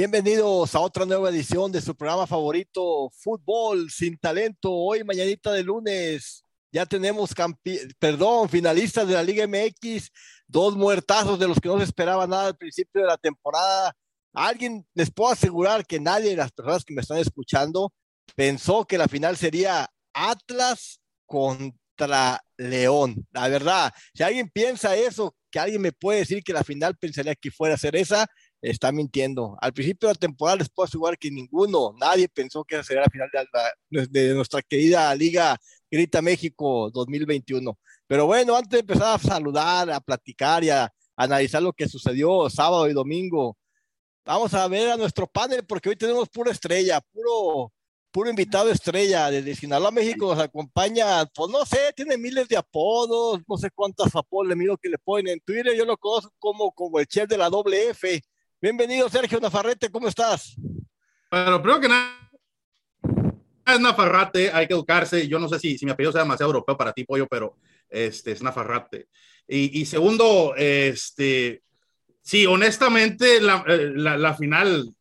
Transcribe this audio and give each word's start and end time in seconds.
Bienvenidos 0.00 0.74
a 0.74 0.80
otra 0.80 1.04
nueva 1.04 1.28
edición 1.28 1.70
de 1.70 1.82
su 1.82 1.94
programa 1.94 2.26
favorito, 2.26 3.10
Fútbol 3.10 3.90
sin 3.90 4.16
Talento. 4.16 4.72
Hoy, 4.72 5.04
mañanita 5.04 5.52
de 5.52 5.62
lunes, 5.62 6.42
ya 6.72 6.86
tenemos, 6.86 7.34
perdón, 7.98 8.48
finalistas 8.48 9.06
de 9.06 9.12
la 9.12 9.22
Liga 9.22 9.46
MX, 9.46 10.10
dos 10.46 10.74
muertazos 10.74 11.38
de 11.38 11.46
los 11.46 11.60
que 11.60 11.68
no 11.68 11.76
se 11.76 11.84
esperaba 11.84 12.26
nada 12.26 12.46
al 12.46 12.56
principio 12.56 13.02
de 13.02 13.08
la 13.08 13.18
temporada. 13.18 13.94
Alguien 14.32 14.86
les 14.94 15.10
puedo 15.10 15.32
asegurar 15.32 15.84
que 15.84 16.00
nadie 16.00 16.30
de 16.30 16.36
las 16.36 16.50
personas 16.50 16.82
que 16.82 16.94
me 16.94 17.02
están 17.02 17.18
escuchando 17.18 17.92
pensó 18.34 18.86
que 18.86 18.96
la 18.96 19.06
final 19.06 19.36
sería 19.36 19.86
Atlas 20.14 21.02
contra 21.26 22.42
León. 22.56 23.26
La 23.32 23.48
verdad, 23.48 23.92
si 24.14 24.22
alguien 24.22 24.48
piensa 24.48 24.96
eso, 24.96 25.36
que 25.50 25.58
alguien 25.58 25.82
me 25.82 25.92
puede 25.92 26.20
decir 26.20 26.42
que 26.42 26.54
la 26.54 26.64
final 26.64 26.96
pensaría 26.96 27.34
que 27.34 27.50
fuera 27.50 27.74
a 27.74 27.78
ser 27.78 27.96
esa, 27.96 28.26
está 28.62 28.92
mintiendo. 28.92 29.56
Al 29.60 29.72
principio 29.72 30.08
de 30.08 30.14
la 30.14 30.18
temporada 30.18 30.58
les 30.58 30.68
puedo 30.68 30.86
asegurar 30.86 31.18
que 31.18 31.30
ninguno, 31.30 31.94
nadie 31.98 32.28
pensó 32.28 32.64
que 32.64 32.76
esa 32.76 32.84
sería 32.84 33.02
la 33.02 33.10
final 33.10 33.30
de, 33.88 34.34
nuestra 34.34 34.62
querida 34.62 35.14
Liga 35.14 35.56
Grita 35.90 36.22
México 36.22 36.90
2021. 36.92 37.78
Pero 38.06 38.26
bueno, 38.26 38.56
antes 38.56 38.70
de 38.70 38.80
empezar 38.80 39.14
a 39.14 39.18
saludar, 39.18 39.90
a 39.90 40.00
platicar 40.00 40.64
y 40.64 40.70
a, 40.70 40.92
analizar 41.16 41.62
lo 41.62 41.74
que 41.74 41.86
sucedió 41.86 42.48
sábado 42.48 42.88
y 42.88 42.94
domingo, 42.94 43.56
vamos 44.24 44.54
a 44.54 44.66
ver 44.68 44.90
a 44.90 44.96
nuestro 44.96 45.26
panel 45.26 45.66
porque 45.66 45.90
hoy 45.90 45.96
tenemos 45.96 46.28
pura 46.30 46.50
estrella, 46.50 47.00
puro 47.12 47.72
puro 48.10 48.28
invitado 48.28 48.70
estrella 48.70 49.30
desde 49.30 49.54
Sinaloa, 49.54 49.90
México, 49.90 50.34
nos 50.34 50.42
acompaña, 50.42 51.24
pues 51.26 51.50
no 51.50 51.64
sé, 51.64 51.92
tiene 51.94 52.16
miles 52.16 52.48
de 52.48 52.56
apodos, 52.56 53.40
no 53.46 53.56
sé 53.56 53.70
cuántos 53.70 54.14
apodos 54.14 54.48
le 54.48 54.56
miro 54.56 54.76
que 54.76 54.88
le 54.88 54.98
ponen 54.98 55.34
en 55.34 55.40
Twitter, 55.40 55.76
yo 55.76 55.84
lo 55.84 55.96
conozco 55.96 56.32
como, 56.38 56.72
como 56.72 56.98
el 56.98 57.06
chef 57.06 57.28
de 57.28 57.38
la 57.38 57.48
doble 57.48 57.90
F, 57.90 58.20
Bienvenido, 58.62 59.08
Sergio 59.08 59.40
Nafarrete, 59.40 59.90
¿cómo 59.90 60.06
estás? 60.06 60.54
Bueno, 61.30 61.62
primero 61.62 61.80
que 61.80 61.88
nada, 61.88 62.30
es 63.66 63.80
Nafarrate, 63.80 64.52
hay 64.52 64.66
que 64.66 64.74
educarse. 64.74 65.26
Yo 65.26 65.38
no 65.38 65.48
sé 65.48 65.58
si, 65.58 65.78
si 65.78 65.86
mi 65.86 65.92
apellido 65.92 66.12
sea 66.12 66.24
demasiado 66.24 66.50
europeo 66.52 66.76
para 66.76 66.92
ti, 66.92 67.04
pollo, 67.04 67.26
pero 67.26 67.56
este, 67.88 68.32
es 68.32 68.42
Nafarrate. 68.42 69.08
Y, 69.48 69.80
y 69.80 69.86
segundo, 69.86 70.52
este, 70.58 71.62
sí, 72.20 72.44
honestamente, 72.44 73.40
la, 73.40 73.64
eh, 73.66 73.92
la, 73.94 74.18
la, 74.18 74.34
final, 74.34 74.94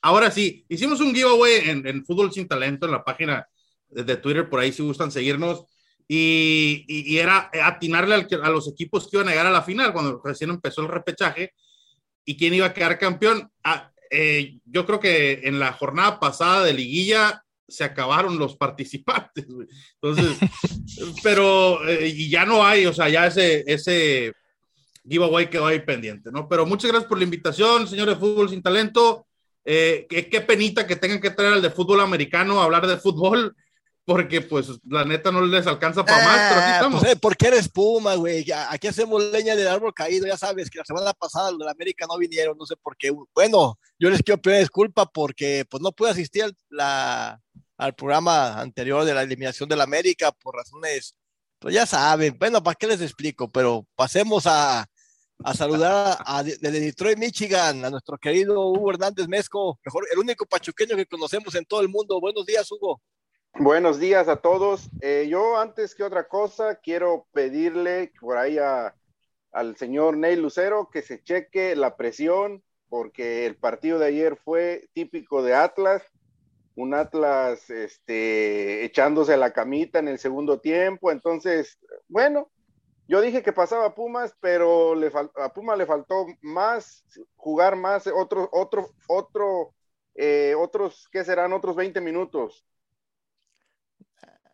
ahora 0.00 0.30
sí, 0.30 0.64
hicimos 0.68 1.00
un 1.00 1.12
giveaway 1.12 1.70
en, 1.70 1.84
en, 1.84 2.04
Fútbol 2.04 2.32
Sin 2.32 2.46
Talento 2.46 2.86
en 2.86 2.92
la 2.92 3.02
página 3.02 3.48
de, 3.88 4.16
Twitter, 4.16 4.48
por 4.48 4.60
ahí 4.60 4.72
si 4.72 4.84
gustan 4.84 5.10
seguirnos. 5.10 5.64
Y, 6.06 6.84
y, 6.86 7.14
y 7.14 7.18
era 7.18 7.50
atinarle 7.64 8.14
al, 8.14 8.28
a 8.44 8.50
los 8.50 8.68
equipos 8.68 9.10
que 9.10 9.16
iban 9.16 9.26
a 9.26 9.32
llegar 9.32 9.46
a 9.46 9.50
la 9.50 9.62
final 9.62 9.92
cuando 9.92 10.22
recién 10.24 10.50
empezó 10.50 10.82
el 10.82 10.88
repechaje 10.88 11.52
y 12.24 12.36
quién 12.36 12.54
iba 12.54 12.66
a 12.66 12.74
quedar 12.74 12.98
campeón. 12.98 13.50
Ah, 13.64 13.90
eh, 14.10 14.58
yo 14.64 14.86
creo 14.86 15.00
que 15.00 15.40
en 15.44 15.58
la 15.58 15.72
jornada 15.72 16.20
pasada 16.20 16.64
de 16.64 16.74
liguilla 16.74 17.42
se 17.68 17.84
acabaron 17.84 18.38
los 18.38 18.56
participantes. 18.58 19.46
Entonces, 20.00 20.38
pero 21.22 21.86
eh, 21.88 22.08
y 22.08 22.28
ya 22.28 22.44
no 22.44 22.64
hay, 22.64 22.86
o 22.86 22.92
sea, 22.92 23.08
ya 23.08 23.26
ese, 23.26 23.64
ese 23.66 24.32
giveaway 25.08 25.48
quedó 25.48 25.66
ahí 25.66 25.80
pendiente, 25.80 26.30
¿no? 26.30 26.48
Pero 26.48 26.66
muchas 26.66 26.90
gracias 26.90 27.08
por 27.08 27.18
la 27.18 27.24
invitación, 27.24 27.88
señores 27.88 28.14
de 28.14 28.20
Fútbol 28.20 28.50
Sin 28.50 28.62
Talento. 28.62 29.26
Eh, 29.64 30.06
qué, 30.08 30.28
qué, 30.28 30.40
penita 30.40 30.86
que 30.86 30.96
tengan 30.96 31.20
que 31.20 31.30
traer 31.30 31.54
al 31.54 31.62
de 31.62 31.70
fútbol 31.70 32.00
americano 32.00 32.60
a 32.60 32.64
hablar 32.64 32.86
de 32.86 32.96
fútbol 32.96 33.54
porque 34.04 34.40
pues 34.40 34.68
la 34.88 35.04
neta 35.04 35.30
no 35.30 35.42
les 35.42 35.66
alcanza 35.66 36.04
para 36.04 36.24
más, 36.24 36.48
pero 36.48 36.60
aquí 36.60 36.70
ah, 36.70 36.74
estamos. 36.74 37.00
Pues, 37.00 37.18
¿Por 37.20 37.36
qué 37.36 37.46
eres 37.48 37.68
Puma, 37.68 38.16
güey? 38.16 38.44
Aquí 38.68 38.88
hacemos 38.88 39.22
leña 39.30 39.54
del 39.54 39.68
árbol 39.68 39.94
caído, 39.94 40.26
ya 40.26 40.36
sabes 40.36 40.70
que 40.70 40.78
la 40.78 40.84
semana 40.84 41.12
pasada 41.12 41.50
los 41.50 41.60
de 41.60 41.66
la 41.66 41.70
América 41.70 42.06
no 42.08 42.18
vinieron, 42.18 42.58
no 42.58 42.66
sé 42.66 42.74
por 42.76 42.96
qué. 42.96 43.12
Bueno, 43.34 43.78
yo 43.98 44.10
les 44.10 44.22
quiero 44.22 44.40
pedir 44.40 44.60
disculpa 44.60 45.06
porque 45.06 45.64
pues 45.70 45.82
no 45.82 45.92
pude 45.92 46.10
asistir 46.10 46.44
al, 46.44 46.56
la, 46.68 47.40
al 47.76 47.94
programa 47.94 48.60
anterior 48.60 49.04
de 49.04 49.14
la 49.14 49.22
eliminación 49.22 49.68
de 49.68 49.76
la 49.76 49.84
América 49.84 50.32
por 50.32 50.56
razones, 50.56 51.14
pues 51.60 51.74
ya 51.74 51.86
saben, 51.86 52.36
bueno, 52.38 52.62
¿para 52.62 52.74
qué 52.74 52.88
les 52.88 53.00
explico? 53.00 53.48
Pero 53.50 53.86
pasemos 53.94 54.46
a, 54.46 54.84
a 55.44 55.54
saludar 55.54 56.18
a, 56.24 56.42
desde 56.42 56.80
Detroit, 56.80 57.18
Michigan, 57.18 57.84
a 57.84 57.90
nuestro 57.90 58.18
querido 58.18 58.68
Hugo 58.68 58.90
Hernández 58.90 59.28
Mezco, 59.28 59.78
mejor, 59.84 60.06
el 60.12 60.18
único 60.18 60.44
pachuqueño 60.44 60.96
que 60.96 61.06
conocemos 61.06 61.54
en 61.54 61.64
todo 61.64 61.82
el 61.82 61.88
mundo. 61.88 62.20
Buenos 62.20 62.44
días, 62.44 62.70
Hugo. 62.72 63.00
Buenos 63.58 63.98
días 63.98 64.28
a 64.28 64.36
todos. 64.36 64.88
Eh, 65.02 65.26
yo 65.28 65.58
antes 65.58 65.94
que 65.94 66.02
otra 66.02 66.26
cosa 66.26 66.76
quiero 66.76 67.26
pedirle 67.32 68.10
por 68.18 68.38
ahí 68.38 68.56
al 68.58 69.76
señor 69.76 70.16
Ney 70.16 70.36
Lucero 70.36 70.88
que 70.90 71.02
se 71.02 71.22
cheque 71.22 71.76
la 71.76 71.96
presión 71.96 72.64
porque 72.88 73.44
el 73.44 73.56
partido 73.56 73.98
de 73.98 74.06
ayer 74.06 74.36
fue 74.36 74.88
típico 74.94 75.42
de 75.42 75.54
Atlas, 75.54 76.02
un 76.76 76.94
Atlas 76.94 77.68
este, 77.68 78.86
echándose 78.86 79.36
la 79.36 79.52
camita 79.52 79.98
en 79.98 80.08
el 80.08 80.18
segundo 80.18 80.58
tiempo. 80.58 81.12
Entonces, 81.12 81.78
bueno, 82.08 82.50
yo 83.06 83.20
dije 83.20 83.42
que 83.42 83.52
pasaba 83.52 83.94
Pumas, 83.94 84.34
pero 84.40 84.94
le 84.94 85.12
a 85.36 85.52
Puma 85.52 85.76
le 85.76 85.84
faltó 85.84 86.24
más, 86.40 87.04
jugar 87.36 87.76
más, 87.76 88.06
otro, 88.06 88.48
otro, 88.50 88.88
otro, 89.08 89.74
eh, 90.14 90.54
otros, 90.58 91.06
¿qué 91.12 91.22
serán? 91.22 91.52
Otros 91.52 91.76
20 91.76 92.00
minutos 92.00 92.64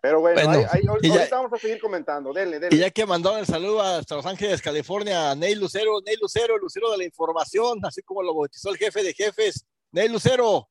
pero 0.00 0.20
bueno, 0.20 0.40
ahí, 0.70 0.86
ahorita 0.86 1.28
vamos 1.30 1.52
a 1.52 1.58
seguir 1.58 1.80
comentando. 1.80 2.32
Dele, 2.32 2.58
dele. 2.58 2.74
Y 2.74 2.78
ya 2.78 2.90
que 2.90 3.04
mandó 3.04 3.36
el 3.36 3.46
saludo 3.46 3.82
hasta 3.82 4.14
Los 4.14 4.26
Ángeles, 4.26 4.62
California, 4.62 5.34
Ney 5.34 5.54
Lucero, 5.54 6.00
Ney 6.04 6.16
Lucero, 6.20 6.56
Lucero 6.58 6.90
de 6.90 6.98
la 6.98 7.04
información, 7.04 7.80
así 7.84 8.02
como 8.02 8.22
lo 8.22 8.34
bautizó 8.34 8.70
el 8.70 8.76
jefe 8.76 9.02
de 9.02 9.12
jefes. 9.12 9.64
Ney 9.90 10.08
Lucero, 10.08 10.68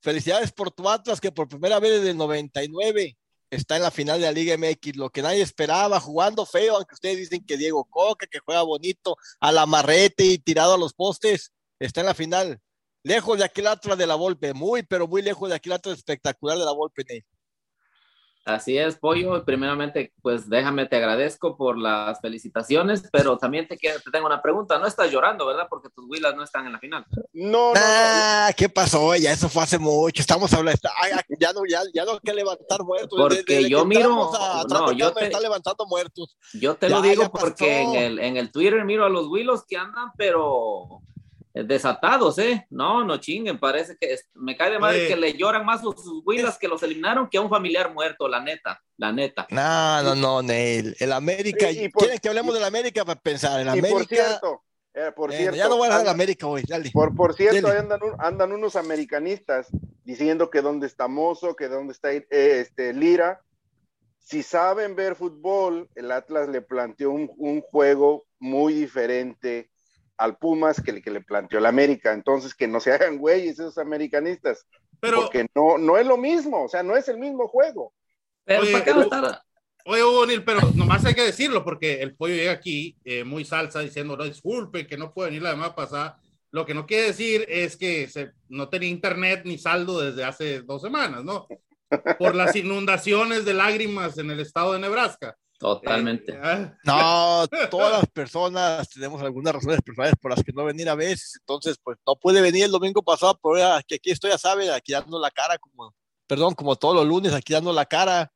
felicidades 0.00 0.52
por 0.52 0.70
tu 0.70 0.88
Atlas 0.88 1.20
que 1.20 1.32
por 1.32 1.48
primera 1.48 1.80
vez 1.80 1.92
desde 1.92 2.10
el 2.10 2.16
99 2.16 3.16
está 3.50 3.76
en 3.76 3.82
la 3.82 3.90
final 3.90 4.18
de 4.18 4.26
la 4.26 4.32
Liga 4.32 4.56
MX, 4.56 4.96
lo 4.96 5.10
que 5.10 5.22
nadie 5.22 5.42
esperaba, 5.42 6.00
jugando 6.00 6.46
feo, 6.46 6.76
aunque 6.76 6.94
ustedes 6.94 7.18
dicen 7.18 7.44
que 7.44 7.56
Diego 7.56 7.84
Coca, 7.84 8.26
que 8.26 8.38
juega 8.38 8.62
bonito, 8.62 9.16
a 9.40 9.52
la 9.52 9.66
marrete 9.66 10.24
y 10.24 10.38
tirado 10.38 10.74
a 10.74 10.78
los 10.78 10.94
postes, 10.94 11.52
está 11.78 12.00
en 12.00 12.06
la 12.06 12.14
final. 12.14 12.60
Lejos 13.02 13.38
de 13.38 13.44
aquel 13.44 13.66
Atlas 13.66 13.98
de 13.98 14.06
la 14.06 14.14
Volpe, 14.14 14.54
muy, 14.54 14.82
pero 14.84 15.06
muy 15.06 15.20
lejos 15.20 15.50
de 15.50 15.56
aquel 15.56 15.72
Atlas 15.72 15.98
espectacular 15.98 16.56
de 16.56 16.64
la 16.64 16.72
Volpe, 16.72 17.04
Ney. 17.06 17.22
Así 18.44 18.76
es, 18.76 18.96
Pollo. 18.96 19.44
Primeramente, 19.44 20.12
pues 20.20 20.48
déjame, 20.48 20.86
te 20.86 20.96
agradezco 20.96 21.56
por 21.56 21.78
las 21.78 22.20
felicitaciones, 22.20 23.08
pero 23.12 23.38
también 23.38 23.68
te, 23.68 23.76
te 23.76 24.10
tengo 24.10 24.26
una 24.26 24.42
pregunta. 24.42 24.78
No 24.78 24.86
estás 24.86 25.10
llorando, 25.12 25.46
¿verdad? 25.46 25.68
Porque 25.70 25.88
tus 25.90 26.06
Willas 26.08 26.34
no 26.34 26.42
están 26.42 26.66
en 26.66 26.72
la 26.72 26.80
final. 26.80 27.06
No, 27.32 27.72
no. 27.72 27.72
Ah, 27.76 28.50
¿qué 28.56 28.68
pasó? 28.68 29.14
Ya 29.14 29.32
eso 29.32 29.48
fue 29.48 29.62
hace 29.62 29.78
mucho. 29.78 30.20
Estamos 30.20 30.52
hablando. 30.52 30.80
ya 31.38 31.52
no, 31.52 31.60
ya, 31.68 31.82
ya 31.94 32.04
no 32.04 32.12
hay 32.12 32.20
que 32.20 32.34
levantar 32.34 32.82
muertos. 32.82 33.16
Porque 33.16 33.68
yo 33.68 33.84
miro. 33.84 34.32
no, 34.68 34.92
yo 34.92 35.12
te, 35.12 35.26
está 35.26 35.40
levantando 35.40 35.86
muertos. 35.86 36.36
Yo 36.52 36.74
te 36.74 36.88
lo 36.88 37.00
digo 37.00 37.30
porque 37.30 37.82
en 37.82 37.94
el, 37.94 38.18
en 38.18 38.36
el 38.36 38.50
Twitter 38.50 38.84
miro 38.84 39.04
a 39.04 39.08
los 39.08 39.28
Willos 39.28 39.64
que 39.66 39.76
andan, 39.76 40.10
pero 40.16 41.00
desatados, 41.54 42.38
¿eh? 42.38 42.66
No, 42.70 43.04
no 43.04 43.18
chinguen, 43.18 43.58
parece 43.58 43.96
que 44.00 44.16
me 44.34 44.56
cae 44.56 44.70
de 44.70 44.78
madre 44.78 45.06
que 45.06 45.16
le 45.16 45.34
lloran 45.34 45.66
más 45.66 45.82
sus 45.82 46.22
huilas 46.24 46.58
que 46.58 46.68
los 46.68 46.82
eliminaron 46.82 47.28
que 47.28 47.36
a 47.36 47.42
un 47.42 47.50
familiar 47.50 47.92
muerto, 47.92 48.26
la 48.26 48.40
neta, 48.40 48.82
la 48.96 49.12
neta. 49.12 49.46
No, 49.50 50.02
no, 50.02 50.14
no, 50.14 50.42
Neil. 50.42 50.96
El 50.98 51.12
América, 51.12 51.70
y, 51.70 51.90
¿quieren 51.90 52.18
que 52.18 52.28
hablemos 52.28 52.54
del 52.54 52.64
América 52.64 53.04
para 53.04 53.20
pensar? 53.20 53.60
El 53.60 53.68
América. 53.68 53.92
por 53.92 54.06
cierto, 54.06 54.64
eh, 54.94 55.12
por 55.14 55.32
cierto, 55.32 55.56
ya 55.56 55.68
no 55.68 55.76
voy 55.76 55.84
a 55.84 55.86
hablar 55.86 56.00
del 56.00 56.14
América 56.14 56.46
hoy, 56.46 56.62
dale. 56.66 56.90
Por, 56.90 57.14
por 57.14 57.34
cierto, 57.34 57.68
andan, 57.68 58.00
andan, 58.18 58.52
unos 58.52 58.76
americanistas 58.76 59.68
diciendo 60.04 60.50
que 60.50 60.62
dónde 60.62 60.86
está 60.86 61.06
Mozo, 61.06 61.54
que 61.54 61.68
dónde 61.68 61.92
está 61.92 62.12
eh, 62.12 62.26
este, 62.30 62.94
Lira. 62.94 63.42
Si 64.18 64.42
saben 64.42 64.94
ver 64.94 65.16
fútbol, 65.16 65.90
el 65.96 66.12
Atlas 66.12 66.48
le 66.48 66.62
planteó 66.62 67.10
un, 67.10 67.30
un 67.36 67.60
juego 67.60 68.24
muy 68.38 68.72
diferente 68.72 69.71
al 70.16 70.36
Pumas 70.36 70.80
que, 70.80 70.92
le, 70.92 71.02
que 71.02 71.10
le 71.10 71.20
planteó 71.20 71.58
el 71.58 71.66
América. 71.66 72.12
Entonces, 72.12 72.54
que 72.54 72.68
no 72.68 72.80
se 72.80 72.92
hagan 72.92 73.18
güeyes 73.18 73.58
esos 73.58 73.78
americanistas. 73.78 74.66
Pero, 75.00 75.22
porque 75.22 75.46
no, 75.54 75.78
no 75.78 75.98
es 75.98 76.06
lo 76.06 76.16
mismo, 76.16 76.64
o 76.64 76.68
sea, 76.68 76.82
no 76.82 76.96
es 76.96 77.08
el 77.08 77.18
mismo 77.18 77.48
juego. 77.48 77.92
Pero, 78.44 78.62
oye, 78.62 78.72
¿para 78.72 78.84
qué 78.84 78.92
Oye, 79.84 80.04
Hugo 80.04 80.24
pero 80.44 80.60
nomás 80.76 81.04
hay 81.04 81.14
que 81.14 81.24
decirlo, 81.24 81.64
porque 81.64 82.02
el 82.02 82.14
pollo 82.14 82.34
llega 82.34 82.52
aquí 82.52 82.96
eh, 83.04 83.24
muy 83.24 83.44
salsa 83.44 83.80
diciendo, 83.80 84.16
no, 84.16 84.24
disculpe, 84.24 84.86
que 84.86 84.96
no 84.96 85.12
puede 85.12 85.30
venir 85.30 85.42
la 85.42 85.50
semana 85.50 85.74
pasada. 85.74 86.20
Lo 86.52 86.64
que 86.64 86.74
no 86.74 86.86
quiere 86.86 87.08
decir 87.08 87.44
es 87.48 87.76
que 87.76 88.08
se, 88.08 88.32
no 88.48 88.68
tenía 88.68 88.88
internet 88.88 89.42
ni 89.44 89.58
saldo 89.58 90.00
desde 90.00 90.22
hace 90.22 90.60
dos 90.60 90.82
semanas, 90.82 91.24
¿no? 91.24 91.48
Por 92.18 92.34
las 92.34 92.54
inundaciones 92.54 93.44
de 93.44 93.54
lágrimas 93.54 94.18
en 94.18 94.30
el 94.30 94.38
estado 94.38 94.74
de 94.74 94.78
Nebraska. 94.78 95.36
Totalmente. 95.62 96.32
Eh, 96.32 96.72
no, 96.82 97.46
todas 97.70 97.92
las 97.92 98.06
personas 98.10 98.88
tenemos 98.88 99.22
algunas 99.22 99.54
razones 99.54 99.80
personales 99.80 100.16
por 100.20 100.32
las 100.32 100.42
que 100.42 100.52
no 100.52 100.64
venir 100.64 100.88
a 100.88 100.96
veces, 100.96 101.36
entonces 101.38 101.76
pues 101.80 101.96
no 102.04 102.16
puede 102.16 102.40
venir 102.40 102.64
el 102.64 102.72
domingo 102.72 103.00
pasado, 103.00 103.38
pero 103.40 103.80
que 103.86 103.94
aquí 103.94 104.10
estoy, 104.10 104.30
ya 104.30 104.38
sabe, 104.38 104.72
aquí 104.72 104.90
dando 104.90 105.20
la 105.20 105.30
cara, 105.30 105.58
como, 105.58 105.94
perdón, 106.26 106.54
como 106.54 106.74
todos 106.74 106.96
los 106.96 107.06
lunes, 107.06 107.32
aquí 107.32 107.52
dando 107.52 107.72
la 107.72 107.86
cara. 107.86 108.32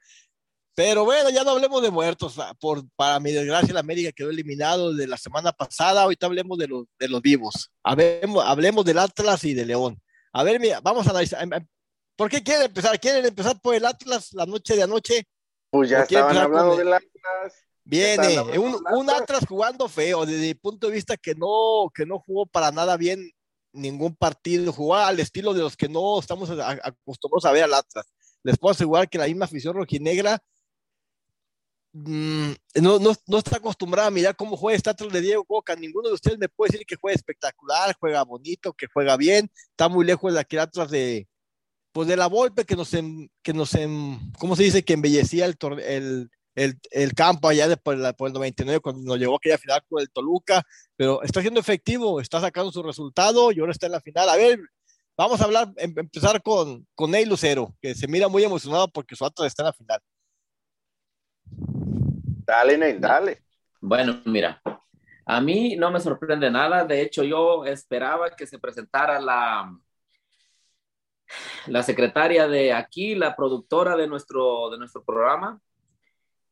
Pero 0.76 1.04
bueno, 1.04 1.28
ya 1.30 1.42
no 1.42 1.50
hablemos 1.50 1.82
de 1.82 1.90
muertos. 1.90 2.38
Ah, 2.38 2.54
por, 2.60 2.88
para 2.94 3.18
mi 3.18 3.32
desgracia, 3.32 3.74
la 3.74 3.80
América 3.80 4.12
quedó 4.12 4.30
eliminado 4.30 4.94
de 4.94 5.08
la 5.08 5.16
semana 5.16 5.50
pasada. 5.50 6.02
Ahorita 6.02 6.26
hablemos 6.26 6.58
de 6.58 6.68
los, 6.68 6.84
de 6.98 7.08
los 7.08 7.22
vivos. 7.22 7.72
Hablemos, 7.82 8.44
hablemos 8.44 8.84
del 8.84 8.98
Atlas 8.98 9.42
y 9.44 9.54
de 9.54 9.66
León. 9.66 10.00
A 10.32 10.44
ver, 10.44 10.60
mira, 10.60 10.80
vamos 10.80 11.06
a 11.06 11.10
analizar. 11.10 11.42
Em, 11.42 11.52
em, 11.54 11.66
¿Por 12.14 12.30
qué 12.30 12.42
quieren 12.42 12.66
empezar? 12.66 13.00
¿Quieren 13.00 13.24
empezar 13.24 13.58
por 13.60 13.74
el 13.74 13.84
Atlas 13.84 14.32
la 14.32 14.46
noche 14.46 14.76
de 14.76 14.82
anoche? 14.84 15.26
Pues 15.70 15.90
ya 15.90 16.02
estaban 16.02 16.36
hablando 16.36 16.76
del 16.76 16.92
Atlas. 16.92 17.54
Viene, 17.84 18.40
un, 18.58 18.82
un, 18.92 19.10
Atlas 19.10 19.44
jugando 19.48 19.88
feo, 19.88 20.26
desde 20.26 20.48
mi 20.48 20.54
punto 20.54 20.88
de 20.88 20.94
vista 20.94 21.16
que 21.16 21.34
no, 21.34 21.88
que 21.94 22.04
no 22.04 22.18
jugó 22.18 22.46
para 22.46 22.72
nada 22.72 22.96
bien 22.96 23.30
ningún 23.72 24.16
partido, 24.16 24.72
jugó 24.72 24.96
al 24.96 25.20
estilo 25.20 25.54
de 25.54 25.60
los 25.60 25.76
que 25.76 25.88
no 25.88 26.18
estamos 26.18 26.50
acostumbrados 26.50 27.44
a 27.44 27.52
ver 27.52 27.64
al 27.64 27.74
Atlas. 27.74 28.06
Les 28.42 28.58
puedo 28.58 28.72
asegurar 28.72 29.08
que 29.08 29.18
la 29.18 29.26
misma 29.26 29.44
afición 29.44 29.74
rojinegra 29.74 30.42
Mm, 31.98 32.52
no, 32.82 32.98
no, 32.98 33.14
no, 33.26 33.38
está 33.38 33.56
acostumbrada 33.56 34.08
a 34.08 34.10
mirar 34.10 34.36
cómo 34.36 34.54
juega 34.58 34.76
este 34.76 35.08
de 35.08 35.20
Diego 35.22 35.44
Coca. 35.44 35.74
Ninguno 35.74 36.08
de 36.08 36.14
ustedes 36.14 36.38
me 36.38 36.48
puede 36.48 36.72
decir 36.72 36.86
que 36.86 36.96
juega 36.96 37.14
espectacular, 37.14 37.96
juega 37.98 38.22
bonito, 38.22 38.74
que 38.74 38.86
juega 38.92 39.16
bien. 39.16 39.50
Está 39.70 39.88
muy 39.88 40.04
lejos 40.04 40.34
de 40.34 40.40
aquel 40.40 40.58
Atlas 40.58 40.90
de, 40.90 41.26
pues 41.96 42.08
de 42.08 42.16
la 42.18 42.26
golpe 42.26 42.66
que 42.66 42.76
nos, 42.76 42.92
em, 42.92 43.26
que 43.42 43.54
nos, 43.54 43.74
em, 43.74 44.30
¿cómo 44.38 44.54
se 44.54 44.64
dice? 44.64 44.84
Que 44.84 44.92
embellecía 44.92 45.46
el, 45.46 45.56
el, 45.82 46.30
el, 46.54 46.78
el 46.90 47.14
campo 47.14 47.48
allá 47.48 47.68
después 47.68 47.98
por 48.18 48.28
el 48.28 48.34
99 48.34 48.80
cuando 48.80 49.00
nos 49.02 49.18
llegó 49.18 49.36
aquella 49.36 49.56
final 49.56 49.80
con 49.88 50.02
el 50.02 50.10
Toluca. 50.10 50.62
Pero 50.94 51.22
está 51.22 51.40
siendo 51.40 51.58
efectivo, 51.58 52.20
está 52.20 52.38
sacando 52.38 52.70
su 52.70 52.82
resultado 52.82 53.50
y 53.50 53.60
ahora 53.60 53.72
está 53.72 53.86
en 53.86 53.92
la 53.92 54.02
final. 54.02 54.28
A 54.28 54.36
ver, 54.36 54.60
vamos 55.16 55.40
a 55.40 55.44
hablar, 55.44 55.72
em, 55.78 55.94
empezar 55.96 56.42
con, 56.42 56.86
con 56.94 57.12
Ney 57.12 57.24
Lucero, 57.24 57.74
que 57.80 57.94
se 57.94 58.06
mira 58.06 58.28
muy 58.28 58.44
emocionado 58.44 58.88
porque 58.88 59.16
su 59.16 59.24
Atlas 59.24 59.46
está 59.46 59.62
en 59.62 59.66
la 59.68 59.72
final. 59.72 60.00
Dale, 62.44 62.76
Ney, 62.76 62.98
dale. 62.98 63.42
Bueno, 63.80 64.20
mira, 64.26 64.60
a 65.24 65.40
mí 65.40 65.76
no 65.76 65.90
me 65.90 66.00
sorprende 66.00 66.50
nada. 66.50 66.84
De 66.84 67.00
hecho, 67.00 67.24
yo 67.24 67.64
esperaba 67.64 68.36
que 68.36 68.46
se 68.46 68.58
presentara 68.58 69.18
la, 69.18 69.72
la 71.66 71.82
secretaria 71.82 72.48
de 72.48 72.72
aquí, 72.72 73.14
la 73.14 73.36
productora 73.36 73.96
de 73.96 74.06
nuestro, 74.06 74.70
de 74.70 74.78
nuestro 74.78 75.04
programa, 75.04 75.60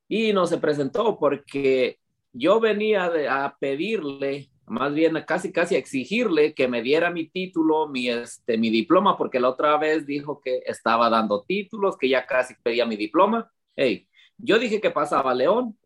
y 0.09 0.33
no 0.33 0.47
se 0.47 0.59
presentó 0.59 1.19
porque 1.19 1.99
yo 2.33 2.61
venía 2.61 3.11
a 3.31 3.57
pedirle, 3.59 4.51
más 4.67 4.93
bien 4.93 5.23
casi 5.27 5.53
casi 5.53 5.75
a 5.77 5.79
exigirle 5.79 6.55
que 6.55 6.69
me 6.69 6.83
diera 6.83 7.11
mi 7.11 7.29
título, 7.29 7.89
mi, 7.89 8.09
este, 8.09 8.59
mi 8.59 8.71
diploma, 8.71 9.17
porque 9.17 9.41
la 9.41 9.51
otra 9.51 9.77
vez 9.79 10.07
dijo 10.07 10.41
que 10.41 10.63
estaba 10.67 11.09
dando 11.11 11.43
títulos, 11.43 11.97
que 11.97 12.09
ya 12.09 12.27
casi 12.27 12.55
pedía 12.63 12.87
mi 12.87 12.97
diploma. 12.97 13.51
Hey, 13.77 14.09
yo 14.37 14.59
dije 14.59 14.81
que 14.81 14.91
pasaba 14.91 15.35
León, 15.35 15.77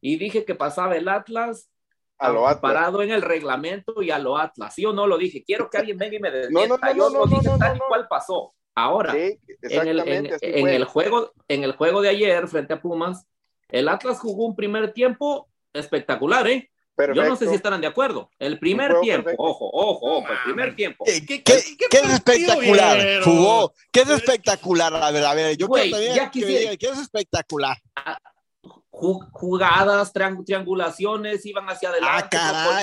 y 0.00 0.16
dije 0.16 0.44
que 0.44 0.54
pasaba 0.54 0.96
el 0.96 1.08
Atlas 1.08 1.70
a 2.18 2.28
lo 2.30 2.46
Atlas. 2.46 2.60
parado 2.60 3.02
en 3.02 3.10
el 3.10 3.22
reglamento 3.22 4.02
y 4.02 4.10
a 4.10 4.18
lo 4.18 4.36
Atlas. 4.36 4.74
¿Sí 4.74 4.84
o 4.84 4.92
no 4.92 5.06
lo 5.06 5.16
dije? 5.16 5.44
Quiero 5.44 5.70
que 5.70 5.78
alguien 5.78 5.96
venga 5.96 6.16
y 6.16 6.20
me 6.20 6.30
desmienta. 6.30 6.92
Yo 6.92 7.10
no, 7.10 7.26
dije 7.26 7.50
tal 7.58 7.76
y 7.76 7.80
cual 7.80 8.06
pasó. 8.08 8.54
Ahora, 8.74 9.12
en, 9.16 9.38
el, 9.88 10.00
en, 10.06 10.68
el, 10.68 10.84
juego, 10.84 11.32
en 11.48 11.64
el 11.64 11.72
juego 11.72 12.00
de 12.00 12.10
ayer 12.10 12.46
frente 12.46 12.74
a 12.74 12.80
Pumas, 12.80 13.26
el 13.70 13.88
Atlas 13.88 14.20
jugó 14.20 14.46
un 14.46 14.54
primer 14.54 14.92
tiempo 14.92 15.48
espectacular, 15.72 16.46
¿eh? 16.46 16.70
Yo 16.96 17.24
no 17.24 17.36
sé 17.36 17.48
si 17.48 17.54
estarán 17.54 17.80
de 17.80 17.86
acuerdo. 17.86 18.30
El 18.38 18.58
primer 18.58 19.00
tiempo, 19.00 19.30
ojo, 19.38 19.70
ojo, 19.72 20.18
ojo, 20.18 20.32
el 20.32 20.38
primer 20.44 20.74
tiempo. 20.74 21.04
¿Qué, 21.04 21.24
qué, 21.24 21.42
qué, 21.42 21.54
qué 21.90 21.96
es 21.98 22.10
espectacular? 22.14 23.22
Jugó. 23.22 23.72
¿Qué 23.92 24.00
es 24.00 24.10
espectacular? 24.10 24.94
A 24.94 25.10
ver, 25.12 25.24
a 25.24 25.34
ver, 25.34 25.56
yo 25.56 25.68
creo 25.68 25.84
que, 26.30 26.76
¿qué 26.78 26.86
es 26.88 26.98
espectacular? 26.98 27.76
Ah, 27.94 28.18
jugadas, 28.98 30.12
triangulaciones, 30.12 31.46
iban 31.46 31.66
hacia 31.68 31.90
adelante, 31.90 32.36
ah, 32.36 32.80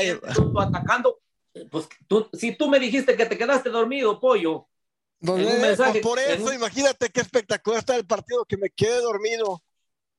atacando. 0.60 1.20
Pues 1.70 1.88
tú, 2.08 2.30
si 2.34 2.56
tú 2.56 2.70
me 2.70 2.80
dijiste 2.80 3.16
que 3.16 3.26
te 3.26 3.38
quedaste 3.38 3.70
dormido, 3.70 4.20
pollo. 4.20 4.68
Por 5.20 5.40
eso, 6.20 6.54
imagínate 6.54 7.10
qué 7.10 7.22
espectacular 7.22 7.80
está 7.80 7.96
el 7.96 8.06
partido, 8.06 8.46
que 8.46 8.58
me 8.58 8.70
quede 8.70 9.02
dormido. 9.02 9.64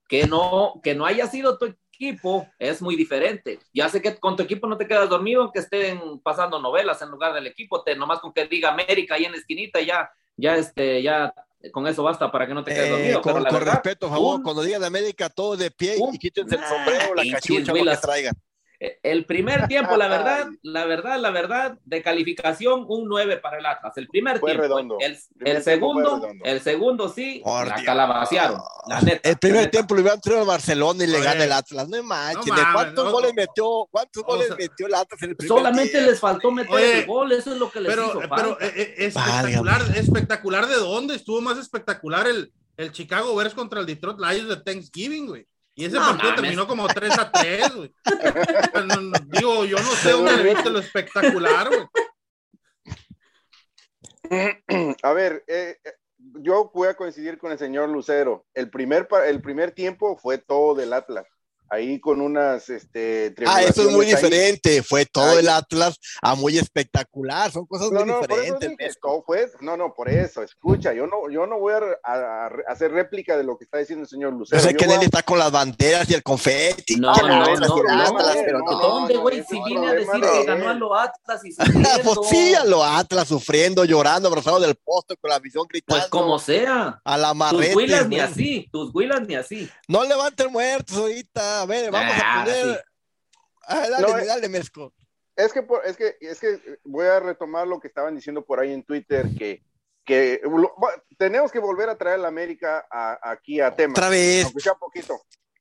Que 0.09 0.27
no, 0.27 0.81
que 0.83 0.95
no 0.95 1.05
haya 1.05 1.27
sido 1.27 1.59
tu 1.59 1.67
equipo 1.67 2.49
es 2.59 2.81
muy 2.81 2.97
diferente. 2.97 3.59
Ya 3.73 3.89
sé 3.89 4.01
que 4.01 4.17
con 4.19 4.37
tu 4.37 4.43
equipo 4.43 4.67
no 4.67 4.77
te 4.77 4.87
quedas 4.87 5.09
dormido, 5.09 5.43
aunque 5.43 5.61
estén 5.61 6.21
pasando 6.21 6.61
novelas 6.61 7.01
en 7.03 7.11
lugar 7.11 7.35
del 7.35 7.47
equipo, 7.47 7.83
te, 7.83 7.97
nomás 7.97 8.21
con 8.21 8.33
que 8.33 8.47
diga 8.47 8.71
América 8.71 9.15
ahí 9.15 9.25
en 9.25 9.33
la 9.33 9.39
esquinita, 9.39 9.81
ya, 9.81 10.11
ya, 10.37 10.57
este, 10.57 11.03
ya 11.03 11.33
con 11.73 11.87
eso 11.87 12.03
basta 12.03 12.31
para 12.31 12.47
que 12.47 12.55
no 12.55 12.63
te 12.63 12.73
quedes 12.73 12.91
dormido. 12.91 13.19
Eh, 13.19 13.23
con, 13.23 13.45
respeto, 13.61 14.09
por 14.09 14.17
favor, 14.17 14.43
cuando 14.43 14.63
digan 14.63 14.85
América, 14.85 15.29
todo 15.29 15.57
de 15.57 15.71
pie 15.71 15.97
y 16.13 16.19
quítense 16.19 16.57
el 16.57 16.65
sombrero, 16.65 17.15
la 17.15 17.25
cachucha, 17.33 17.73
lo 17.73 17.85
que 17.85 17.97
traigan. 17.97 18.35
Eh, 18.79 18.99
el 19.03 19.25
primer 19.25 19.67
tiempo, 19.69 19.97
la 19.97 20.09
verdad, 20.09 20.49
la 20.63 20.85
verdad, 20.85 21.19
la 21.19 21.31
verdad, 21.31 21.79
de 21.85 22.03
calificación, 22.03 22.85
un 22.89 23.09
9 23.09 23.39
para 23.39 23.59
el 23.59 23.67
Atlas. 23.67 23.97
El 23.97 24.09
primer 24.09 24.41
tiempo. 24.41 24.63
Redondo. 24.63 24.99
El, 25.01 25.19
el, 25.45 25.63
segundo, 25.63 26.29
el 26.45 26.61
segundo 26.61 27.09
sí, 27.09 27.43
la 27.45 27.83
calabacearon. 27.85 28.61
La 28.89 29.01
neta, 29.01 29.29
el 29.29 29.39
primer 29.39 29.71
tiempo 29.71 29.95
lo 29.95 30.01
iba 30.01 30.13
a 30.13 30.15
entrar 30.15 30.39
al 30.39 30.47
Barcelona 30.47 31.05
y 31.05 31.07
le 31.07 31.21
gana 31.21 31.45
el 31.45 31.53
Atlas. 31.53 31.89
No 31.89 32.03
manches. 32.03 32.55
¿De 32.55 32.63
cuántos 32.73 33.13
goles 33.13 33.35
metió? 33.35 33.89
¿Cuántos 33.91 34.23
goles 34.23 34.51
metió 34.59 34.87
el 34.87 34.95
Atlas 34.95 35.23
en 35.23 35.31
el 35.31 35.37
primer 35.37 35.57
Solamente 35.57 36.01
les 36.01 36.21
faltó 36.21 36.51
meter 36.51 36.97
el 36.99 37.07
gol, 37.07 37.33
eso 37.33 37.53
es 37.53 37.59
lo 37.59 37.71
que 37.71 37.81
les 37.81 37.91
pero, 37.91 38.07
hizo 38.07 38.21
Pero 38.35 38.61
eh, 38.61 38.95
espectacular, 38.99 39.83
espectacular 39.97 40.67
de 40.67 40.77
dónde 40.77 41.15
estuvo 41.15 41.41
más 41.41 41.59
espectacular 41.59 42.27
el, 42.27 42.53
el 42.77 42.93
Chicago 42.93 43.35
Bears 43.35 43.55
contra 43.55 43.81
el 43.81 43.87
Detroit 43.87 44.19
Lions 44.19 44.49
de 44.49 44.57
Thanksgiving, 44.57 45.27
güey. 45.27 45.47
Y 45.77 45.85
ese 45.85 45.99
partido 45.99 46.35
terminó 46.35 46.67
como 46.67 46.89
3 46.89 47.19
a 47.19 47.31
3, 47.31 47.75
güey. 47.75 47.95
digo, 49.27 49.65
yo 49.67 49.77
no 49.77 49.91
sé 49.91 50.13
dónde 50.13 50.39
le 50.39 50.55
viste 50.55 50.71
lo 50.71 50.79
espectacular, 50.79 51.69
güey. 51.69 51.87
A 55.03 55.13
ver, 55.13 55.45
eh, 55.47 55.79
eh, 55.85 55.93
yo 56.41 56.71
voy 56.75 56.89
a 56.89 56.97
coincidir 56.97 57.37
con 57.39 57.53
el 57.53 57.59
señor 57.59 57.91
Lucero. 57.91 58.47
El 58.55 58.71
primer, 58.71 59.07
el 59.27 59.43
primer 59.43 59.71
tiempo 59.71 60.17
fue 60.17 60.39
todo 60.39 60.75
del 60.75 60.95
Atlas 60.95 61.27
ahí 61.69 62.01
con 62.01 62.21
unas 62.21 62.69
este 62.69 63.35
ah 63.47 63.63
eso 63.63 63.83
es 63.83 63.91
muy 63.91 64.07
diferente 64.07 64.83
fue 64.83 65.07
todo 65.07 65.39
el 65.39 65.49
Atlas 65.49 65.99
a 66.23 66.35
muy 66.35 66.59
espectacular 66.59 67.51
son 67.51 67.67
cosas 67.67 67.91
muy 67.91 68.05
diferentes 68.05 68.99
no 69.61 69.77
no 69.77 69.95
por 69.95 70.09
eso 70.09 70.43
escucha 70.43 70.93
yo 70.93 71.07
no 71.07 71.31
yo 71.31 71.47
no 71.47 71.59
voy 71.59 71.75
a, 72.05 72.51
hacer 72.69 72.93
réplica 72.93 73.37
de 73.37 73.45
lo 73.45 73.59
que 73.59 73.65
está 73.65 73.79
diciendo 73.79 74.03
el 74.03 74.09
señor 74.09 74.33
Lucero 74.33 74.61
yo 74.61 74.69
sé 74.69 74.75
que 74.75 74.85
él 74.85 75.03
está 75.03 75.23
con 75.23 75.39
las 75.39 75.51
banderas 75.51 76.09
y 76.11 76.15
el 76.15 76.23
confeti 76.23 76.97
no 76.97 77.15
no 77.17 77.57
no, 77.57 77.57
no, 77.57 78.79
dónde 78.79 79.17
güey 79.17 79.43
si 79.45 79.61
vine 79.63 79.89
a 79.89 79.93
decir 79.93 80.21
que 80.21 80.45
ganó 80.45 80.69
a 80.69 80.75
lo 80.75 80.95
Atlas 80.95 81.41
y 81.45 81.55
pues 82.05 82.19
sí 82.29 82.55
a 82.55 82.65
lo 82.65 82.83
Atlas 82.83 83.29
sufriendo 83.29 83.85
llorando 83.85 84.29
abrazado 84.29 84.61
del 84.61 84.75
poste 84.77 85.17
con 85.17 85.31
la 85.31 85.39
visión 85.39 85.67
gritando. 85.69 86.01
Pues 86.01 86.11
como 86.11 86.39
sea. 86.39 87.01
A 87.05 87.19
la 87.19 87.35
marreta 87.35 87.67
tus 87.67 87.77
huilas 87.77 88.09
ni 88.09 88.19
así 88.19 88.69
tus 88.71 88.95
huilas 88.95 89.27
ni 89.27 89.35
así. 89.35 89.69
No 89.89 90.05
levanten 90.05 90.51
muertos 90.53 90.97
ahorita 90.97 91.56
a 91.63 91.67
ver, 91.67 91.91
vamos 91.91 92.15
a 92.23 92.45
poner. 92.45 92.85
Ah, 93.69 93.89
dale, 93.89 94.27
dale, 94.27 94.49
Mezco. 94.49 94.93
Es 95.35 95.53
que, 95.53 95.67
es, 95.85 95.97
que, 95.97 96.17
es 96.21 96.41
que 96.41 96.79
voy 96.85 97.07
a 97.07 97.21
retomar 97.21 97.67
lo 97.67 97.79
que 97.79 97.89
estaban 97.89 98.15
diciendo 98.15 98.45
por 98.45 98.59
ahí 98.59 98.73
en 98.73 98.83
Twitter, 98.83 99.27
que, 99.37 99.63
que 100.05 100.41
tenemos 101.19 101.53
que 101.53 101.59
volver 101.59 101.91
a 101.91 101.99
traer 101.99 102.15
a 102.15 102.23
la 102.23 102.29
América 102.29 102.87
aquí 103.21 103.61
a 103.61 103.75
tema. 103.75 103.93
Otra 103.93 104.09
vez. 104.09 104.51
poquito. 104.81 105.21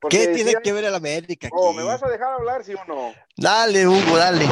¿Qué 0.09 0.27
tiene 0.27 0.55
que 0.63 0.73
ver 0.73 0.85
el 0.85 0.95
América? 0.95 1.49
Oh, 1.51 1.73
¿me 1.73 1.83
vas 1.83 2.03
a 2.03 2.09
dejar 2.09 2.33
hablar, 2.33 2.63
sí 2.63 2.73
o 2.73 2.85
no? 2.85 3.13
Dale, 3.37 3.87
Hugo, 3.87 4.17
dale. 4.17 4.45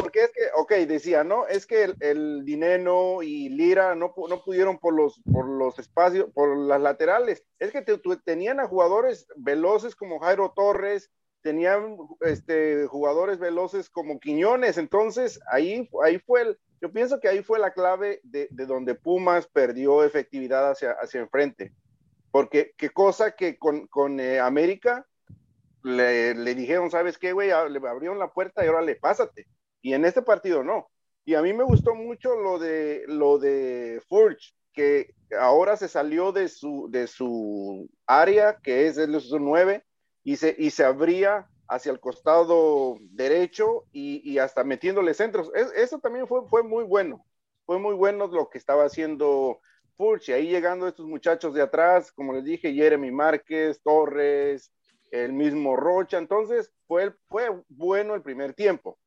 Porque 0.00 0.24
es 0.24 0.30
que, 0.32 0.40
ok, 0.54 0.72
decía, 0.88 1.24
¿no? 1.24 1.46
Es 1.46 1.66
que 1.66 1.84
el, 1.84 1.96
el 2.00 2.44
Dineno 2.44 3.22
y 3.22 3.48
Lira 3.48 3.94
no, 3.94 4.14
no 4.28 4.44
pudieron 4.44 4.78
por 4.78 4.94
los, 4.94 5.20
por 5.32 5.48
los 5.48 5.78
espacios, 5.78 6.30
por 6.32 6.56
las 6.56 6.80
laterales. 6.80 7.44
Es 7.58 7.72
que 7.72 7.82
tenían 8.24 8.60
a 8.60 8.68
jugadores 8.68 9.26
veloces 9.36 9.94
como 9.94 10.20
Jairo 10.20 10.52
Torres, 10.54 11.10
tenían 11.42 11.96
este, 12.20 12.86
jugadores 12.86 13.38
veloces 13.38 13.90
como 13.90 14.20
Quiñones, 14.20 14.78
entonces 14.78 15.40
ahí, 15.50 15.88
ahí 16.04 16.18
fue 16.20 16.42
el, 16.42 16.58
yo 16.80 16.92
pienso 16.92 17.20
que 17.20 17.28
ahí 17.28 17.42
fue 17.42 17.58
la 17.58 17.72
clave 17.72 18.20
de, 18.22 18.48
de 18.50 18.66
donde 18.66 18.94
Pumas 18.94 19.46
perdió 19.46 20.04
efectividad 20.04 20.70
hacia, 20.70 20.92
hacia 20.92 21.20
enfrente. 21.20 21.72
Porque 22.32 22.72
qué 22.76 22.90
cosa 22.90 23.36
que 23.36 23.58
con, 23.58 23.86
con 23.86 24.18
eh, 24.18 24.40
América 24.40 25.06
le, 25.84 26.34
le, 26.34 26.54
dijeron, 26.54 26.90
¿sabes 26.90 27.18
qué, 27.18 27.32
güey? 27.32 27.50
Ah, 27.50 27.68
le 27.68 27.78
abrieron 27.86 28.18
la 28.18 28.32
puerta 28.32 28.64
y 28.64 28.68
ahora 28.68 28.80
le 28.80 28.96
pásate. 28.96 29.46
Y 29.82 29.92
en 29.92 30.04
este 30.04 30.22
partido 30.22 30.64
no. 30.64 30.88
Y 31.24 31.34
a 31.34 31.42
mí 31.42 31.52
me 31.52 31.62
gustó 31.62 31.94
mucho 31.94 32.34
lo 32.34 32.58
de, 32.58 33.04
lo 33.06 33.38
de 33.38 34.02
Forge, 34.08 34.54
que 34.72 35.14
ahora 35.38 35.76
se 35.76 35.88
salió 35.88 36.32
de 36.32 36.48
su, 36.48 36.88
de 36.90 37.06
su 37.06 37.88
área, 38.06 38.58
que 38.62 38.86
es 38.86 38.96
el 38.96 39.20
su 39.20 39.38
9, 39.38 39.84
y 40.24 40.36
se, 40.36 40.56
y 40.58 40.70
se 40.70 40.84
abría 40.84 41.48
hacia 41.68 41.92
el 41.92 42.00
costado 42.00 42.96
derecho 43.10 43.84
y, 43.92 44.28
y 44.28 44.38
hasta 44.38 44.64
metiéndole 44.64 45.14
centros. 45.14 45.50
eso 45.76 45.98
también 45.98 46.26
fue, 46.26 46.48
fue 46.48 46.62
muy 46.62 46.84
bueno. 46.84 47.24
Fue 47.66 47.78
muy 47.78 47.94
bueno 47.94 48.26
lo 48.26 48.48
que 48.48 48.58
estaba 48.58 48.84
haciendo 48.84 49.60
y 50.26 50.32
ahí 50.32 50.48
llegando 50.48 50.88
estos 50.88 51.06
muchachos 51.06 51.54
de 51.54 51.62
atrás, 51.62 52.10
como 52.12 52.32
les 52.32 52.44
dije, 52.44 52.74
Jeremy 52.74 53.10
Márquez, 53.10 53.80
Torres, 53.82 54.72
el 55.10 55.32
mismo 55.32 55.76
Rocha, 55.76 56.18
entonces 56.18 56.72
fue, 56.86 57.12
fue 57.28 57.48
bueno 57.68 58.14
el 58.14 58.22
primer 58.22 58.54
tiempo. 58.54 58.98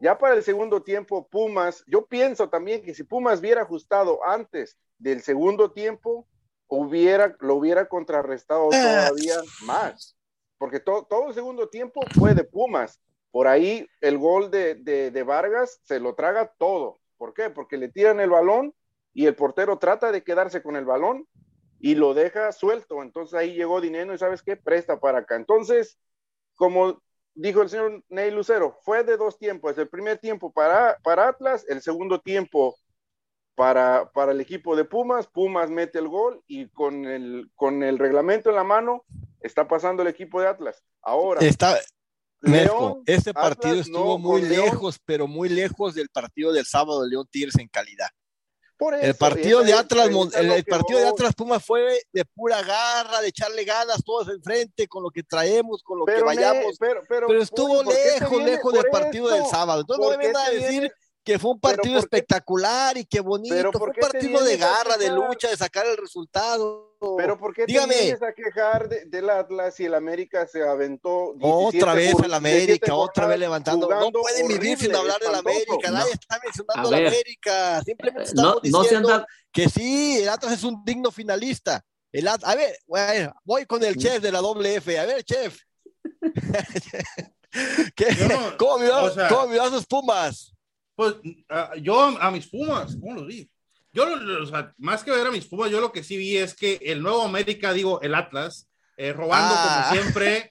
Ya 0.00 0.18
para 0.18 0.34
el 0.34 0.42
segundo 0.42 0.82
tiempo, 0.82 1.28
Pumas, 1.28 1.84
yo 1.86 2.06
pienso 2.06 2.48
también 2.48 2.82
que 2.82 2.94
si 2.94 3.04
Pumas 3.04 3.40
hubiera 3.40 3.62
ajustado 3.62 4.18
antes 4.26 4.76
del 4.98 5.22
segundo 5.22 5.70
tiempo, 5.70 6.26
hubiera, 6.66 7.36
lo 7.40 7.54
hubiera 7.54 7.86
contrarrestado 7.86 8.68
ah. 8.72 9.08
todavía 9.08 9.36
más. 9.64 10.16
Porque 10.58 10.80
todo 10.80 11.28
el 11.28 11.34
segundo 11.34 11.68
tiempo 11.68 12.00
fue 12.18 12.34
de 12.34 12.44
Pumas. 12.44 13.00
Por 13.30 13.46
ahí 13.46 13.86
el 14.00 14.18
gol 14.18 14.50
de, 14.50 14.74
de, 14.74 15.22
Vargas 15.22 15.80
se 15.84 15.98
lo 15.98 16.14
traga 16.14 16.52
todo. 16.58 16.98
¿Por 17.16 17.32
qué? 17.32 17.50
Porque 17.50 17.76
le 17.76 17.88
tiran 17.88 18.20
el 18.20 18.30
balón 18.30 18.74
y 19.14 19.26
el 19.26 19.34
portero 19.34 19.78
trata 19.78 20.12
de 20.12 20.22
quedarse 20.22 20.62
con 20.62 20.76
el 20.76 20.84
balón 20.84 21.26
y 21.80 21.94
lo 21.94 22.14
deja 22.14 22.52
suelto. 22.52 23.02
Entonces 23.02 23.34
ahí 23.34 23.54
llegó 23.54 23.80
Dinero 23.80 24.14
y 24.14 24.18
sabes 24.18 24.42
qué, 24.42 24.56
presta 24.56 25.00
para 25.00 25.18
acá. 25.18 25.36
Entonces, 25.36 25.98
como 26.54 27.02
dijo 27.34 27.62
el 27.62 27.68
señor 27.68 28.04
Ney 28.08 28.30
Lucero, 28.30 28.78
fue 28.82 29.04
de 29.04 29.16
dos 29.16 29.38
tiempos. 29.38 29.76
El 29.76 29.88
primer 29.88 30.18
tiempo 30.18 30.52
para, 30.52 30.96
para 31.02 31.28
Atlas, 31.28 31.66
el 31.68 31.82
segundo 31.82 32.20
tiempo 32.20 32.76
para, 33.54 34.10
para 34.12 34.32
el 34.32 34.40
equipo 34.40 34.76
de 34.76 34.84
Pumas. 34.84 35.26
Pumas 35.26 35.70
mete 35.70 35.98
el 35.98 36.08
gol 36.08 36.42
y 36.46 36.68
con 36.68 37.04
el, 37.04 37.50
con 37.54 37.82
el 37.82 37.98
reglamento 37.98 38.48
en 38.48 38.56
la 38.56 38.64
mano 38.64 39.04
está 39.40 39.66
pasando 39.66 40.02
el 40.02 40.08
equipo 40.08 40.40
de 40.40 40.48
Atlas. 40.48 40.82
Ahora. 41.02 41.40
Está, 41.40 41.78
León, 42.40 43.02
este 43.06 43.34
partido 43.34 43.74
estuvo 43.74 44.18
muy 44.18 44.42
lejos, 44.42 44.98
pero 45.04 45.26
muy 45.26 45.48
lejos 45.48 45.94
del 45.94 46.08
partido 46.08 46.52
del 46.52 46.64
sábado 46.64 47.02
de 47.02 47.10
León 47.10 47.26
Tigres 47.30 47.56
en 47.58 47.68
calidad 47.68 48.08
el 48.90 49.14
partido 49.14 49.62
de 49.62 49.72
Atlas, 49.72 50.08
el, 50.34 50.64
partido 50.64 50.98
de 50.98 51.08
Atlas 51.08 51.34
Pumas 51.34 51.64
fue 51.64 52.00
de 52.12 52.24
pura 52.24 52.62
garra, 52.62 53.20
de 53.20 53.28
echarle 53.28 53.64
ganas 53.64 54.02
todos 54.04 54.28
enfrente 54.28 54.88
con 54.88 55.02
lo 55.02 55.10
que 55.10 55.22
traemos, 55.22 55.82
con 55.82 55.98
lo 55.98 56.06
que 56.06 56.22
vayamos. 56.22 56.78
pero, 56.78 57.42
estuvo 57.42 57.82
lejos, 57.82 58.42
lejos 58.42 58.72
del 58.72 58.86
partido 58.90 59.28
del 59.28 59.46
sábado. 59.46 59.82
Entonces 59.82 60.04
no 60.04 60.10
me 60.10 60.26
vengan 60.26 60.46
a 60.46 60.50
decir 60.50 60.92
que 61.24 61.38
fue 61.38 61.52
un 61.52 61.60
partido 61.60 61.98
espectacular 61.98 62.96
y 62.96 63.04
que 63.04 63.20
bonito, 63.20 63.72
fue 63.72 63.88
un 63.88 63.94
partido 63.94 64.42
de 64.42 64.56
garra, 64.56 64.96
de 64.96 65.10
lucha, 65.10 65.48
de 65.48 65.56
sacar 65.56 65.86
el 65.86 65.96
resultado. 65.96 66.96
Pero 67.16 67.38
¿por 67.38 67.54
qué 67.54 67.64
Dígame. 67.66 67.94
te 67.94 68.02
vienes 68.02 68.22
a 68.22 68.32
quejar 68.32 68.88
del 68.88 69.30
Atlas 69.30 69.78
y 69.80 69.84
el 69.84 69.94
América 69.94 70.46
se 70.46 70.62
aventó? 70.62 71.34
Otra 71.40 71.94
vez 71.94 72.14
el 72.24 72.34
América, 72.34 72.94
otra 72.94 73.26
vez 73.26 73.38
levantando. 73.38 73.88
No 73.88 74.10
pueden 74.10 74.48
vivir 74.48 74.78
sin 74.78 74.94
hablar 74.94 75.20
del 75.20 75.34
América, 75.34 75.90
nadie 75.90 76.12
está 76.12 76.40
mencionando 76.42 76.88
al 76.88 77.06
América. 77.06 77.82
Simplemente 77.84 78.30
estamos 78.30 78.62
diciendo 78.62 79.26
que 79.52 79.68
sí, 79.68 80.18
el 80.22 80.28
Atlas 80.28 80.54
es 80.54 80.64
un 80.64 80.84
digno 80.84 81.10
finalista. 81.10 81.84
El 82.10 82.28
a 82.28 82.36
ver, 82.54 82.76
voy 83.44 83.64
con 83.64 83.82
el 83.84 83.96
chef 83.96 84.20
de 84.20 84.32
la 84.32 84.40
doble 84.40 84.76
F. 84.76 84.98
A 84.98 85.06
ver, 85.06 85.24
chef. 85.24 85.58
¿Qué? 87.94 88.06
¿Cómo, 88.58 88.78
me 88.78 89.58
a 89.58 89.70
sus 89.70 89.86
Pumas? 89.86 90.52
Pues 90.94 91.14
yo 91.80 92.00
a 92.20 92.30
mis 92.30 92.46
Pumas, 92.46 92.96
¿cómo 93.00 93.14
lo 93.14 93.26
digo? 93.26 93.48
Yo, 93.92 94.06
o 94.42 94.46
sea, 94.46 94.72
más 94.78 95.02
que 95.02 95.10
ver 95.10 95.26
a 95.26 95.30
mis 95.30 95.46
Pumas, 95.46 95.70
yo 95.70 95.80
lo 95.80 95.92
que 95.92 96.02
sí 96.02 96.16
vi 96.16 96.36
es 96.36 96.54
que 96.54 96.78
el 96.82 97.02
nuevo 97.02 97.22
América, 97.22 97.72
digo, 97.72 98.00
el 98.00 98.14
Atlas, 98.14 98.68
eh, 98.96 99.12
robando 99.12 99.54
como 99.54 99.66
ah. 99.66 99.90
siempre, 99.92 100.48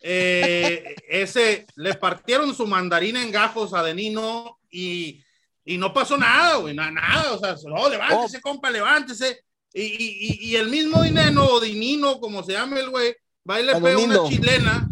eh, 0.00 0.96
ese, 1.08 1.66
le 1.76 1.94
partieron 1.94 2.54
su 2.54 2.66
mandarina 2.66 3.22
en 3.22 3.30
gajos 3.30 3.74
a 3.74 3.82
Denino 3.82 4.58
y, 4.70 5.22
y 5.64 5.76
no 5.76 5.92
pasó 5.92 6.16
nada, 6.16 6.56
güey, 6.56 6.74
nada, 6.74 6.90
nada, 6.90 7.32
o 7.32 7.38
sea, 7.38 7.54
no, 7.68 7.88
levántese, 7.88 8.38
oh. 8.38 8.42
compa, 8.42 8.70
levántese. 8.70 9.44
Y, 9.72 9.82
y, 9.82 10.50
y, 10.50 10.56
el 10.56 10.68
mismo 10.68 11.00
Dineno 11.02 11.44
o 11.46 11.60
Dinino, 11.60 12.18
como 12.18 12.42
se 12.42 12.52
llama 12.52 12.80
el 12.80 12.90
güey, 12.90 13.14
va 13.48 13.60
y 13.60 13.66
le 13.66 13.80
pega 13.80 13.98
una 13.98 14.28
chilena 14.28 14.88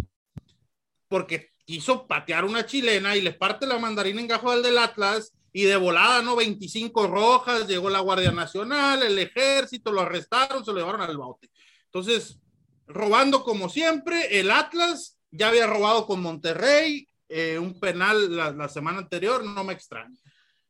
porque 1.09 1.51
quiso 1.69 2.07
patear 2.07 2.47
una 2.47 2.65
chilena 2.65 3.15
y 3.15 3.21
le 3.21 3.35
parte 3.35 3.67
la 3.67 3.79
mandarina 3.79 4.23
en 4.23 4.27
gajo 4.27 4.51
al 4.51 4.63
del 4.63 4.79
Atlas 4.79 5.35
y 5.53 5.65
de 5.65 5.77
volada, 5.77 6.23
¿no? 6.23 6.35
25 6.35 7.07
rojas, 7.09 7.69
llegó 7.69 7.91
la 7.91 8.01
Guardia 8.01 8.33
Nacional, 8.33 9.03
el 9.03 9.19
ejército, 9.19 9.93
lo 9.93 10.01
arrestaron, 10.01 10.65
se 10.65 10.73
lo 10.73 10.79
llevaron 10.79 11.03
al 11.03 11.19
bote. 11.19 11.51
Entonces, 11.85 12.39
robando 12.87 13.45
como 13.45 13.69
siempre, 13.69 14.41
el 14.41 14.51
Atlas 14.51 15.19
ya 15.31 15.49
había 15.49 15.67
robado 15.67 16.07
con 16.07 16.23
Monterrey, 16.23 17.07
eh, 17.29 17.59
un 17.59 17.79
penal 17.79 18.35
la, 18.35 18.69
semana 18.71 19.01
anterior, 19.01 19.45
no 19.45 19.63
me 19.63 19.75
extraña. 19.75 20.17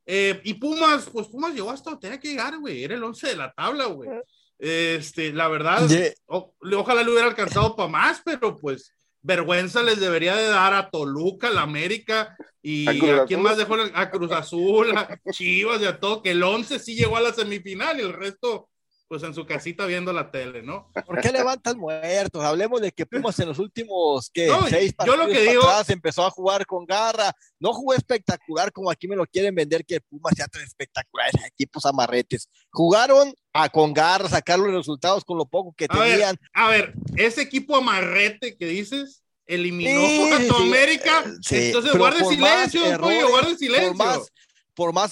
Eh, 0.04 0.40
y 0.42 0.54
Pumas, 0.54 1.08
pues 1.12 1.28
Pumas 1.28 1.54
llegó 1.54 1.70
hasta 1.70 1.96
tenía 1.96 2.18
que 2.18 2.30
llegar, 2.30 2.58
güey, 2.58 2.82
era 2.82 2.96
el 2.96 3.04
11 3.04 3.28
de 3.28 3.36
la 3.36 3.52
tabla, 3.52 3.84
güey. 3.84 4.10
Este, 4.58 5.32
la 5.32 5.46
verdad, 5.46 5.88
ojalá 6.26 7.04
le 7.04 7.10
hubiera 7.12 7.28
alcanzado 7.28 7.76
para 7.76 7.88
más, 7.88 8.20
pero 8.24 8.56
pues 8.56 8.92
vergüenza 9.28 9.82
les 9.82 10.00
debería 10.00 10.34
de 10.34 10.48
dar 10.48 10.72
a 10.72 10.88
Toluca, 10.88 11.50
la 11.50 11.60
América 11.60 12.34
y 12.62 12.88
a, 12.88 13.26
quién 13.26 13.42
más 13.42 13.58
dejó 13.58 13.76
a 13.94 14.10
Cruz 14.10 14.32
Azul, 14.32 14.96
a 14.96 15.20
Chivas 15.30 15.82
y 15.82 15.84
a 15.84 16.00
todo, 16.00 16.22
que 16.22 16.30
el 16.30 16.42
11 16.42 16.78
sí 16.78 16.94
llegó 16.94 17.18
a 17.18 17.20
la 17.20 17.34
semifinal 17.34 17.98
y 17.98 18.02
el 18.02 18.14
resto 18.14 18.70
pues 19.08 19.22
en 19.22 19.32
su 19.32 19.46
casita 19.46 19.86
viendo 19.86 20.12
la 20.12 20.30
tele, 20.30 20.62
¿no? 20.62 20.92
¿Por 21.06 21.20
qué 21.20 21.32
levantan 21.32 21.78
muertos? 21.78 22.44
Hablemos 22.44 22.80
de 22.82 22.92
que 22.92 23.06
Pumas 23.06 23.38
en 23.38 23.48
los 23.48 23.58
últimos 23.58 24.30
¿qué? 24.32 24.50
seis 24.68 24.92
partidos 24.92 25.18
yo 25.18 25.24
lo 25.26 25.32
que 25.32 25.40
digo, 25.40 25.62
empezó 25.88 26.26
a 26.26 26.30
jugar 26.30 26.66
con 26.66 26.84
garra, 26.84 27.32
no 27.58 27.72
jugó 27.72 27.94
espectacular 27.94 28.70
como 28.70 28.90
aquí 28.90 29.08
me 29.08 29.16
lo 29.16 29.24
quieren 29.26 29.54
vender 29.54 29.84
que 29.86 30.00
Pumas 30.00 30.34
sea 30.36 30.46
tan 30.46 30.62
espectacular, 30.62 31.30
equipos 31.52 31.86
amarretes. 31.86 32.50
Jugaron 32.70 33.32
a 33.54 33.70
con 33.70 33.94
garra, 33.94 34.28
sacar 34.28 34.58
los 34.58 34.72
resultados 34.72 35.24
con 35.24 35.38
lo 35.38 35.46
poco 35.46 35.72
que 35.74 35.88
tenían. 35.88 36.36
a 36.52 36.68
ver, 36.68 36.92
ese 37.16 37.40
equipo 37.40 37.76
amarrete 37.76 38.56
que 38.58 38.66
dices 38.66 39.22
eliminó 39.46 40.34
a 40.34 40.46
tu 40.46 40.56
América, 40.56 41.24
entonces 41.50 41.96
guarde 41.96 42.22
silencio, 42.26 42.98
guarde 43.30 43.56
silencio 43.56 43.88
por 43.88 43.96
más 43.96 44.30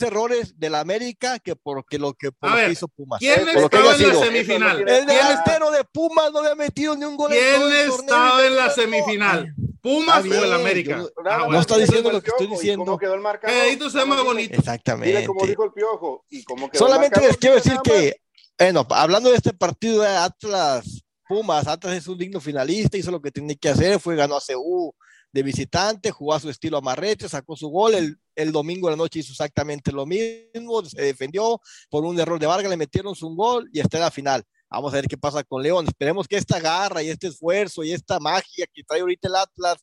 errores 0.03 0.59
de 0.59 0.71
la 0.71 0.81
América 0.81 1.39
que 1.39 1.57
porque 1.57 1.99
lo 1.99 2.15
que, 2.15 2.31
hizo 2.71 2.89
Pumas. 2.89 3.19
¿Quién 3.19 3.49
estaba 3.49 3.95
en 3.95 4.09
la 4.09 4.15
semifinal? 4.15 4.89
El 4.89 5.07
delantero 5.07 5.71
de 5.71 5.85
Pumas 5.85 6.33
no 6.33 6.41
había 6.41 6.55
metido 6.55 6.97
ni 6.97 7.05
un 7.05 7.17
gol. 7.17 7.31
¿Quién 7.31 7.63
estaba 7.73 8.47
en 8.47 8.57
la 8.57 8.71
semifinal? 8.71 9.55
¿Pumas 9.81 10.25
o 10.25 10.45
el 10.45 10.53
América? 10.53 11.05
Ah, 11.25 11.47
no 11.49 11.61
está 11.61 11.79
diciendo 11.79 12.11
lo 12.11 12.21
que 12.21 12.31
estoy 12.31 12.49
diciendo. 12.49 12.85
¿Cómo 12.85 12.99
quedó 12.99 13.15
el 13.15 13.21
marcador? 13.21 13.57
Eh, 13.57 13.79
se 13.79 13.99
llama 13.99 14.21
bonito. 14.23 14.59
Exactamente. 14.59 15.15
Dile 15.15 15.27
como 15.27 15.47
dijo 15.47 15.65
el 15.65 15.73
Piojo. 15.73 16.25
Y 16.29 16.43
cómo 16.45 16.69
quedó 16.69 16.85
Solamente 16.85 17.21
les 17.21 17.37
quiero 17.37 17.57
decir 17.57 17.77
que, 17.85 18.21
bueno, 18.59 18.87
hablando 18.91 19.31
de 19.31 19.37
este 19.37 19.53
partido 19.53 20.03
de 20.03 20.09
Atlas 20.09 21.05
Pumas, 21.29 21.67
Atlas 21.67 21.97
es 21.97 22.07
un 22.09 22.19
digno 22.19 22.41
finalista, 22.41 22.97
hizo 22.97 23.11
lo 23.11 23.21
que 23.21 23.31
tenía 23.31 23.57
que 23.57 23.69
hacer, 23.69 24.01
fue 24.01 24.17
ganó 24.17 24.37
a 24.37 24.41
CU 24.41 24.95
de 25.37 25.43
visitante, 25.43 26.11
jugó 26.11 26.33
a 26.33 26.41
su 26.41 26.49
estilo 26.49 26.79
amarrete, 26.79 27.29
sacó 27.29 27.57
su 27.57 27.69
gol, 27.69 27.95
el, 27.95 28.19
el 28.35 28.53
domingo 28.53 28.89
de 28.89 28.93
la 28.93 28.97
noche 28.97 29.19
hizo 29.19 29.33
exactamente 29.33 29.93
lo 29.93 30.07
mismo, 30.07 30.83
se 30.83 31.03
defendió 31.03 31.61
por 31.91 32.07
un 32.07 32.19
error 32.19 32.41
de 32.41 32.47
Vargas, 32.47 32.71
le 32.71 32.77
metieron 32.79 33.15
su 33.15 33.29
gol 33.35 33.69
y 33.71 33.81
está 33.81 33.99
en 33.99 34.05
la 34.05 34.11
final. 34.11 34.43
Vamos 34.71 34.95
a 34.95 34.97
ver 34.97 35.07
qué 35.07 35.19
pasa 35.19 35.45
con 35.45 35.63
León. 35.63 35.87
Esperemos 35.87 36.27
que 36.27 36.39
esta 36.39 36.59
garra 36.59 37.03
y 37.03 37.11
este 37.11 37.27
esfuerzo 37.27 37.85
y 37.85 37.93
esta 37.93 38.19
magia 38.19 38.67
que 38.73 38.83
trae 38.83 39.01
ahorita 39.01 39.29
el 39.29 39.37
Atlas, 39.37 39.77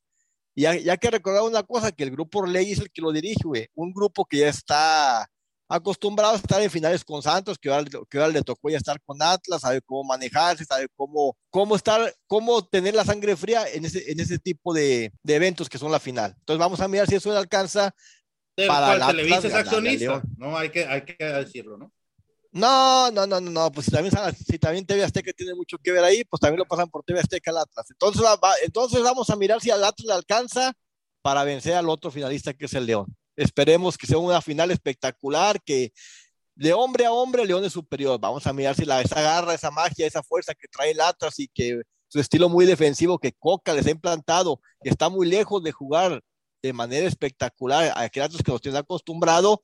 y 0.56 0.64
ya, 0.64 0.98
que 0.98 1.12
recordar 1.12 1.44
una 1.44 1.62
cosa, 1.62 1.92
que 1.92 2.04
el 2.04 2.12
grupo 2.12 2.40
Orley 2.40 2.72
es 2.72 2.80
el 2.80 2.92
que 2.92 3.04
lo 3.04 3.12
dirige, 3.12 3.70
un 3.76 3.94
grupo 3.94 4.26
que 4.26 4.40
ya 4.40 4.50
está 4.50 5.30
acostumbrado 5.76 6.34
a 6.34 6.38
estar 6.38 6.62
en 6.62 6.70
finales 6.70 7.04
con 7.04 7.24
Santos, 7.24 7.58
que 7.58 7.70
ahora, 7.70 7.86
que 8.10 8.18
ahora 8.18 8.32
le 8.32 8.44
tocó 8.44 8.70
ya 8.70 8.78
estar 8.78 9.02
con 9.02 9.22
Atlas, 9.22 9.62
sabe 9.62 9.82
cómo 9.82 10.04
manejarse, 10.04 10.66
sabe 10.66 10.88
cómo, 10.96 11.36
cómo 11.50 11.76
estar, 11.76 12.14
cómo 12.28 12.64
tener 12.64 12.94
la 12.94 13.04
sangre 13.04 13.36
fría 13.36 13.66
en 13.68 13.86
ese, 13.86 14.12
en 14.12 14.20
ese 14.20 14.38
tipo 14.38 14.74
de, 14.74 15.12
de 15.24 15.36
eventos 15.36 15.70
que 15.70 15.80
son 15.80 15.92
la 15.92 16.00
final. 16.00 16.36
Entonces 16.38 16.60
vamos 16.60 16.80
a 16.80 16.88
mirar 16.88 17.08
si 17.08 17.16
eso 17.16 17.32
le 17.32 17.40
alcanza 17.40 17.94
para 18.68 18.98
la 18.98 19.08
Televisa 19.08 19.48
es 19.48 19.54
accionista, 19.54 20.22
no 20.38 20.56
hay 20.56 20.70
que, 20.70 20.86
hay 20.86 21.02
que 21.02 21.24
decirlo, 21.24 21.78
¿no? 21.78 21.92
No, 22.52 23.10
no, 23.10 23.26
no, 23.26 23.42
no, 23.42 23.72
pues 23.72 23.88
si 23.88 23.92
también, 23.92 24.14
si 24.36 24.60
también 24.60 24.86
TV 24.86 25.04
Azteca 25.04 25.34
tiene 25.34 25.56
mucho 25.56 25.80
que 25.80 25.92
ver 25.92 26.04
ahí, 26.04 26.24
pues 26.24 26.40
también 26.40 26.60
lo 26.60 26.66
pasan 26.66 26.88
por 26.88 27.04
TV 27.04 27.20
Azteca 27.20 27.50
al 27.50 27.58
Atlas. 27.58 27.88
Entonces, 27.90 28.24
entonces 28.64 29.02
vamos 29.02 29.28
a 29.32 29.36
mirar 29.36 29.60
si 29.60 29.72
al 29.72 29.84
Atlas 29.84 30.06
le 30.06 30.14
alcanza 30.14 30.72
para 31.24 31.44
vencer 31.44 31.74
al 31.74 31.90
otro 31.90 32.12
finalista 32.12 32.54
que 32.54 32.66
es 32.66 32.74
el 32.76 32.86
León. 32.86 33.08
Esperemos 33.36 33.98
que 33.98 34.08
sea 34.08 34.18
una 34.18 34.42
final 34.42 34.72
espectacular, 34.72 35.62
que 35.64 35.92
de 36.56 36.74
hombre 36.74 37.06
a 37.06 37.12
hombre 37.12 37.46
León 37.46 37.66
es 37.66 37.74
superior. 37.74 38.20
Vamos 38.20 38.46
a 38.46 38.54
mirar 38.54 38.76
si 38.76 38.86
la, 38.86 39.02
esa 39.02 39.22
garra, 39.22 39.54
esa 39.54 39.72
magia, 39.72 40.06
esa 40.06 40.24
fuerza 40.24 40.54
que 40.54 40.68
trae 40.68 40.92
el 40.92 41.00
y 41.38 41.48
que 41.48 41.82
su 42.08 42.20
estilo 42.20 42.48
muy 42.48 42.66
defensivo 42.66 43.18
que 43.18 43.34
Coca 43.34 43.74
les 43.74 43.88
ha 43.88 43.92
implantado, 43.92 44.62
está 44.82 45.10
muy 45.10 45.28
lejos 45.28 45.64
de 45.64 45.72
jugar 45.72 46.22
de 46.62 46.74
manera 46.74 47.08
espectacular 47.08 47.92
a 47.96 48.08
que 48.08 48.52
nos 48.52 48.62
tiene 48.62 48.78
acostumbrado, 48.78 49.62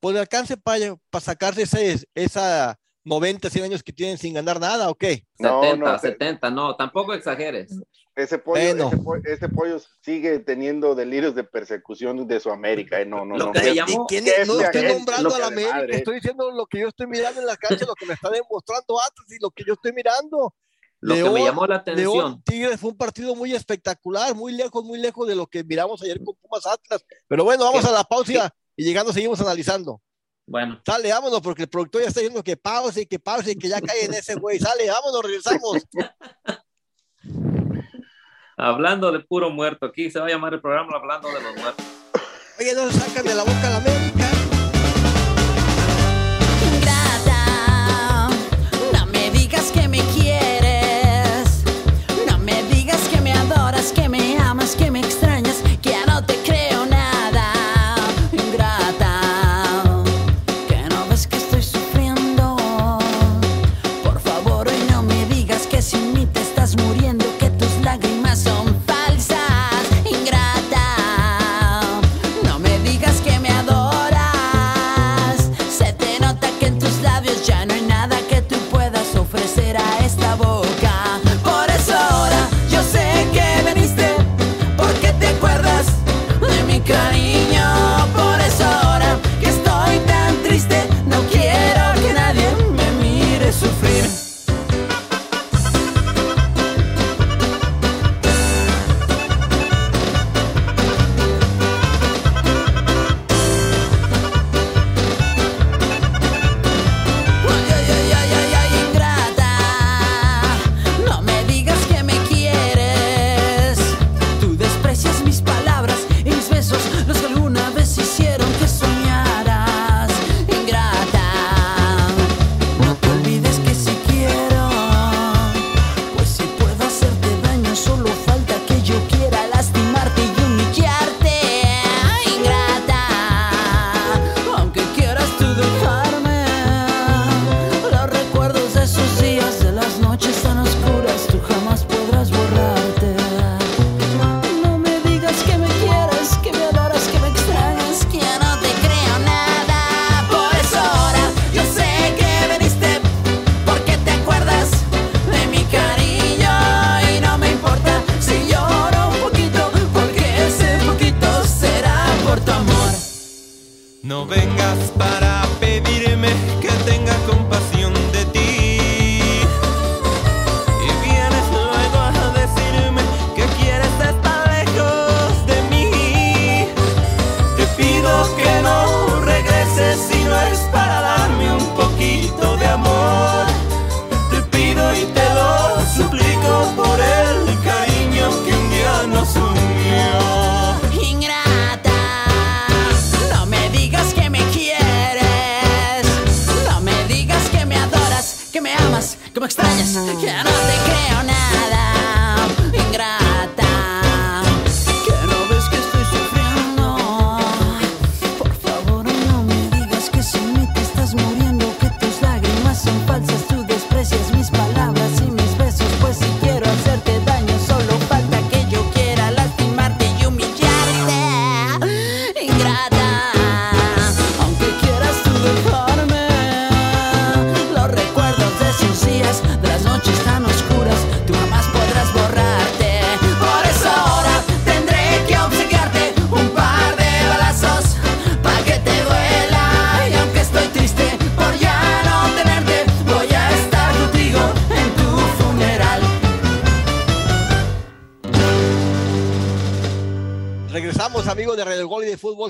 pues 0.00 0.16
alcance 0.16 0.56
para, 0.56 0.96
para 1.08 1.24
sacarse 1.24 1.62
esa 2.14 2.78
90, 3.04 3.50
100 3.50 3.64
años 3.64 3.82
que 3.82 3.92
tienen 3.92 4.18
sin 4.18 4.34
ganar 4.34 4.58
nada, 4.58 4.88
¿o 4.90 4.94
qué? 4.94 5.24
70, 5.38 5.98
70, 5.98 6.50
no, 6.50 6.74
tampoco 6.76 7.14
exageres. 7.14 7.70
Ese 8.16 8.38
pollo, 8.38 8.60
ese, 9.24 9.48
pollo, 9.48 9.80
sigue 10.00 10.38
teniendo 10.38 10.94
delirios 10.94 11.34
de 11.34 11.42
persecución 11.42 12.28
de 12.28 12.38
su 12.38 12.50
América. 12.50 13.00
Eh, 13.00 13.06
no, 13.06 13.24
no, 13.24 13.36
no. 13.36 13.52
¿Quién, 14.06 14.24
no 14.46 14.60
estoy 14.60 14.82
nombrando 14.86 15.34
a 15.34 15.38
la 15.40 15.46
América, 15.48 15.86
estoy 15.90 16.14
diciendo 16.16 16.50
lo 16.52 16.64
que 16.66 16.78
yo 16.78 16.88
estoy 16.88 17.08
mirando 17.08 17.40
en 17.40 17.46
la 17.46 17.56
cancha, 17.56 17.84
lo 17.84 17.94
que 17.96 18.06
me 18.06 18.14
está 18.14 18.30
demostrando 18.30 19.00
Atlas 19.00 19.26
y 19.32 19.42
lo 19.42 19.50
que 19.50 19.64
yo 19.66 19.72
estoy 19.72 19.92
mirando. 19.92 20.54
Lo 21.00 21.14
que 21.16 21.30
me 21.30 21.44
llamó 21.44 21.66
la 21.66 21.76
atención. 21.76 22.14
León 22.14 22.42
Tigres 22.44 22.80
fue 22.80 22.90
un 22.90 22.96
partido 22.96 23.34
muy 23.34 23.52
espectacular, 23.52 24.34
muy 24.34 24.52
lejos, 24.52 24.84
muy 24.84 24.98
lejos 24.98 25.26
de 25.26 25.34
lo 25.34 25.48
que 25.48 25.64
miramos 25.64 26.00
ayer 26.02 26.22
con 26.22 26.36
Pumas 26.36 26.64
Atlas. 26.66 27.04
Pero 27.26 27.42
bueno, 27.42 27.64
vamos 27.64 27.84
a 27.84 27.90
la 27.90 28.04
pausa 28.04 28.54
y 28.76 28.84
llegando 28.84 29.12
seguimos 29.12 29.40
analizando. 29.40 30.00
Bueno. 30.46 30.80
Sale, 30.84 31.10
vámonos, 31.10 31.40
porque 31.40 31.62
el 31.62 31.68
productor 31.68 32.02
ya 32.02 32.08
está 32.08 32.20
diciendo 32.20 32.42
que 32.42 32.56
pause 32.56 33.02
y 33.02 33.06
que 33.06 33.18
pause 33.18 33.52
y 33.52 33.56
que 33.56 33.68
ya 33.68 33.80
cae 33.80 34.04
en 34.04 34.14
ese 34.14 34.34
güey. 34.34 34.58
Sale, 34.58 34.88
vámonos, 34.88 35.22
regresamos. 35.22 35.82
hablando 38.56 39.10
de 39.12 39.20
puro 39.20 39.50
muerto, 39.50 39.86
aquí 39.86 40.10
se 40.10 40.18
va 40.18 40.26
a 40.26 40.30
llamar 40.30 40.54
el 40.54 40.60
programa 40.60 40.96
Hablando 40.96 41.28
de 41.28 41.40
los 41.42 41.56
Muertos. 41.56 41.84
Oye, 42.58 42.74
no 42.74 42.90
sacan 42.90 43.24
de 43.24 43.34
la 43.34 43.42
boca 43.42 43.70
la 43.70 44.23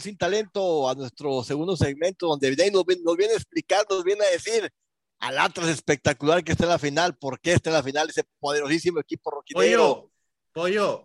Sin 0.00 0.16
talento 0.16 0.88
a 0.88 0.94
nuestro 0.94 1.42
segundo 1.44 1.76
segmento, 1.76 2.26
donde 2.26 2.50
nos, 2.72 2.84
nos 3.04 3.16
viene 3.16 3.32
a 3.32 3.36
explicar, 3.36 3.86
nos 3.88 4.04
viene 4.04 4.24
a 4.24 4.30
decir 4.30 4.70
al 5.20 5.38
Atlas 5.38 5.68
espectacular 5.68 6.44
que 6.44 6.52
está 6.52 6.64
en 6.64 6.70
la 6.70 6.78
final, 6.78 7.16
por 7.16 7.40
qué 7.40 7.52
está 7.52 7.70
en 7.70 7.74
la 7.74 7.82
final 7.82 8.08
ese 8.10 8.24
poderosísimo 8.38 9.00
equipo 9.00 9.30
roquinero. 9.30 10.10
Pollo, 10.52 11.04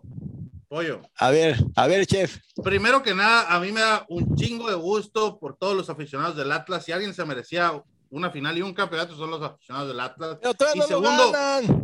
pollo. 0.68 1.00
A 1.16 1.30
ver, 1.30 1.56
a 1.76 1.86
ver, 1.86 2.06
chef. 2.06 2.38
Primero 2.62 3.02
que 3.02 3.14
nada, 3.14 3.54
a 3.54 3.60
mí 3.60 3.72
me 3.72 3.80
da 3.80 4.04
un 4.08 4.36
chingo 4.36 4.68
de 4.68 4.76
gusto 4.76 5.38
por 5.38 5.56
todos 5.56 5.76
los 5.76 5.88
aficionados 5.88 6.36
del 6.36 6.52
Atlas. 6.52 6.84
Si 6.84 6.92
alguien 6.92 7.14
se 7.14 7.24
merecía 7.24 7.82
una 8.10 8.30
final 8.30 8.58
y 8.58 8.62
un 8.62 8.74
campeonato, 8.74 9.16
son 9.16 9.30
los 9.30 9.42
aficionados 9.42 9.88
del 9.88 10.00
Atlas. 10.00 10.38
y 10.74 10.78
no 10.78 10.86
segundo, 10.86 11.32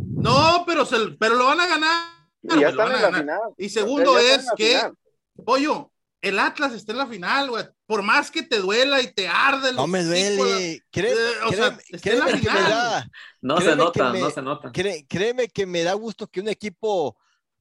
no, 0.05 0.63
pero, 0.67 0.85
se, 0.85 0.95
pero 1.19 1.35
lo 1.35 1.45
van 1.45 1.61
a 1.61 1.67
ganar. 1.67 2.03
Y, 2.43 2.59
ya 2.59 2.69
están 2.69 2.91
en 2.91 3.01
la 3.01 3.19
final. 3.19 3.39
y 3.57 3.69
segundo 3.69 4.19
es 4.19 4.45
que, 4.55 4.79
pollo, 5.43 5.91
el 6.21 6.39
Atlas 6.39 6.73
está 6.73 6.91
en 6.91 6.97
la 6.97 7.07
final, 7.07 7.49
güey. 7.49 7.65
Por 7.85 8.01
más 8.01 8.31
que 8.31 8.43
te 8.43 8.59
duela 8.59 9.01
y 9.01 9.13
te 9.13 9.27
arde. 9.27 9.73
No 9.73 9.87
me 9.87 10.03
duele. 10.03 10.81
Créeme, 10.91 12.01
que 12.01 12.49
me 12.51 12.61
da. 12.61 13.07
No 13.41 13.61
se 13.61 13.75
nota, 13.75 14.13
no 14.13 14.29
se 14.31 14.41
nota. 14.41 14.71
créeme 14.71 15.47
que 15.47 15.65
me 15.65 15.83
da 15.83 15.93
gusto 15.93 16.27
que 16.27 16.41
un 16.41 16.49
equipo. 16.49 17.15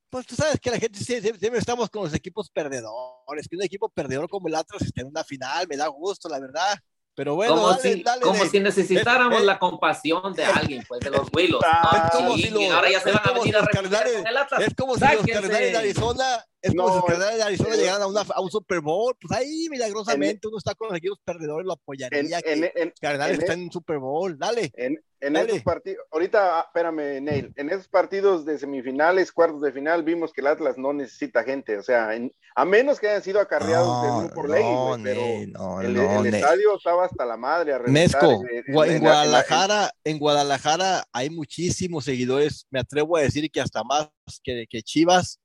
Pues 0.09 0.27
tú 0.27 0.35
sabes 0.35 0.59
que 0.61 0.71
la 0.71 0.79
gente 0.79 0.99
siempre, 1.01 1.59
estamos 1.59 1.91
con 1.91 2.05
los 2.05 2.15
equipos 2.15 2.51
perdedores. 2.51 3.49
Que 3.49 3.57
un 3.57 3.63
equipo 3.63 3.89
perdedor 3.89 4.29
como 4.29 4.49
el 4.49 4.55
Atlas 4.55 4.83
esté 4.83 5.03
en 5.03 5.09
una 5.09 5.25
final, 5.25 5.67
me 5.69 5.77
da 5.77 5.89
gusto, 5.89 6.29
la 6.29 6.39
verdad. 6.39 6.79
Pero 7.17 7.35
bueno, 7.35 7.55
como, 7.57 7.73
si, 7.79 8.05
como 8.23 8.45
si 8.45 8.61
necesitáramos 8.61 9.43
la 9.43 9.59
compasión 9.59 10.35
de 10.35 10.45
alguien, 10.45 10.85
pues 10.87 11.01
de 11.01 11.09
los 11.11 11.27
Willos. 11.33 11.61
es 12.05 12.11
como 12.13 12.37
si 12.37 12.67
ahora 12.69 12.91
ya 12.91 13.01
se 13.01 13.11
van 13.11 13.23
a 13.25 13.33
venir 13.33 13.57
a 13.57 13.61
el 13.61 14.37
Atlas. 14.37 14.61
Es 14.61 14.75
como 14.75 14.95
si 14.97 15.01
los 15.01 15.27
Cardenales 15.27 15.73
de 15.73 15.79
Arizona 15.79 16.45
Es 16.61 16.75
como 16.75 16.89
si 16.91 16.95
los 16.97 17.05
Cardenales 17.07 17.37
de 17.39 17.43
Arizona 17.43 17.75
eh, 17.75 17.79
llegaran 17.79 18.03
a, 18.03 18.07
una- 18.07 18.21
a 18.21 18.41
un 18.43 18.51
Super 18.51 18.81
Bowl. 18.83 19.17
Pues 19.19 19.33
ahí, 19.39 19.67
milagrosamente, 19.71 20.47
uno 20.47 20.59
está 20.59 20.75
con 20.75 20.89
los 20.91 20.99
equipos 20.99 21.19
perdedores, 21.25 21.65
lo 21.67 21.73
En, 21.73 21.79
apoyaría. 21.81 22.43
que 22.43 22.53
en- 22.53 22.65
en- 22.75 22.93
Cardenales 23.01 23.37
en- 23.37 23.41
está 23.41 23.53
en 23.55 23.63
un 23.63 23.73
Super 23.73 23.99
Bowl. 23.99 24.39
Dale. 24.39 24.71
En, 24.77 25.03
en 25.27 25.33
Dale. 25.35 25.53
esos 25.53 25.63
partidos, 25.63 26.05
ahorita, 26.11 26.59
ah, 26.61 26.65
espérame, 26.67 27.21
Neil, 27.23 27.53
en 27.57 27.71
esos 27.71 27.89
partidos 27.89 28.45
de 28.45 28.59
semifinales, 28.59 29.33
cuartos 29.33 29.61
de 29.63 29.73
final, 29.73 30.03
vimos 30.03 30.33
que 30.33 30.41
el 30.41 30.47
Atlas 30.47 30.79
no 30.79 30.93
necesita 30.93 31.45
gente, 31.45 31.77
o 31.79 31.83
sea, 31.83 32.15
en- 32.15 32.33
a 32.55 32.65
menos 32.65 32.99
que 33.01 33.09
hayan 33.09 33.23
sido 33.23 33.41
acarreados 33.41 34.03
de 34.03 34.09
uno 34.11 34.31
por 34.35 34.49
ley, 34.49 34.63
no, 34.65 34.87
güey, 34.89 35.03
pero 35.03 35.21
Nel, 35.21 35.53
no, 35.53 35.81
el, 35.83 35.95
no, 35.95 36.25
estadio 36.25 36.77
estaba 36.77 37.05
hasta 37.05 37.25
la 37.27 37.37
madre 37.37 37.73
a 37.75 37.79
reventar 37.79 38.03
Mezco, 38.23 38.45
en- 38.51 38.57
en- 38.67 38.75
Gua- 38.75 38.87
en 38.87 38.93
en 38.93 38.93
la- 38.93 38.97
en 38.97 39.03
la- 39.05 39.11
Guadalajara, 39.11 39.91
en 40.05 40.19
Guadalajara 40.19 41.05
hay 41.13 41.31
muchísimos 41.31 42.05
seguidores, 42.05 42.67
me 42.71 42.81
atrevo 42.81 43.17
a 43.17 43.21
decir 43.23 43.51
que 43.51 43.61
hasta 43.61 43.83
más 43.85 44.09
que, 44.43 44.67
que 44.69 44.83
Chivas, 44.83 45.39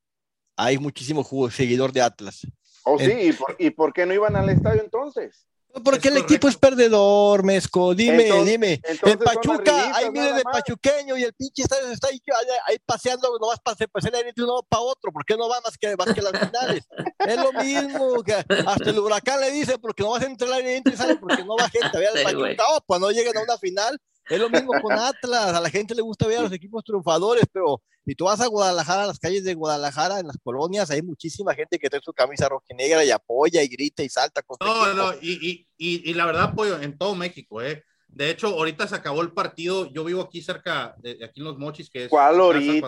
hay 0.56 0.78
muchísimo 0.78 1.24
ju- 1.24 1.50
seguidor 1.50 1.92
de 1.92 2.02
Atlas. 2.02 2.46
Oh, 2.84 2.98
sí, 2.98 3.12
¿y 3.12 3.34
por, 3.34 3.56
¿y 3.60 3.70
por 3.72 3.94
qué 3.94 4.06
no 4.06 4.14
iban 4.14 4.36
al 4.36 4.50
estadio 4.50 4.82
entonces? 4.82 5.46
Porque 5.84 6.10
Es 6.10 6.16
el 6.16 6.22
equipo 6.22 6.48
es 6.48 6.58
perdedor, 6.58 7.44
Mezco, 7.44 7.96
dime, 7.96 8.24
Entonces- 8.28 8.46
dime. 8.52 8.74
entonces 8.84 9.00
En 9.04 9.18
son 9.20 9.26
Pachuca, 9.26 9.96
ahí 9.96 10.12
mire 10.12 10.26
nada 10.26 10.38
de 10.38 10.44
pachuqueño 10.44 11.18
y 11.18 11.24
el 11.24 11.34
pinche 11.34 11.64
está, 11.64 11.78
está 11.92 12.08
ahí, 12.10 12.78
paseando, 12.86 13.30
nomás 13.40 13.60
pase, 13.64 13.88
pues 13.88 14.06
él 14.06 14.12
de 14.12 14.44
uno 14.44 14.62
para 14.68 14.82
otro, 14.82 15.12
¿por 15.12 15.24
qué 15.26 15.38
no 15.38 15.48
va 15.48 15.62
más 15.62 15.78
que, 15.78 15.96
más 15.96 16.14
que 16.14 16.22
las 16.22 16.32
finales? 16.32 16.84
Es 17.20 17.38
lo 17.38 17.54
mismo, 17.54 18.22
que 18.24 18.34
hasta 18.34 18.90
el 18.90 19.00
huracán 19.00 19.40
le 19.40 19.52
dice, 19.52 19.78
porque 19.80 20.04
no 20.04 20.12
vas 20.12 20.24
a 20.24 20.26
entrar 20.26 20.52
al 20.52 20.66
y 20.68 20.96
sale 20.98 21.16
porque 21.16 21.44
no 21.46 21.56
va 21.56 21.70
gente 21.70 21.90
a 21.96 22.00
ver 22.00 22.10
al 22.10 22.18
Sí, 22.18 22.34
güey. 22.36 22.56
Pachuca, 22.58 22.76
oh, 22.76 22.82
pues 22.86 23.00
no 23.00 23.12
lleguen 23.12 23.38
a 23.38 23.42
una 23.42 23.58
final. 23.58 23.98
Es 24.30 24.40
lo 24.40 24.50
mismo 24.50 24.72
con 24.82 24.94
Atlas, 24.94 25.54
a 25.54 25.60
la 25.62 25.70
gente 25.70 25.96
le 25.96 26.02
gusta 26.02 26.28
ver 26.28 26.40
a 26.40 26.42
los 26.44 26.52
equipos 26.54 26.84
triunfadores, 26.84 27.44
pero 27.52 27.82
si 28.06 28.16
tú 28.16 28.26
vas 28.26 28.42
a 28.42 28.48
Guadalajara, 28.48 29.04
a 29.04 29.08
las 29.08 29.20
calles 29.20 29.44
de 29.44 29.54
Guadalajara, 29.54 30.20
en 30.20 30.28
las 30.28 30.38
colonias, 30.44 30.90
hay 30.92 31.02
muchísima 31.02 31.54
gente 31.54 31.78
que 31.80 31.90
trae 31.90 32.02
su 32.04 32.14
camisa 32.14 32.50
rojinegra 32.50 33.06
y 33.06 33.12
apoya 33.12 33.62
y 33.64 33.68
grita 33.68 34.04
y 34.04 34.10
salta 34.10 34.42
con 34.42 34.58
No, 34.60 34.94
no, 34.94 35.14
y, 35.22 35.34
y, 35.50 35.68
y, 35.78 36.10
y 36.10 36.14
la 36.14 36.26
verdad, 36.26 36.54
pollo, 36.56 36.82
en 36.82 36.98
todo 36.98 37.16
México, 37.16 37.62
¿eh? 37.62 37.84
De 38.14 38.30
hecho, 38.30 38.48
ahorita 38.48 38.88
se 38.90 38.96
acabó 38.96 39.22
el 39.22 39.32
partido. 39.32 39.90
Yo 39.94 40.04
vivo 40.04 40.22
aquí 40.22 40.42
cerca, 40.42 40.96
de, 40.98 41.16
de 41.16 41.24
aquí 41.24 41.40
en 41.40 41.46
Los 41.46 41.58
Mochis, 41.58 41.90
que 41.90 42.04
es. 42.04 42.10
¿Cuál 42.10 42.36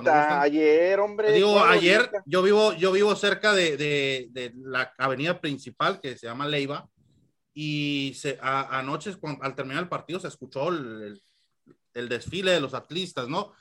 casa, 0.04 0.20
ahorita? 0.20 0.42
Ayer, 0.42 1.00
hombre. 1.00 1.32
Digo, 1.32 1.54
¿cuál 1.54 1.70
ayer 1.78 1.98
ahorita? 2.02 2.24
yo 2.26 2.42
vivo, 2.42 2.74
yo 2.74 2.92
vivo 2.92 3.16
cerca 3.16 3.54
de, 3.54 3.78
de, 3.78 4.28
de 4.32 4.52
la 4.58 4.92
avenida 4.98 5.40
principal 5.40 6.02
que 6.02 6.18
se 6.18 6.28
llama 6.28 6.46
Leiva 6.46 6.90
y 7.54 8.14
se, 8.18 8.38
a- 8.42 8.80
anoche 8.80 9.16
cuando- 9.16 9.44
al 9.44 9.56
terminar 9.56 9.84
el 9.84 9.90
partido 9.90 10.20
se 10.20 10.28
escuchó 10.28 10.68
el, 10.70 11.02
el- 11.04 11.24
el 11.94 12.10
desfile 12.10 12.52
de 12.52 12.60
los 12.60 12.74
atlistas, 12.74 13.28
¿no? 13.28 13.52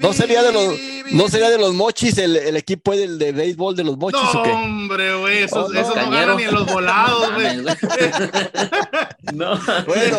No 0.00 0.12
sería 0.14 0.42
de 0.42 0.52
los, 0.52 0.74
no 1.12 1.28
sería 1.28 1.50
de 1.50 1.58
los 1.58 1.74
mochis 1.74 2.16
el, 2.16 2.34
el 2.36 2.56
equipo 2.56 2.96
del 2.96 3.18
de 3.18 3.32
béisbol 3.32 3.76
de 3.76 3.84
los 3.84 3.98
mochis 3.98 4.18
No, 4.34 4.40
o 4.40 4.42
qué? 4.42 4.50
hombre, 4.50 5.14
güey, 5.16 5.42
esos, 5.42 5.68
Oh, 5.68 5.72
no. 5.72 5.78
esos 5.80 5.94
no 5.96 6.10
ganan 6.10 6.36
ni 6.38 6.44
en 6.44 6.54
los 6.54 6.66
volados, 6.72 7.34
güey. 7.34 7.58
No. 9.34 9.58
Bueno, 9.86 10.16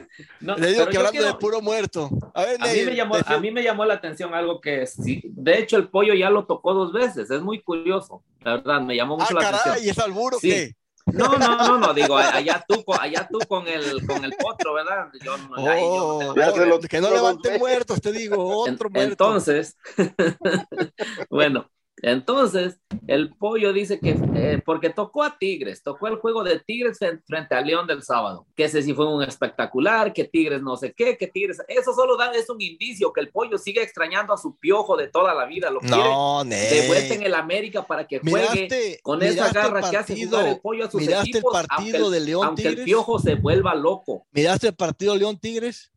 No, 0.40 0.56
le 0.56 0.68
digo 0.72 0.86
que 0.88 0.96
hablando 0.96 1.10
quiero- 1.18 1.26
de 1.26 1.34
puro 1.34 1.60
muerto. 1.60 2.10
A 2.34 2.44
ver, 2.44 2.60
A 2.62 2.66
mí, 2.66 2.82
me 2.84 2.96
llamó, 2.96 3.14
a 3.24 3.38
mí 3.38 3.50
me 3.50 3.62
llamó 3.62 3.84
la 3.84 3.94
atención 3.94 4.34
algo 4.34 4.60
que 4.60 4.86
sí, 4.86 5.22
de 5.24 5.58
hecho 5.58 5.76
el 5.76 5.88
pollo 5.88 6.14
ya 6.14 6.28
lo 6.30 6.46
tocó 6.46 6.74
dos 6.74 6.92
veces, 6.92 7.30
es 7.30 7.40
muy 7.42 7.62
curioso, 7.62 8.22
la 8.42 8.56
verdad, 8.56 8.80
me 8.80 8.96
llamó 8.96 9.14
Ah, 9.14 9.18
mucho 9.22 9.34
la 9.34 9.40
caray, 9.40 9.60
atención. 9.60 9.86
¿y 9.86 9.90
es 9.90 9.98
alburo 9.98 10.38
Sí. 10.40 10.48
qué? 10.50 10.74
No, 11.12 11.36
no, 11.38 11.56
no, 11.56 11.78
no, 11.78 11.94
digo, 11.94 12.16
allá 12.16 12.64
tú, 12.68 12.84
con- 12.84 12.98
allá 13.00 13.28
tú 13.30 13.38
con 13.48 13.66
el, 13.68 14.06
con 14.06 14.24
el 14.24 14.32
potro, 14.32 14.74
¿verdad? 14.74 15.08
Yo, 15.22 15.36
no- 15.38 15.68
ahí 15.68 15.80
yo 15.82 16.12
no 16.12 16.18
tengo 16.18 16.32
Oh, 16.32 16.36
Ya 16.36 16.50
se 16.52 16.66
lo- 16.66 16.80
que 16.80 17.00
no 17.00 17.10
dos 17.10 17.38
muertos, 17.58 18.00
te 18.00 18.12
digo, 18.12 18.66
En- 18.66 18.74
otro 18.74 18.90
muerto. 18.90 19.10
Entonces, 19.12 19.76
bueno, 21.30 21.70
entonces 22.02 22.78
el 23.06 23.34
pollo 23.34 23.72
dice 23.72 24.00
que 24.00 24.16
eh, 24.34 24.62
porque 24.64 24.90
tocó 24.90 25.22
a 25.22 25.38
Tigres, 25.38 25.82
tocó 25.82 26.06
el 26.08 26.16
juego 26.16 26.42
de 26.44 26.60
Tigres 26.60 27.00
en- 27.02 27.22
frente 27.26 27.54
a 27.54 27.60
León 27.60 27.86
del 27.86 28.02
sábado, 28.02 28.46
que 28.56 28.64
ese 28.64 28.82
sí 28.82 28.94
fue 28.94 29.06
un 29.12 29.22
espectacular, 29.22 30.12
que 30.12 30.24
Tigres 30.24 30.62
no 30.62 30.76
sé 30.76 30.92
qué, 30.92 31.16
que 31.16 31.26
Tigres, 31.26 31.58
eso 31.68 31.92
solo 31.94 32.16
da, 32.16 32.32
es 32.32 32.48
un 32.48 32.60
indicio 32.60 33.12
que 33.12 33.20
el 33.20 33.30
pollo 33.30 33.58
sigue 33.58 33.82
extrañando 33.82 34.32
a 34.32 34.38
su 34.38 34.56
piojo 34.56 34.96
de 34.96 35.08
toda 35.08 35.34
la 35.34 35.44
vida, 35.46 35.70
lo 35.70 35.80
quiere 35.80 35.96
no, 35.96 36.44
de 36.44 36.86
vuelta 36.86 37.14
en 37.14 37.22
el 37.22 37.34
América 37.34 37.86
para 37.86 38.06
que 38.06 38.18
juegue 38.20 38.48
Miraste, 38.52 39.00
con 39.02 39.22
esa 39.22 39.52
garra 39.52 39.80
que 39.90 39.96
hace 39.96 40.12
partido, 40.14 40.30
jugar 40.30 40.48
el 40.48 40.60
pollo 40.60 40.84
a 40.86 40.90
sus 40.90 41.00
miraste 41.00 41.30
el 41.30 41.36
equipos, 41.36 41.52
partido 41.52 41.76
aunque, 41.78 42.06
el, 42.06 42.10
de 42.12 42.20
León 42.20 42.46
aunque 42.46 42.68
el 42.68 42.84
piojo 42.84 43.18
se 43.18 43.34
vuelva 43.34 43.74
loco. 43.74 44.26
¿Miraste 44.32 44.68
el 44.68 44.74
partido 44.74 45.16
León 45.16 45.38
Tigres? 45.38 45.90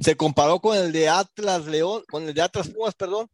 Se 0.00 0.16
comparó 0.16 0.60
con 0.60 0.76
el 0.76 0.92
de 0.92 1.08
Atlas 1.08 1.66
León, 1.66 2.04
con 2.08 2.22
el 2.28 2.34
de 2.34 2.42
Atlas 2.42 2.68
Pumas, 2.68 2.94
perdón. 2.94 3.28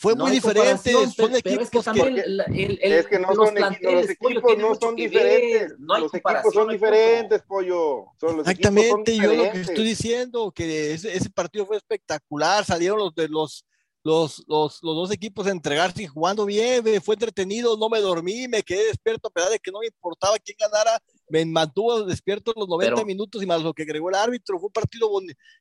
Fue 0.00 0.14
No 0.14 0.22
muy 0.24 0.32
diferente. 0.32 0.92
Son 0.92 1.12
pero- 1.14 1.28
pero 1.28 1.60
es 1.62 1.68
que 1.68 1.78
equipos 1.78 1.84
que, 1.92 2.00
el- 2.08 2.40
el- 2.56 2.78
Es 2.92 3.06
que 3.06 3.18
no 3.18 3.34
los 3.34 3.48
son 3.48 3.54
los 3.54 4.08
equipos 4.08 4.56
no 4.58 4.74
son 4.74 4.96
diferentes. 4.96 5.78
no 5.78 5.98
los 5.98 6.14
equipos 6.14 6.54
son 6.54 6.68
diferentes, 6.68 7.42
pollo. 7.42 8.06
Son 8.18 8.38
los 8.38 8.48
equipos 8.48 8.64
son 8.72 8.78
Exactamente, 8.78 9.16
yo 9.18 9.34
lo 9.34 9.52
que 9.52 9.60
estoy 9.60 9.84
diciendo, 9.84 10.52
que 10.52 10.94
ese, 10.94 11.14
ese 11.14 11.28
partido 11.28 11.66
fue 11.66 11.76
espectacular, 11.76 12.64
salieron 12.64 12.98
los 12.98 13.14
de 13.14 13.28
los, 13.28 13.66
los, 14.02 14.42
los, 14.48 14.78
los 14.82 14.96
dos 14.96 15.10
equipos 15.12 15.46
entregarse 15.46 16.02
y 16.02 16.06
jugando 16.06 16.46
bien, 16.46 16.82
fue 17.02 17.14
entretenido, 17.16 17.76
no 17.76 17.88
me 17.90 18.00
dormí, 18.00 18.48
me 18.48 18.62
quedé 18.62 18.86
despierto 18.86 19.28
a 19.28 19.30
pesar 19.30 19.50
de 19.50 19.58
que 19.58 19.70
no 19.70 19.80
me 19.80 19.86
importaba 19.88 20.38
quién 20.38 20.56
ganara, 20.58 20.98
me 21.28 21.44
mantuvo 21.44 22.02
despierto 22.04 22.52
los 22.56 22.66
90 22.66 22.94
Pero- 22.96 23.06
minutos 23.06 23.42
y 23.42 23.46
más 23.46 23.62
lo 23.62 23.72
que 23.74 23.82
agregó 23.82 24.08
el 24.08 24.14
árbitro, 24.16 24.58
fue 24.58 24.68
un 24.68 24.72
partido 24.72 25.08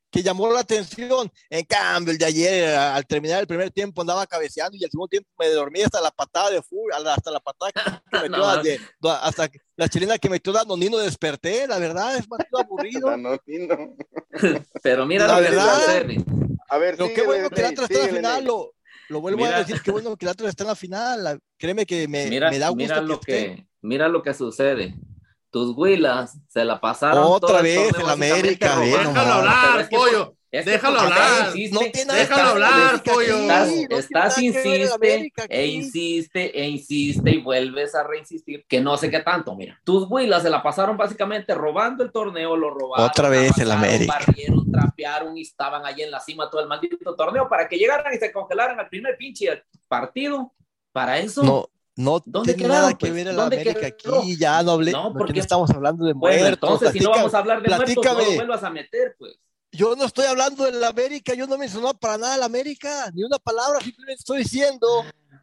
que 0.09 0.23
llamó 0.23 0.51
la 0.51 0.61
atención, 0.61 1.29
en 1.49 1.65
cambio 1.65 2.11
el 2.13 2.17
de 2.17 2.25
ayer 2.25 2.75
al 2.75 3.05
terminar 3.05 3.41
el 3.41 3.47
primer 3.47 3.69
tiempo 3.71 4.01
andaba 4.01 4.25
cabeceando 4.25 4.75
y 4.77 4.83
al 4.83 4.89
segundo 4.89 5.09
tiempo 5.09 5.29
me 5.37 5.47
dormí 5.49 5.81
hasta 5.81 6.01
la 6.01 6.09
patada 6.09 6.49
de 6.49 6.61
fútbol, 6.63 6.91
hasta 6.93 7.29
la 7.31 7.39
patada 7.41 7.71
que 7.73 7.81
metió 8.23 8.37
No, 8.37 8.55
la 8.55 8.63
de- 8.63 8.79
hasta 9.21 9.47
que- 9.49 9.59
la 9.75 9.87
chilena 9.89 10.17
que 10.17 10.29
metió 10.29 10.51
Danonino 10.53 10.97
desperté, 10.97 11.67
la 11.67 11.77
verdad 11.77 12.15
es 12.17 12.25
partido 12.25 12.59
aburrido. 12.61 13.09
Pero 14.81 15.05
mira 15.05 15.27
La 15.27 15.37
lo 15.39 15.43
que 15.45 15.49
verdad, 15.51 15.75
sucede. 15.85 16.25
A 16.69 16.77
ver, 16.77 16.95
Pero 16.95 17.07
qué 17.09 17.15
síguele, 17.15 17.27
bueno 17.27 17.49
que 17.49 17.59
el 17.61 17.65
Atlas 17.67 17.89
está 17.89 17.99
en 18.05 18.11
la 18.11 18.17
final, 18.17 18.43
lo, 18.45 18.73
lo 19.09 19.21
vuelvo 19.21 19.37
Mira. 19.43 19.55
a 19.57 19.59
decir, 19.59 19.81
qué 19.81 19.91
bueno 19.91 20.15
que 20.15 20.25
el 20.25 20.29
Atlas 20.29 20.49
está 20.49 20.63
en 20.63 20.67
la 20.69 20.75
final. 20.75 21.39
créeme 21.57 21.85
que 21.85 22.07
me, 22.07 22.27
Mira, 22.27 22.49
me 22.49 22.59
da 22.59 22.69
gusto 22.69 22.77
mira 22.83 23.01
lo 23.01 23.19
que, 23.19 23.37
esté. 23.39 23.55
que, 23.55 23.67
mira 23.81 24.07
lo 24.07 24.21
que 24.21 24.33
sucede. 24.33 24.95
Tus 25.51 25.75
huilas 25.75 26.37
se 26.47 26.63
la 26.63 26.79
pasaron 26.79 27.23
Otra 27.23 27.47
todo 27.47 27.57
el 27.57 27.63
vez 27.63 27.89
torneo 27.89 28.05
en 28.05 28.11
América. 28.11 28.79
Déjalo 28.79 29.33
hablar, 29.33 29.89
pollo. 29.89 30.35
Es 30.51 30.65
déjalo 30.65 30.99
hablar. 30.99 31.47
insiste, 31.55 31.73
No 31.73 31.79
tiene 31.91 32.05
nada 32.05 32.19
Déjalo 32.19 32.37
que 32.37 32.47
ver 32.47 32.57
el 32.57 32.63
hablar, 32.63 32.83
América 32.89 33.11
pollo. 33.13 33.37
Estás, 33.39 33.67
no 33.67 33.73
tiene 33.73 33.95
estás 33.99 34.23
nada 34.23 34.35
que 34.35 34.51
ver 34.51 34.65
el 34.65 34.81
insiste 34.81 34.93
América 34.95 35.45
e 35.49 35.65
insiste 35.67 36.59
e 36.61 36.67
insiste 36.67 37.31
y 37.31 37.37
vuelves 37.41 37.95
a 37.95 38.03
reinsistir 38.03 38.65
que 38.67 38.81
no 38.81 38.97
sé 38.97 39.09
qué 39.11 39.19
tanto, 39.19 39.55
mira. 39.55 39.79
Tus 39.83 40.05
huilas 40.09 40.41
se 40.43 40.49
la 40.49 40.61
pasaron 40.63 40.97
básicamente 40.97 41.53
robando 41.55 42.03
el 42.03 42.11
torneo, 42.11 42.55
lo 42.55 42.69
robaron. 42.71 43.05
Otra 43.07 43.29
vez 43.29 43.57
el 43.59 43.71
América. 43.71 44.13
Barrieron, 44.19 44.71
trapearon 44.71 45.37
y 45.37 45.41
estaban 45.41 45.85
allí 45.85 46.01
en 46.03 46.11
la 46.11 46.19
cima 46.19 46.49
todo 46.49 46.61
el 46.61 46.67
maldito 46.67 47.15
torneo 47.15 47.47
para 47.47 47.67
que 47.67 47.77
llegaran 47.77 48.13
y 48.13 48.17
se 48.17 48.31
congelaran 48.31 48.79
al 48.79 48.89
primer 48.89 49.17
pinche 49.17 49.63
partido. 49.87 50.53
Para 50.91 51.19
eso. 51.19 51.43
No, 51.43 51.69
no 51.95 52.23
¿Dónde 52.25 52.53
tiene 52.55 52.67
quedaron, 52.67 52.81
nada 52.87 52.97
que 52.97 53.05
pues? 53.07 53.13
ver 53.13 53.27
el 53.27 53.35
¿Dónde 53.35 53.55
América 53.61 53.91
quedó? 53.95 54.19
aquí. 54.21 54.37
Ya 54.37 54.63
no 54.63 54.71
hablé, 54.71 54.91
No, 54.91 55.13
porque 55.13 55.33
no 55.33 55.39
estamos 55.39 55.69
hablando 55.69 56.03
de 56.05 56.13
Bueno, 56.13 56.39
muertos. 56.39 56.69
entonces 56.69 56.91
si 56.93 56.99
no 56.99 57.11
Platica- 57.11 57.17
vamos 57.19 57.33
a 57.33 57.37
hablar 57.37 57.61
de 57.61 57.67
muertos, 57.69 57.95
no 57.95 58.01
platícame. 58.01 58.29
lo 58.31 58.35
vuelvas 58.37 58.63
a 58.63 58.69
meter, 58.71 59.15
pues. 59.19 59.37
Yo 59.71 59.95
no 59.95 60.05
estoy 60.05 60.25
hablando 60.25 60.63
del 60.65 60.83
América, 60.83 61.33
yo 61.35 61.45
no 61.45 61.57
mencioné 61.57 61.93
para 61.99 62.17
nada 62.17 62.33
al 62.35 62.43
América, 62.43 63.11
ni 63.13 63.23
una 63.23 63.37
palabra, 63.37 63.79
simplemente 63.81 64.19
estoy 64.19 64.39
diciendo 64.39 64.87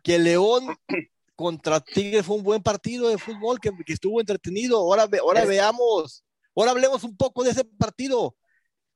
que 0.03 0.19
León 0.19 0.77
contra 1.37 1.81
Tigres 1.81 2.27
fue 2.27 2.37
un 2.37 2.43
buen 2.43 2.63
partido 2.63 3.09
de 3.09 3.19
fútbol 3.19 3.61
que, 3.61 3.71
que 3.85 3.93
estuvo 3.93 4.21
entretenido. 4.21 4.79
Ahora, 4.79 5.09
ahora 5.23 5.43
Es- 5.43 5.49
veamos, 5.49 6.25
ahora 6.57 6.73
hablemos 6.73 7.05
un 7.05 7.17
poco 7.17 7.45
de 7.45 7.51
ese 7.51 7.65
partido. 7.65 8.35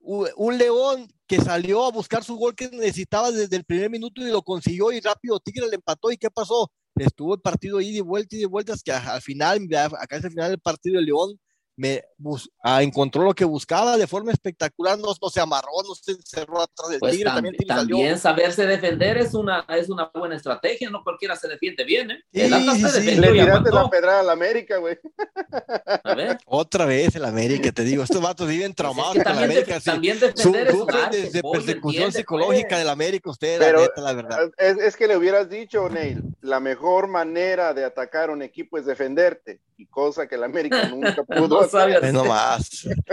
Un 0.03 0.57
León 0.57 1.07
que 1.27 1.39
salió 1.39 1.85
a 1.85 1.91
buscar 1.91 2.23
su 2.23 2.35
gol 2.35 2.55
que 2.55 2.69
necesitaba 2.69 3.31
desde 3.31 3.55
el 3.55 3.63
primer 3.63 3.89
minuto 3.91 4.19
y 4.21 4.31
lo 4.31 4.41
consiguió 4.41 4.91
y 4.91 4.99
rápido 4.99 5.39
Tigres 5.39 5.69
le 5.69 5.75
empató. 5.75 6.11
¿Y 6.11 6.17
qué 6.17 6.31
pasó? 6.31 6.71
Estuvo 6.95 7.35
el 7.35 7.41
partido 7.41 7.77
ahí 7.77 7.93
de 7.93 8.01
vuelta 8.01 8.35
y 8.35 8.39
de 8.39 8.47
vueltas 8.47 8.81
que 8.83 8.91
al 8.91 9.21
final, 9.21 9.59
acá 9.99 10.17
es 10.17 10.23
el 10.25 10.31
final 10.31 10.49
del 10.49 10.59
partido 10.59 10.99
de 10.99 11.05
León, 11.05 11.39
me 11.77 12.03
bus- 12.17 12.49
ah, 12.63 12.83
encontró 12.83 13.23
lo 13.23 13.33
que 13.33 13.45
buscaba 13.45 13.97
de 13.97 14.05
forma 14.05 14.31
espectacular, 14.31 14.99
no, 14.99 15.07
no 15.19 15.29
se 15.29 15.39
amarró, 15.39 15.71
no 15.87 15.95
se 15.95 16.11
encerró 16.11 16.61
atrás 16.61 16.89
del 16.89 16.99
Pues 16.99 17.13
Tigre, 17.13 17.29
tam- 17.31 17.65
también, 17.65 18.19
saberse 18.19 18.65
defender 18.67 19.17
es 19.17 19.33
una, 19.33 19.65
es 19.69 19.89
una 19.89 20.11
buena 20.13 20.35
estrategia, 20.35 20.89
no 20.89 21.01
cualquiera 21.03 21.35
se 21.35 21.47
defiende 21.47 21.83
bien, 21.83 22.11
¿eh? 22.11 22.19
Sí, 22.33 22.41
El 22.41 22.53
Atlas 22.53 22.75
sí, 22.77 22.81
se 22.83 22.89
sí. 22.89 22.99
defendió 23.05 23.31
Le 23.31 23.39
tiraste 23.41 23.71
la 23.71 23.89
pedrada 23.89 24.19
a 24.19 24.23
la 24.23 24.31
América, 24.33 24.77
güey. 24.77 24.97
A 26.03 26.15
ver, 26.15 26.37
Otra 26.45 26.85
vez 26.85 27.15
el 27.15 27.25
América, 27.25 27.71
te 27.71 27.83
digo, 27.83 28.03
estos 28.03 28.21
vatos 28.21 28.47
viven 28.47 28.71
pues 28.73 28.75
traumados 28.75 29.15
es 29.15 29.19
que 29.19 29.23
con 29.23 29.33
la 29.35 29.39
también, 29.41 29.59
América. 29.61 29.79
sí. 29.79 29.85
también 29.89 30.19
defender 30.19 30.67
es 30.67 30.73
un 30.73 30.79
Sufren 30.81 31.03
arte, 31.05 31.21
desde 31.21 31.41
pollo, 31.41 31.53
persecución 31.53 32.03
entiende, 32.03 32.17
psicológica 32.19 32.67
pues. 32.69 32.79
del 32.79 32.89
América, 32.89 33.29
usted, 33.29 33.59
Pero- 33.59 33.79
la 33.79 33.85
neta, 33.87 34.01
la 34.01 34.13
verdad. 34.13 34.51
Es, 34.57 34.77
es 34.77 34.95
que 34.97 35.07
le 35.07 35.17
hubieras 35.17 35.49
dicho, 35.49 35.89
Neil, 35.89 36.21
la 36.41 36.59
mejor 36.59 37.07
manera 37.07 37.73
de 37.73 37.85
atacar 37.85 38.29
a 38.29 38.33
un 38.33 38.41
equipo 38.41 38.77
es 38.77 38.85
defenderte, 38.85 39.61
y 39.81 39.87
cosa 39.87 40.27
que 40.27 40.35
el 40.35 40.43
América 40.43 40.83
nunca 40.89 41.23
pudo 41.23 41.61
No 41.61 41.67
sabe 41.67 41.95
hacer. 41.95 42.07
Ve 42.07 42.13
nomás. 42.13 42.67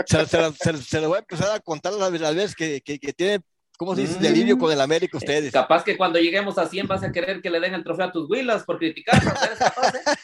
Se, 0.05 0.25
se, 0.25 0.53
se- 0.53 0.77
se 0.83 1.01
le 1.01 1.07
voy 1.07 1.17
a 1.17 1.19
empezar 1.19 1.51
a 1.51 1.59
contar 1.59 1.93
las, 1.93 2.11
las 2.11 2.35
veces 2.35 2.55
que, 2.55 2.81
que, 2.81 2.99
que 2.99 3.13
tiene 3.13 3.39
¿cómo 3.77 3.95
se 3.95 4.01
dice? 4.01 4.19
Delirio 4.19 4.57
con 4.57 4.71
el 4.71 4.81
América 4.81 5.17
ustedes. 5.17 5.51
Capaz 5.53 5.83
que 5.83 5.97
cuando 5.97 6.19
lleguemos 6.19 6.57
a 6.57 6.67
100 6.67 6.87
vas 6.87 7.01
a 7.01 7.11
querer 7.11 7.41
que 7.41 7.49
le 7.49 7.59
den 7.59 7.73
el 7.73 7.83
trofeo 7.83 8.05
a 8.07 8.11
tus 8.11 8.29
Willas 8.29 8.63
por 8.63 8.77
criticar. 8.77 9.19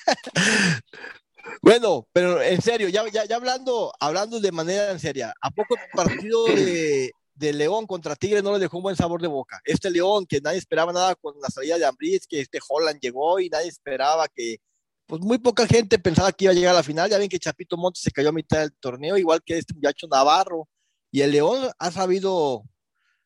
Bueno, 1.62 2.08
pero 2.12 2.42
en 2.42 2.62
serio, 2.62 2.90
ya, 2.90 3.04
ya, 3.12 3.26
ya, 3.26 3.36
hablando, 3.36 3.92
hablando 4.00 4.40
de 4.40 4.52
manera 4.52 4.92
en 4.92 5.00
seria, 5.00 5.34
¿a 5.42 5.52
poco 5.52 5.76
el 5.76 5.82
partido 5.94 6.46
de, 6.46 7.12
de, 7.34 7.54
León 7.54 7.86
contra 7.86 8.16
Tigre 8.16 8.42
no 8.42 8.54
le 8.54 8.60
dejó 8.60 8.78
un 8.78 8.84
buen 8.84 8.96
sabor 8.96 9.22
de 9.22 9.28
boca? 9.28 9.60
Este 9.64 9.90
León, 9.90 10.26
que 10.26 10.42
nadie 10.42 10.58
esperaba 10.58 10.92
nada 10.92 11.16
con 11.16 11.36
la 11.42 11.50
salida 11.50 11.78
de 11.78 11.86
Ambris, 11.86 12.26
que 12.28 12.42
este 12.42 12.60
Holland 12.68 13.00
llegó 13.00 13.40
y 13.40 13.50
nadie 13.50 13.70
esperaba 13.70 14.28
que, 14.28 14.58
pues 15.08 15.22
muy 15.22 15.38
poca 15.38 15.68
gente 15.68 16.00
pensaba 16.00 16.32
que 16.32 16.46
iba 16.46 16.52
a 16.52 16.56
llegar 16.56 16.74
a 16.74 16.78
la 16.78 16.84
final. 16.84 17.10
Ya 17.10 17.18
ven 17.18 17.30
que 17.30 17.40
Chapito 17.40 17.78
Montes 17.78 18.04
se 18.04 18.12
cayó 18.12 18.30
a 18.30 18.34
mitad 18.34 18.60
del 18.60 18.74
torneo, 18.74 19.18
igual 19.18 19.42
que 19.44 19.58
este 19.58 19.74
muchacho 19.74 20.08
Navarro. 20.08 20.68
Y 21.12 21.22
el 21.22 21.32
León 21.32 21.70
ha 21.78 21.92
sabido 21.92 22.64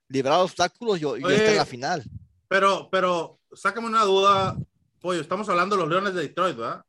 librar 0.07 0.39
obstáculos 0.39 0.99
y, 1.01 1.05
y 1.05 1.33
está 1.33 1.51
en 1.51 1.57
la 1.57 1.65
final. 1.65 2.03
Pero, 2.47 2.89
pero, 2.91 3.39
sácame 3.53 3.87
una 3.87 4.03
duda, 4.03 4.57
Pollo, 4.99 5.21
estamos 5.21 5.47
hablando 5.49 5.75
de 5.75 5.81
los 5.81 5.89
Leones 5.89 6.13
de 6.13 6.21
Detroit, 6.21 6.57
¿verdad? 6.57 6.83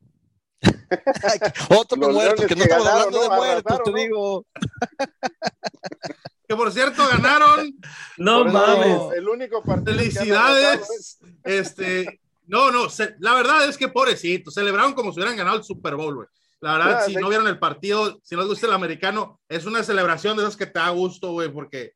Otro 1.71 1.97
muerto, 1.97 2.47
que 2.47 2.55
no 2.55 2.65
estamos 2.65 2.87
hablando 2.87 3.23
de 3.23 3.29
muertos, 3.29 3.81
te 3.85 3.93
digo. 3.93 4.47
que 6.49 6.57
por 6.57 6.73
cierto 6.73 7.07
ganaron. 7.09 7.79
No 8.19 8.45
mames. 8.45 9.17
El 9.17 9.29
único 9.29 9.63
partido. 9.63 9.97
Felicidades. 9.97 11.19
Este, 11.45 12.21
no, 12.51 12.73
no, 12.73 12.89
la 13.21 13.35
verdad 13.35 13.69
es 13.69 13.79
que 13.79 13.89
pobrecito, 13.89 14.51
celebraron 14.51 14.93
como 14.93 15.13
si 15.13 15.21
hubieran 15.21 15.37
ganado 15.37 15.57
el 15.57 15.63
Super 15.63 15.95
Bowl, 15.95 16.15
güey. 16.17 16.29
La 16.61 16.77
verdad, 16.77 17.07
si 17.07 17.15
no 17.15 17.29
vieron 17.29 17.47
el 17.47 17.59
partido, 17.59 18.21
si 18.23 18.35
no 18.35 18.43
les 18.43 18.49
gusta 18.49 18.67
el 18.67 18.75
americano, 18.75 19.41
es 19.49 19.65
una 19.65 19.83
celebración 19.83 20.37
de 20.37 20.43
esas 20.43 20.57
que 20.57 20.67
te 20.67 20.79
da 20.79 20.91
gusto, 20.91 21.33
güey, 21.33 21.49
porque 21.49 21.93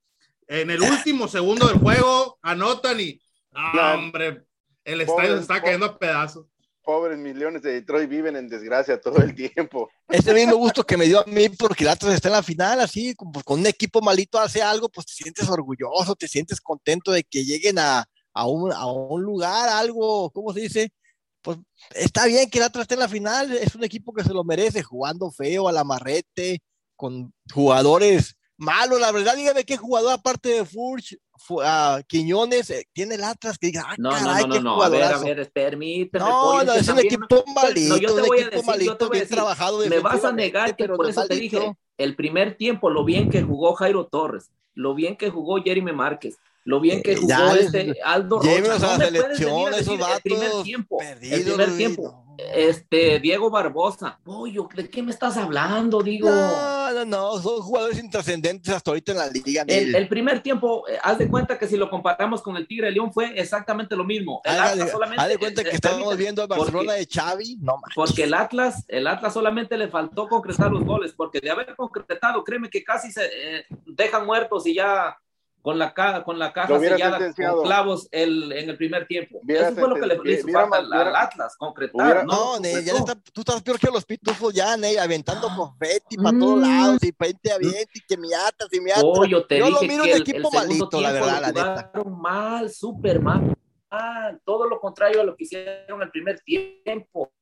en 0.47 0.71
el 0.71 0.81
último 1.09 1.29
segundo 1.29 1.67
del 1.67 1.79
juego 1.79 2.39
anotan 2.41 3.01
y, 3.01 3.21
hombre, 3.53 4.45
el 4.85 5.01
estadio 5.01 5.37
se 5.37 5.43
está 5.43 5.61
cayendo 5.61 5.87
a 5.87 5.99
pedazos 5.99 6.47
pobres 6.85 7.19
millones 7.19 7.63
de 7.63 7.73
Detroit 7.73 8.09
viven 8.09 8.37
en 8.37 8.47
desgracia 8.47 9.01
todo 9.01 9.19
el 9.19 9.35
tiempo. 9.35 9.91
Ese 10.09 10.35
mismo 10.35 10.57
gusto 10.57 10.85
que 10.85 10.97
me 10.97 11.07
dio 11.07 11.21
a 11.21 11.25
mí 11.25 11.49
porque 11.49 11.85
el 11.85 11.91
Atlas 11.91 12.15
está 12.15 12.29
en 12.29 12.35
la 12.35 12.43
final, 12.43 12.81
así, 12.81 13.15
como 13.15 13.43
con 13.43 13.61
un 13.61 13.67
equipo 13.67 14.03
malito 14.03 14.39
hace 14.39 14.63
algo, 14.63 14.89
pues 14.89 15.07
te 15.07 15.15
sientes 15.15 15.49
orgulloso, 15.49 16.15
te 16.15 16.29
sientes 16.29 16.61
contento 16.61 17.11
de 17.11 17.25
que 17.25 17.43
lleguen 17.43 17.79
a, 17.79 18.05
a, 18.35 18.47
un, 18.47 18.73
a 18.73 18.87
un 18.87 19.23
lugar, 19.23 19.69
algo, 19.69 20.31
¿cómo 20.31 20.53
se 20.53 20.61
dice? 20.61 20.93
Pues 21.41 21.59
está 21.95 22.27
bien 22.27 22.51
que 22.51 22.59
el 22.59 22.65
Atlas 22.65 22.83
esté 22.83 22.95
en 22.95 23.01
la 23.01 23.09
final, 23.09 23.53
es 23.53 23.75
un 23.75 23.85
equipo 23.85 24.13
que 24.13 24.25
se 24.25 24.33
lo 24.33 24.45
merece, 24.45 24.83
jugando 24.83 25.31
feo, 25.31 25.69
a 25.69 25.73
la 25.73 25.85
marrete, 25.85 26.63
con 26.97 27.33
jugadores 27.53 28.37
malos, 28.57 29.01
la 29.01 29.13
verdad, 29.13 29.37
dígame 29.37 29.65
qué 29.65 29.77
jugador 29.77 30.13
aparte 30.13 30.49
de 30.51 30.65
Furch 30.65 31.17
a 31.63 32.01
Quiñones 32.07 32.71
eh, 32.71 32.87
tiene 32.93 33.17
el 33.17 33.25
Atlas 33.25 33.59
que 33.59 33.67
diga, 33.67 33.85
no, 33.99 34.11
no, 34.11 34.47
no, 34.47 34.61
no, 34.61 34.83
a 34.83 34.89
ver, 34.89 35.03
a 35.03 35.19
ver, 35.19 35.51
permíteme. 35.53 36.25
No, 36.25 36.63
no, 36.63 36.73
es 36.73 36.89
un 36.89 37.01
equipo 37.01 37.45
malito, 37.55 37.97
yo 37.99 38.15
te 38.15 38.23
voy 38.23 38.41
a 38.41 38.51
decir, 38.51 38.87
yo 38.87 38.97
te 38.97 39.05
voy 39.05 39.17
a 39.19 39.21
decir, 39.21 39.37
trabajado 39.37 39.79
me 39.87 39.99
vas 39.99 40.25
a 40.25 40.33
negar 40.33 40.77
que 40.77 40.89
por 40.89 41.09
eso 41.09 41.27
te 41.27 41.35
dije, 41.35 41.77
el 41.99 42.17
primer 42.17 42.57
tiempo, 42.57 42.91
lo 42.91 43.05
bien 43.05 43.31
que 43.31 43.43
jugó 43.43 43.75
Jairo 43.75 44.07
Torres, 44.07 44.51
lo 44.75 44.95
bien 44.95 45.17
que 45.17 45.31
jugó 45.31 45.63
Jeremy 45.63 45.93
Márquez, 45.93 46.37
lo 46.65 46.81
bien 46.81 47.03
que 47.03 47.17
jugó 47.17 47.29
ya, 47.29 47.55
este 47.55 47.97
Aldo 48.03 48.41
Rocha. 48.41 48.51
No 48.51 48.99
me 48.99 49.07
puedes 49.11 49.39
venir 49.39 49.69
a 49.69 49.77
decir 49.77 50.01
el 50.01 50.23
primer 50.23 50.63
tiempo, 50.63 50.99
perdido, 50.99 51.37
el 51.37 51.45
primer 51.45 51.77
tiempo. 51.77 52.25
Este, 52.37 53.21
Diego 53.21 53.49
Barbosa, 53.49 54.19
pollo, 54.25 54.69
¿de 54.75 54.89
qué 54.91 55.03
me 55.03 55.13
estás 55.13 55.37
hablando? 55.37 56.03
Digo. 56.03 56.29
No, 56.29 56.93
no, 56.93 57.05
no, 57.05 57.39
son 57.41 57.61
jugadores 57.63 58.03
intrascendentes 58.03 58.75
hasta 58.75 58.91
ahorita 58.91 59.13
en 59.13 59.19
la 59.19 59.29
liga. 59.29 59.65
El, 59.69 59.95
el, 59.95 60.09
primer 60.09 60.41
tiempo, 60.41 60.89
eh, 60.89 60.99
haz 61.03 61.19
de 61.19 61.29
cuenta 61.29 61.59
que 61.59 61.69
si 61.69 61.77
lo 61.77 61.89
comparamos 61.89 62.43
con 62.43 62.57
el 62.57 62.67
Tigre 62.67 62.87
de 62.89 62.93
León 62.95 63.13
fue 63.13 63.39
exactamente 63.39 63.95
lo 63.95 64.05
mismo. 64.05 64.41
El 64.45 64.59
haz, 64.59 64.73
Atlas 64.73 64.87
de, 64.87 64.93
solamente, 64.93 65.23
haz 65.23 65.29
de 65.29 65.39
cuenta 65.39 65.65
que 65.65 65.71
estábamos 65.71 66.17
viendo 66.17 66.43
a 66.43 66.47
Barcelona 66.47 66.95
porque, 66.95 67.07
de 67.07 67.07
Xavi, 67.07 67.57
no 67.61 67.75
manches. 67.75 67.95
Porque 67.95 68.25
el 68.25 68.35
Atlas, 68.35 68.85
el 68.89 69.07
Atlas 69.07 69.33
solamente 69.33 69.77
le 69.77 69.89
faltó 69.89 70.27
concretar 70.27 70.73
los 70.73 70.85
goles, 70.85 71.13
porque 71.13 71.41
de 71.41 71.51
haber 71.51 71.77
concretado, 71.77 72.43
créeme 72.43 72.69
que 72.69 72.83
casi 72.83 73.13
se 73.13 73.27
eh, 73.27 73.67
dejan 73.87 74.27
muertos 74.27 74.67
y 74.67 74.75
ya 74.75 75.17
con 75.65 75.79
la, 75.79 75.95
caja, 75.95 76.23
con 76.25 76.39
la 76.39 76.53
caja 76.53 76.79
sellada 76.79 77.33
con 77.35 77.63
clavos 77.63 78.07
el, 78.13 78.53
en 78.53 78.69
el 78.69 78.77
primer 78.77 79.07
tiempo. 79.07 79.41
Eso 79.49 79.75
fue 79.75 79.89
lo 79.89 79.95
que 79.95 80.07
le, 80.07 80.35
hizo 80.35 80.49
falta 80.49 80.77
al, 80.77 80.93
al, 80.93 81.17
Atlas, 81.17 81.57
concretar. 81.57 82.05
Hubiera, 82.05 82.23
no, 82.23 82.61
Ney, 82.61 82.85
ya 82.85 82.93
está, 82.93 83.15
tú 83.15 83.41
estás 83.41 83.63
peor 83.63 83.79
que 83.79 83.87
los 83.87 84.05
pitufos 84.05 84.53
ya, 84.53 84.77
Ney, 84.77 84.99
aventando 84.99 85.49
ah. 85.49 85.57
confeti 85.57 86.19
para 86.19 86.33
mm. 86.33 86.39
todos 86.39 86.61
lados, 86.61 87.03
y 87.03 87.13
pente 87.13 87.51
avienta, 87.51 87.91
y 87.95 88.01
que 88.07 88.19
miatas, 88.19 88.69
y 88.73 88.81
miatas. 88.81 89.05
Oh, 89.07 89.25
yo 89.25 89.47
te 89.47 89.59
yo 89.59 89.69
dije 89.69 89.87
lo 89.87 89.89
miro 89.89 90.05
que 90.05 90.11
un 90.11 90.17
el, 90.17 90.21
equipo 90.21 90.51
el 90.53 90.69
malito, 90.69 91.01
la 91.01 91.13
verdad, 91.13 91.41
la 91.41 91.47
neta. 91.47 91.93
mal, 92.05 92.71
súper 92.71 93.21
mal, 93.21 93.57
mal, 93.91 94.43
todo 94.45 94.69
lo 94.69 94.79
contrario 94.79 95.23
a 95.23 95.25
lo 95.25 95.35
que 95.35 95.45
hicieron 95.45 96.03
el 96.03 96.11
primer 96.11 96.41
tiempo. 96.41 97.33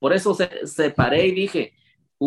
Por 0.00 0.12
eso 0.12 0.34
se, 0.34 0.66
se 0.66 0.90
paré 0.90 1.26
y 1.26 1.32
dije, 1.32 1.74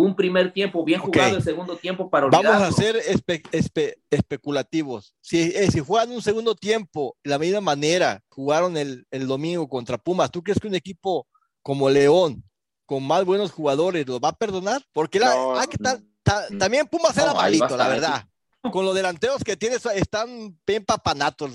un 0.01 0.15
primer 0.15 0.51
tiempo 0.51 0.83
bien 0.83 0.99
jugado, 0.99 1.27
okay. 1.27 1.37
el 1.37 1.43
segundo 1.43 1.77
tiempo 1.77 2.09
para 2.09 2.25
olvidarlo. 2.25 2.51
Vamos 2.51 2.67
a 2.67 2.71
ser 2.71 2.97
espe 2.97 3.41
espe 3.51 3.97
especulativos. 4.09 5.13
Si, 5.21 5.41
eh, 5.41 5.69
si 5.71 5.79
juegan 5.79 6.11
un 6.11 6.21
segundo 6.21 6.55
tiempo 6.55 7.15
de 7.23 7.29
la 7.29 7.39
misma 7.39 7.61
manera, 7.61 8.21
jugaron 8.29 8.77
el, 8.77 9.05
el, 9.11 9.27
domingo 9.27 9.67
contra 9.69 9.97
Pumas, 9.97 10.31
¿tú 10.31 10.43
crees 10.43 10.59
que 10.59 10.67
un 10.67 10.75
equipo 10.75 11.27
como 11.61 11.89
León, 11.89 12.43
con 12.85 13.03
más 13.03 13.23
buenos 13.25 13.51
jugadores, 13.51 14.05
lo 14.07 14.19
va 14.19 14.29
a 14.29 14.37
perdonar? 14.37 14.83
Porque 14.91 15.19
la, 15.19 15.33
no, 15.33 15.57
hay 15.57 15.67
que 15.67 15.77
ta, 15.77 15.99
ta, 16.23 16.45
también 16.59 16.87
Pumas 16.87 17.15
no, 17.15 17.23
era 17.23 17.33
malito, 17.33 17.77
la 17.77 17.87
verdad 17.87 18.27
con 18.71 18.85
los 18.85 18.95
delanteros 18.95 19.43
que 19.43 19.57
tienes 19.57 19.85
están 19.87 20.57
bien 20.65 20.83
papanatos, 20.83 21.51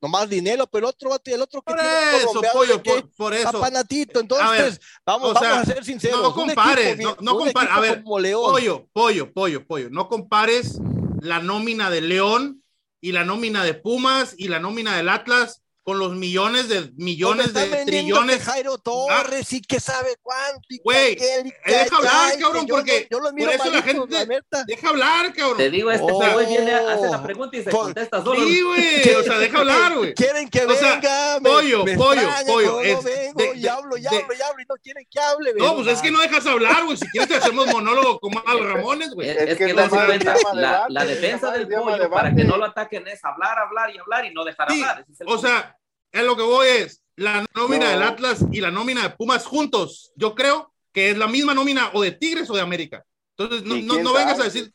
nomás 0.00 0.28
dinero, 0.28 0.66
pero 0.66 0.86
el 0.86 0.90
otro, 0.90 1.20
el 1.24 1.42
otro 1.42 1.62
que 1.62 1.72
por 1.72 1.80
tiene 1.80 2.16
eso, 2.16 2.42
pollo, 2.52 2.82
por, 2.82 3.10
por, 3.10 3.34
eso. 3.34 3.52
Papanatito, 3.52 4.20
entonces, 4.20 4.46
a 4.46 4.50
ver, 4.50 4.80
vamos, 5.04 5.34
vamos 5.34 5.48
sea, 5.48 5.60
a 5.60 5.64
ser 5.64 5.84
sinceros. 5.84 6.22
No 6.22 6.34
compares, 6.34 6.98
no, 6.98 7.16
no 7.20 7.38
compares, 7.38 7.70
a 7.72 7.80
ver, 7.80 8.02
pollo, 8.02 8.88
pollo, 8.92 9.32
pollo, 9.32 9.66
pollo, 9.66 9.90
no 9.90 10.08
compares 10.08 10.78
la 11.20 11.40
nómina 11.40 11.90
de 11.90 12.00
León 12.00 12.62
y 13.00 13.12
la 13.12 13.24
nómina 13.24 13.64
de 13.64 13.74
Pumas 13.74 14.34
y 14.36 14.48
la 14.48 14.60
nómina 14.60 14.96
del 14.96 15.08
Atlas 15.08 15.62
con 15.86 16.00
los 16.00 16.16
millones 16.16 16.68
de 16.68 16.90
millones 16.96 17.54
de 17.54 17.84
trillones. 17.84 18.42
Jairo 18.42 18.76
Torres 18.76 19.52
y 19.52 19.62
que 19.62 19.78
sabe 19.78 20.16
cuánto. 20.20 20.58
Güey, 20.82 21.14
deja 21.14 21.96
hablar, 21.96 22.38
cabrón, 22.40 22.66
porque 22.68 23.06
yo, 23.08 23.20
yo 23.20 23.30
por 23.30 23.54
eso 23.54 23.70
la 23.70 23.82
gente. 23.82 24.26
La 24.50 24.64
deja 24.64 24.88
hablar, 24.88 25.32
cabrón. 25.32 25.58
Te 25.58 25.70
digo, 25.70 25.92
este 25.92 26.10
oh, 26.10 26.32
güey 26.32 26.46
viene 26.46 26.72
a 26.72 26.92
hacer 26.92 27.08
la 27.08 27.22
pregunta 27.22 27.56
y 27.56 27.62
se 27.62 27.70
contesta 27.70 28.20
solo. 28.20 28.44
Sí, 28.44 28.62
güey, 28.62 29.14
o 29.20 29.22
sea, 29.22 29.38
deja 29.38 29.58
hablar, 29.58 29.96
güey. 29.96 30.12
Quieren 30.14 30.48
que 30.48 30.64
o 30.64 30.74
sea, 30.74 30.94
venga. 30.96 31.38
pollo, 31.40 31.84
me, 31.84 31.96
pollo, 31.96 32.20
extraña, 32.20 32.46
pollo. 32.52 32.80
Es, 32.80 33.04
vengo, 33.04 33.38
de, 33.38 33.56
y 33.56 33.68
hablo, 33.68 33.96
y 33.96 34.00
de, 34.00 34.08
hablo, 34.08 34.34
y 34.34 34.42
hablo, 34.42 34.62
y 34.62 34.66
no 34.68 34.74
quieren 34.82 35.06
que 35.08 35.20
hable. 35.20 35.54
No, 35.54 35.76
pues 35.76 35.86
es 35.86 36.02
que 36.02 36.10
no 36.10 36.18
dejas 36.18 36.44
hablar, 36.46 36.84
güey. 36.84 36.96
Si 36.96 37.06
quieres, 37.10 37.28
te 37.28 37.36
hacemos 37.36 37.68
monólogo 37.68 38.18
como 38.18 38.42
Al 38.44 38.72
Ramones, 38.72 39.10
güey. 39.14 39.28
Es, 39.28 39.36
es 39.36 39.56
que 39.56 39.72
das 39.72 39.88
cuenta, 39.88 40.34
la, 40.52 40.86
la 40.88 41.04
defensa 41.04 41.52
del 41.52 41.68
pollo 41.68 42.10
para 42.10 42.34
que 42.34 42.42
no 42.42 42.56
lo 42.56 42.64
ataquen 42.64 43.06
es 43.06 43.24
hablar, 43.24 43.56
hablar 43.56 43.94
y 43.94 43.98
hablar 43.98 44.24
y 44.24 44.34
no 44.34 44.44
dejar 44.44 44.68
hablar. 44.72 45.06
O 45.26 45.38
sea, 45.38 45.75
es 46.12 46.24
lo 46.24 46.36
que 46.36 46.42
voy 46.42 46.68
es 46.68 47.02
la 47.16 47.46
nómina 47.54 47.86
no. 47.86 47.90
del 47.90 48.02
Atlas 48.02 48.44
y 48.52 48.60
la 48.60 48.70
nómina 48.70 49.02
de 49.02 49.10
Pumas 49.10 49.44
juntos. 49.44 50.12
Yo 50.16 50.34
creo 50.34 50.72
que 50.92 51.10
es 51.10 51.18
la 51.18 51.26
misma 51.26 51.54
nómina 51.54 51.90
o 51.94 52.02
de 52.02 52.12
Tigres 52.12 52.48
o 52.50 52.54
de 52.54 52.60
América. 52.60 53.04
Entonces, 53.36 53.66
no, 53.66 53.76
no, 53.76 54.02
no 54.02 54.12
vengas 54.14 54.40
a 54.40 54.44
decir, 54.44 54.72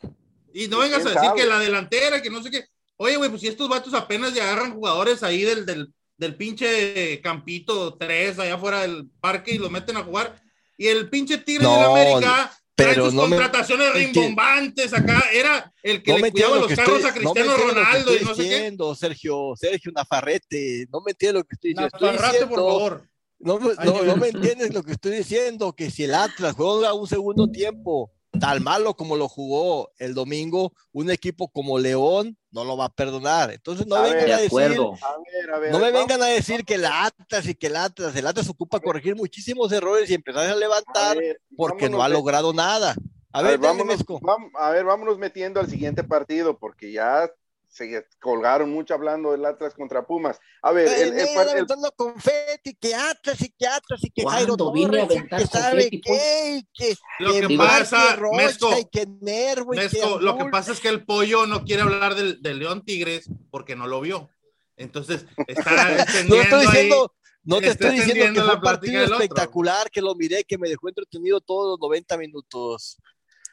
y 0.54 0.67
no 0.67 0.80
vengas 0.80 1.06
a 1.06 1.10
decir 1.10 1.22
sabe? 1.22 1.41
que 1.41 1.48
la 1.48 1.60
delantera, 1.60 2.22
que 2.22 2.30
no 2.30 2.44
sé 2.44 2.52
qué. 2.52 2.65
Oye, 2.98 3.17
güey, 3.17 3.30
pues 3.30 3.41
si 3.41 3.48
estos 3.48 3.70
vatos 3.70 3.94
apenas 3.94 4.34
ya 4.34 4.44
agarran 4.44 4.74
jugadores 4.74 5.24
ahí 5.24 5.41
del, 5.41 5.65
del, 5.65 5.91
del 6.17 6.36
pinche 6.36 7.20
campito 7.22 7.96
3 7.96 8.38
allá 8.38 8.56
afuera 8.56 8.82
del 8.82 9.08
parque 9.20 9.54
y 9.54 9.58
los 9.58 9.72
meten 9.72 9.98
a 9.98 10.04
jugar. 10.04 10.39
Y 10.78 10.88
el 10.88 11.10
pinche 11.10 11.39
Tigre 11.39 11.63
no, 11.63 11.76
de 11.76 11.84
América 11.86 12.56
pero 12.86 13.06
sus 13.06 13.13
no 13.13 13.22
contrataciones 13.22 13.94
me, 13.94 14.00
rimbombantes 14.00 14.94
acá, 14.94 15.24
era 15.34 15.74
el 15.84 16.04
que 16.04 16.12
no 16.12 16.17
le 16.20 16.32
cuidaba 16.32 16.58
los 16.58 16.74
carros 16.74 16.96
estoy, 16.98 17.10
a 17.10 17.13
Cristiano 17.13 17.58
no 17.58 17.58
Ronaldo 17.58 18.15
y 18.15 18.24
no 18.24 18.36
sé 18.36 18.44
diciendo, 18.44 18.91
qué. 18.91 19.00
Sergio, 19.00 19.54
Sergio 19.56 19.91
Nafarrete, 19.94 20.88
no 20.91 21.02
me 21.02 21.12
entiendes 21.12 21.41
lo 21.41 21.44
que 21.44 21.56
estoy 21.56 21.70
diciendo. 21.72 21.98
Estoy 21.98 22.12
diciendo, 22.12 22.50
por 22.50 22.58
favor. 22.58 23.08
No, 23.39 23.60
no, 23.60 24.04
no 24.04 24.17
me 24.17 24.28
entiendes 24.28 24.74
lo 24.74 24.84
que 24.84 24.91
estoy 24.91 25.17
diciendo, 25.17 25.74
que 25.74 25.89
si 25.89 26.04
el 26.04 26.13
Atlas 26.13 26.54
juega 26.56 26.94
un 26.94 27.08
segundo 27.08 27.50
tiempo 27.50 28.12
tan 28.39 28.63
malo 28.63 28.96
como 28.96 29.15
lo 29.15 29.28
jugó 29.28 29.91
el 29.98 30.13
domingo, 30.13 30.74
un 30.94 31.12
equipo 31.12 31.50
como 31.50 31.80
León 31.80 32.38
no 32.52 32.63
lo 32.63 32.78
va 32.78 32.86
a 32.86 32.94
perdonar. 32.94 33.52
Entonces 33.52 33.86
no 33.88 33.96
a 33.96 34.02
vengan 34.02 34.26
ver, 34.26 34.34
a 34.34 34.38
decir, 34.38 34.62
a 34.62 34.67
ver, 34.67 35.54
a 35.54 35.60
ver, 35.60 35.72
no 35.72 35.80
me 35.80 35.91
vengan 35.91 36.22
a 36.22 36.28
decir 36.28 36.65
que 36.65 36.76
el 36.76 36.86
Atlas 36.86 37.48
y 37.48 37.56
que 37.56 37.67
el 37.67 37.76
Atlas, 37.76 38.15
el 38.15 38.28
Atlas 38.28 38.50
ocupa 38.50 38.80
corregir 38.80 39.15
muchísimos 39.15 39.72
errores 39.72 40.10
y 40.10 40.13
empezar 40.13 40.50
a 40.50 40.56
levantar 40.56 41.17
porque 41.56 41.89
no 41.89 42.02
ha 42.02 42.10
logrado 42.10 42.54
nada. 42.54 42.96
A, 43.34 43.39
a 43.39 43.41
ver, 43.44 43.58
vámonos, 43.60 44.04
vamos, 44.22 44.52
a 44.60 44.72
ver, 44.72 44.84
vámonos 44.84 45.17
metiendo 45.17 45.60
al 45.60 45.70
siguiente 45.70 46.04
partido 46.04 46.58
porque 46.58 46.91
ya 46.91 47.30
se 47.72 48.06
colgaron 48.20 48.70
mucho 48.70 48.94
hablando 48.94 49.32
del 49.32 49.46
Atlas 49.46 49.74
contra 49.74 50.06
Pumas. 50.06 50.40
A 50.62 50.74
ver, 50.74 50.88
el, 50.90 51.18
el, 51.18 51.38
aventando 51.38 51.90
confeti, 51.96 52.76
que 52.76 52.94
Atlas 52.94 53.42
y 53.42 53.50
que 53.50 53.66
Atlas 53.66 54.04
y 54.04 54.10
que 54.12 54.26
Jairo 54.28 54.58
Torres, 54.58 55.08
que 55.30 55.48
sabe 55.48 55.90
qué, 55.90 56.64
que, 56.74 56.96
lo 57.20 57.34
que, 57.34 57.56
pasa, 57.56 58.20
Mesco, 58.36 58.70
que 58.92 59.08
Nervo 59.22 59.72
Mesco, 59.72 60.20
lo 60.20 60.38
que 60.38 60.46
pasa 60.46 60.74
es 60.74 60.82
que 60.82 60.90
el 60.90 61.06
pollo 61.06 61.48
no 61.48 61.64
quiere 61.64 61.84
hablar 61.84 62.16
del, 62.16 62.42
del, 62.42 62.60
León 62.60 62.84
Tigres 62.84 63.30
porque 63.50 63.78
no 63.78 63.88
lo 63.88 64.02
vio. 64.02 64.30
Entonces 64.76 65.26
está 65.48 66.00
entendiendo 66.00 66.36
no 66.36 66.42
estoy 66.42 66.66
diciendo, 66.66 67.16
no 67.44 67.60
te 67.62 67.68
estoy 67.70 67.92
diciendo 67.92 68.34
que 68.34 68.42
fue 68.42 68.56
un 68.56 68.62
partido 68.62 69.04
espectacular, 69.04 69.90
que 69.90 70.02
lo 70.02 70.14
miré, 70.16 70.44
que 70.44 70.58
me 70.58 70.68
dejó 70.68 70.90
entretenido 70.90 71.40
todos 71.40 71.72
los 71.72 71.80
90 71.80 72.18
minutos. 72.18 72.98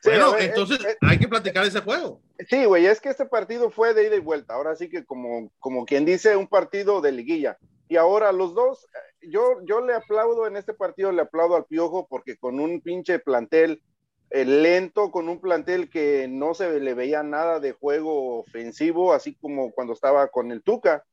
Bueno, 0.05 0.39
entonces 0.39 0.85
eh, 0.85 0.97
hay 1.03 1.19
que 1.19 1.29
platicar 1.29 1.65
ese 1.65 1.81
juego. 1.81 2.21
Sí, 2.49 2.65
güey, 2.65 2.87
es 2.87 3.01
que 3.01 3.09
este 3.09 3.27
partido 3.27 3.71
fue 3.71 3.95
de 3.95 4.07
ida 4.07 4.17
y 4.17 4.21
vuelta. 4.21 4.55
Ahora 4.55 4.77
sí 4.77 4.89
que 4.89 5.05
como, 5.05 5.51
como 5.59 5.85
quien 5.85 6.05
dice, 6.05 6.37
un 6.37 6.47
partido 6.47 7.01
de 7.01 7.13
liguilla. 7.13 7.59
Y 7.89 7.97
ahora 7.97 8.33
los 8.33 8.55
dos, 8.55 8.85
eh, 8.85 9.29
yo, 9.31 9.65
yo 9.65 9.81
le 9.81 9.95
aplaudo 9.95 10.47
en 10.47 10.57
este 10.57 10.75
partido, 10.75 11.11
le 11.11 11.23
aplaudo 11.23 11.57
al 11.57 11.65
Piojo 11.65 12.07
porque 12.09 12.37
con 12.37 12.61
un 12.61 12.81
pinche 12.81 13.19
plantel 13.19 13.83
eh, 14.31 14.45
lento, 14.45 15.11
con 15.11 15.29
un 15.29 15.41
plantel 15.41 15.89
que 15.89 16.29
no 16.29 16.53
se 16.53 16.81
le 16.81 16.95
veía 16.95 17.23
nada 17.23 17.61
de 17.61 17.73
juego 17.73 18.41
ofensivo, 18.41 19.15
así 19.15 19.35
como 19.37 19.73
cuando 19.73 19.95
estaba 19.95 20.29
con 20.29 20.53
el 20.53 20.63
Tuca. 20.63 21.05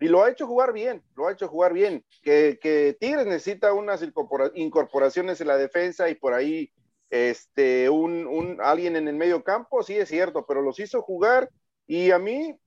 Y 0.00 0.06
lo 0.06 0.22
ha 0.22 0.30
hecho 0.30 0.46
jugar 0.46 0.72
bien, 0.72 1.02
lo 1.16 1.26
ha 1.26 1.32
hecho 1.32 1.48
jugar 1.48 1.72
bien. 1.72 2.04
Que, 2.22 2.58
que 2.62 2.96
Tigres 3.00 3.26
necesita 3.26 3.72
unas 3.72 4.04
incorporaciones 4.54 5.40
en 5.40 5.48
la 5.48 5.56
defensa 5.56 6.08
y 6.08 6.14
por 6.14 6.34
ahí 6.34 6.70
este, 7.10 7.88
un, 7.88 8.26
un, 8.26 8.58
alguien 8.60 8.96
en 8.96 9.08
el 9.08 9.16
medio 9.16 9.42
campo, 9.42 9.82
sí 9.82 9.96
es 9.96 10.08
cierto, 10.08 10.44
pero 10.46 10.62
los 10.62 10.78
hizo 10.78 11.02
jugar 11.02 11.50
y 11.86 12.10
a 12.10 12.18
mí, 12.18 12.58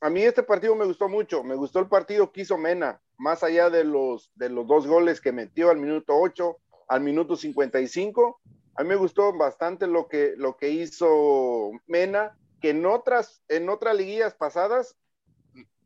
a 0.00 0.10
mí 0.10 0.22
este 0.22 0.42
partido 0.42 0.74
me 0.74 0.84
gustó 0.84 1.08
mucho, 1.08 1.42
me 1.42 1.54
gustó 1.54 1.78
el 1.78 1.88
partido 1.88 2.30
que 2.30 2.42
hizo 2.42 2.58
Mena, 2.58 3.00
más 3.16 3.42
allá 3.42 3.70
de 3.70 3.84
los, 3.84 4.30
de 4.34 4.50
los 4.50 4.66
dos 4.66 4.86
goles 4.86 5.20
que 5.20 5.32
metió 5.32 5.70
al 5.70 5.78
minuto 5.78 6.14
8, 6.14 6.56
al 6.88 7.00
minuto 7.00 7.36
55, 7.36 8.40
a 8.76 8.82
mí 8.82 8.88
me 8.88 8.96
gustó 8.96 9.32
bastante 9.32 9.86
lo 9.86 10.08
que, 10.08 10.34
lo 10.36 10.56
que 10.56 10.68
hizo 10.68 11.70
Mena, 11.86 12.36
que 12.60 12.70
en 12.70 12.84
otras, 12.84 13.42
en 13.48 13.68
otras 13.68 13.96
liguillas 13.96 14.34
pasadas 14.34 14.96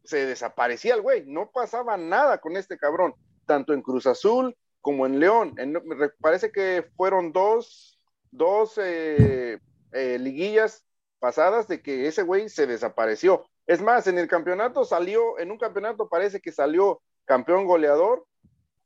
se 0.04 0.26
desaparecía 0.26 0.94
el 0.94 1.02
güey, 1.02 1.24
no 1.26 1.50
pasaba 1.50 1.96
nada 1.96 2.38
con 2.38 2.56
este 2.56 2.76
cabrón, 2.76 3.14
tanto 3.46 3.72
en 3.72 3.82
Cruz 3.82 4.06
Azul 4.06 4.56
como 4.80 5.06
en 5.06 5.20
León. 5.20 5.54
me 5.56 6.08
parece 6.20 6.50
que 6.50 6.88
fueron 6.96 7.32
dos, 7.32 7.89
dos 8.30 8.78
eh, 8.78 9.58
eh, 9.92 10.18
liguillas 10.18 10.84
pasadas 11.18 11.68
de 11.68 11.82
que 11.82 12.06
ese 12.06 12.22
güey 12.22 12.48
se 12.48 12.66
desapareció. 12.66 13.46
Es 13.66 13.80
más, 13.80 14.06
en 14.06 14.18
el 14.18 14.28
campeonato 14.28 14.84
salió, 14.84 15.38
en 15.38 15.50
un 15.50 15.58
campeonato 15.58 16.08
parece 16.08 16.40
que 16.40 16.52
salió 16.52 17.02
campeón 17.24 17.66
goleador, 17.66 18.26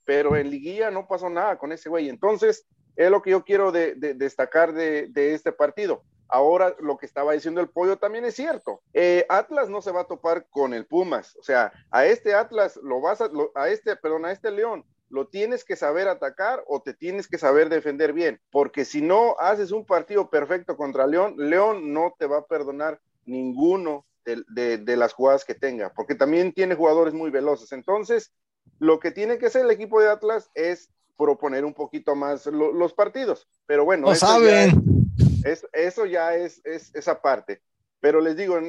pero 0.05 0.37
en 0.37 0.51
liguilla 0.51 0.91
no 0.91 1.07
pasó 1.07 1.31
nada 1.31 1.59
con 1.59 1.73
ese 1.73 1.89
güey. 1.89 2.09
Entonces, 2.09 2.67
es 2.97 3.11
lo 3.11 3.23
que 3.23 3.31
yo 3.31 3.45
quiero 3.45 3.73
destacar 3.73 4.73
de, 4.73 5.11
este 5.15 5.53
partido. 5.53 6.03
Ahora, 6.29 6.75
lo 6.81 6.97
que 6.97 7.07
estaba 7.07 7.33
diciendo 7.33 7.61
el 7.61 7.71
pollo 7.71 7.97
también 7.97 8.25
es 8.25 8.35
cierto. 8.35 8.83
Eh, 8.93 9.25
Atlas 9.29 9.69
no 9.69 9.81
se 9.83 9.93
va 9.93 10.03
a 10.03 10.07
topar 10.07 10.47
con 10.49 10.75
el 10.75 10.87
Pumas. 10.87 11.37
O 11.37 11.43
sea, 11.43 11.73
a 11.91 12.07
este 12.07 12.35
Atlas 12.35 12.77
lo 12.83 13.01
vas 13.01 13.21
a, 13.21 13.31
a 13.55 13.69
este, 13.69 13.97
perdón, 13.97 14.25
a 14.25 14.33
este 14.33 14.51
León 14.51 14.85
lo 15.15 15.29
tienes 15.29 15.65
que 15.65 15.77
saber 15.77 16.09
atacar 16.09 16.65
o 16.67 16.83
te 16.83 16.93
tienes 16.93 17.29
que 17.29 17.39
saber 17.39 17.69
defender 17.69 18.13
bien, 18.13 18.41
porque 18.51 18.85
si 18.85 19.01
no 19.01 19.37
haces 19.39 19.71
un 19.71 19.87
partido 19.87 20.29
perfecto 20.29 20.77
contra 20.77 21.07
León, 21.07 21.37
León 21.39 21.93
no 21.93 22.17
te 22.19 22.27
va 22.27 22.39
a 22.39 22.47
perdonar 22.47 23.01
ninguno 23.25 24.05
de, 24.25 24.97
las 24.97 25.13
jugadas 25.13 25.45
que 25.45 25.55
tenga, 25.55 25.93
porque 25.95 26.17
también 26.17 26.53
tiene 26.53 26.75
jugadores 26.75 27.15
muy 27.15 27.31
veloces. 27.31 27.71
Entonces, 27.71 28.33
lo 28.81 28.99
que 28.99 29.13
tiene 29.13 29.39
que 29.39 29.47
hacer 29.47 29.65
el 29.65 29.71
equipo 29.71 30.01
de 30.01 30.09
Atlas 30.09 30.51
es 30.53 30.91
proponer 31.17 31.65
un 31.65 31.75
poquito 31.75 32.17
más 32.17 32.47
los 32.47 32.93
partidos, 32.93 33.47
pero 33.67 33.85
bueno, 33.85 34.11
eso 34.11 34.27
saben. 34.27 34.83
Ya 35.45 35.49
es, 35.49 35.65
eso 35.73 36.07
ya 36.07 36.35
es, 36.35 36.61
esa 36.65 37.23
parte. 37.23 37.63
Pero 38.01 38.21
les 38.21 38.37
digo, 38.37 38.59
en, 38.59 38.69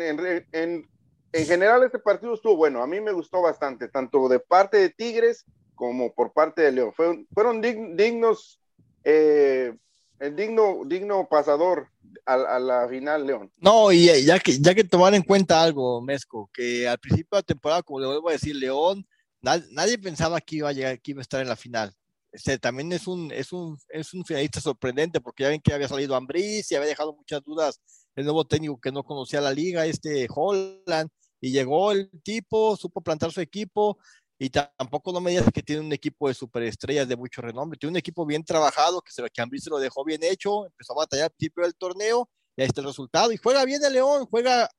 en, 0.52 0.88
en 1.32 1.46
general 1.48 1.82
este 1.82 1.98
partido 1.98 2.36
estuvo 2.36 2.56
bueno, 2.56 2.84
a 2.84 2.88
mí 2.88 3.02
me 3.02 3.14
gustó 3.14 3.42
bastante, 3.42 3.88
tanto 3.88 4.30
de 4.30 4.40
parte 4.40 4.78
de 4.78 4.90
Tigres 4.92 5.44
como 5.76 6.14
por 6.14 6.34
parte 6.34 6.62
de 6.62 6.72
León. 6.72 6.94
Fueron, 6.96 7.28
fueron 7.34 7.62
dignos, 7.62 8.60
eh, 9.04 9.74
el 10.20 10.36
digno, 10.36 10.82
digno 10.86 11.28
pasador 11.30 11.90
a, 12.26 12.60
la 12.60 12.88
final, 12.88 13.28
León. 13.28 13.52
No, 13.58 13.92
y 13.92 14.06
ya 14.24 14.40
que, 14.40 14.58
ya 14.60 14.74
que 14.74 14.84
tomar 14.84 15.14
en 15.14 15.22
cuenta 15.22 15.62
algo, 15.62 16.02
Mesco, 16.02 16.50
que 16.54 16.88
al 16.88 16.98
principio 16.98 17.30
de 17.32 17.40
la 17.40 17.44
temporada, 17.44 17.84
como 17.84 18.00
le 18.00 18.08
vuelvo 18.08 18.30
a 18.30 18.34
decir, 18.34 18.56
León, 18.56 19.06
nadie 19.42 19.98
pensaba 19.98 20.42
que 20.42 20.58
iba 20.58 20.70
a 20.70 20.74
llegar, 20.74 21.00
que 21.02 21.12
iba 21.12 21.20
a 21.20 21.22
estar 21.22 21.42
en 21.42 21.50
la 21.50 21.56
final. 21.56 21.94
Este, 22.32 22.58
también 22.58 22.92
es 22.92 23.08
un, 23.08 23.32
es 23.32 23.54
un, 23.54 23.78
es 23.90 24.14
un 24.14 24.26
finalista 24.26 24.60
sorprendente, 24.60 25.22
porque 25.22 25.44
ya 25.44 25.50
ven 25.50 25.62
que 25.62 25.74
había 25.74 25.88
salido 25.88 26.16
Ambris 26.16 26.70
y 26.72 26.76
había 26.76 26.90
dejado 26.90 27.16
muchas 27.16 27.42
dudas 27.44 27.80
el 28.16 28.26
nuevo 28.26 28.46
técnico 28.46 28.80
que 28.80 28.92
no 28.92 29.04
conocía 29.04 29.42
la 29.42 29.54
liga, 29.54 29.86
este 29.86 30.28
Holland, 30.30 31.10
y 31.40 31.52
llegó 31.52 31.92
el 31.92 32.10
tipo, 32.24 32.76
supo 32.76 33.02
plantar 33.02 33.32
su 33.32 33.42
equipo, 33.42 33.98
y 34.38 34.50
tampoco 34.50 35.14
no 35.14 35.22
me 35.22 35.32
digas 35.32 35.50
que 35.54 35.64
tiene 35.64 35.82
un 35.82 35.94
equipo 35.94 36.28
de 36.28 36.34
superestrellas 36.34 37.08
de 37.08 37.16
mucho 37.16 37.42
renombre, 37.42 37.80
tiene 37.80 37.92
un 37.92 37.98
equipo 37.98 38.26
bien 38.26 38.44
trabajado, 38.44 39.02
que, 39.02 39.12
se 39.12 39.22
lo, 39.22 39.30
que 39.30 39.60
se 39.60 39.70
lo 39.70 39.80
dejó 39.80 40.04
bien 40.04 40.24
hecho, 40.24 40.66
empezó 40.66 40.94
a 40.94 41.04
batallar 41.04 41.26
al 41.26 41.32
principio 41.32 41.64
del 41.64 41.76
torneo, 41.76 42.30
y 42.58 42.62
ahí 42.62 42.68
está 42.68 42.82
el 42.82 42.88
resultado, 42.88 43.32
y 43.32 43.38
juega 43.38 43.64
bien 43.64 43.84
el 43.84 43.94
León, 43.94 44.26
juega 44.30 44.70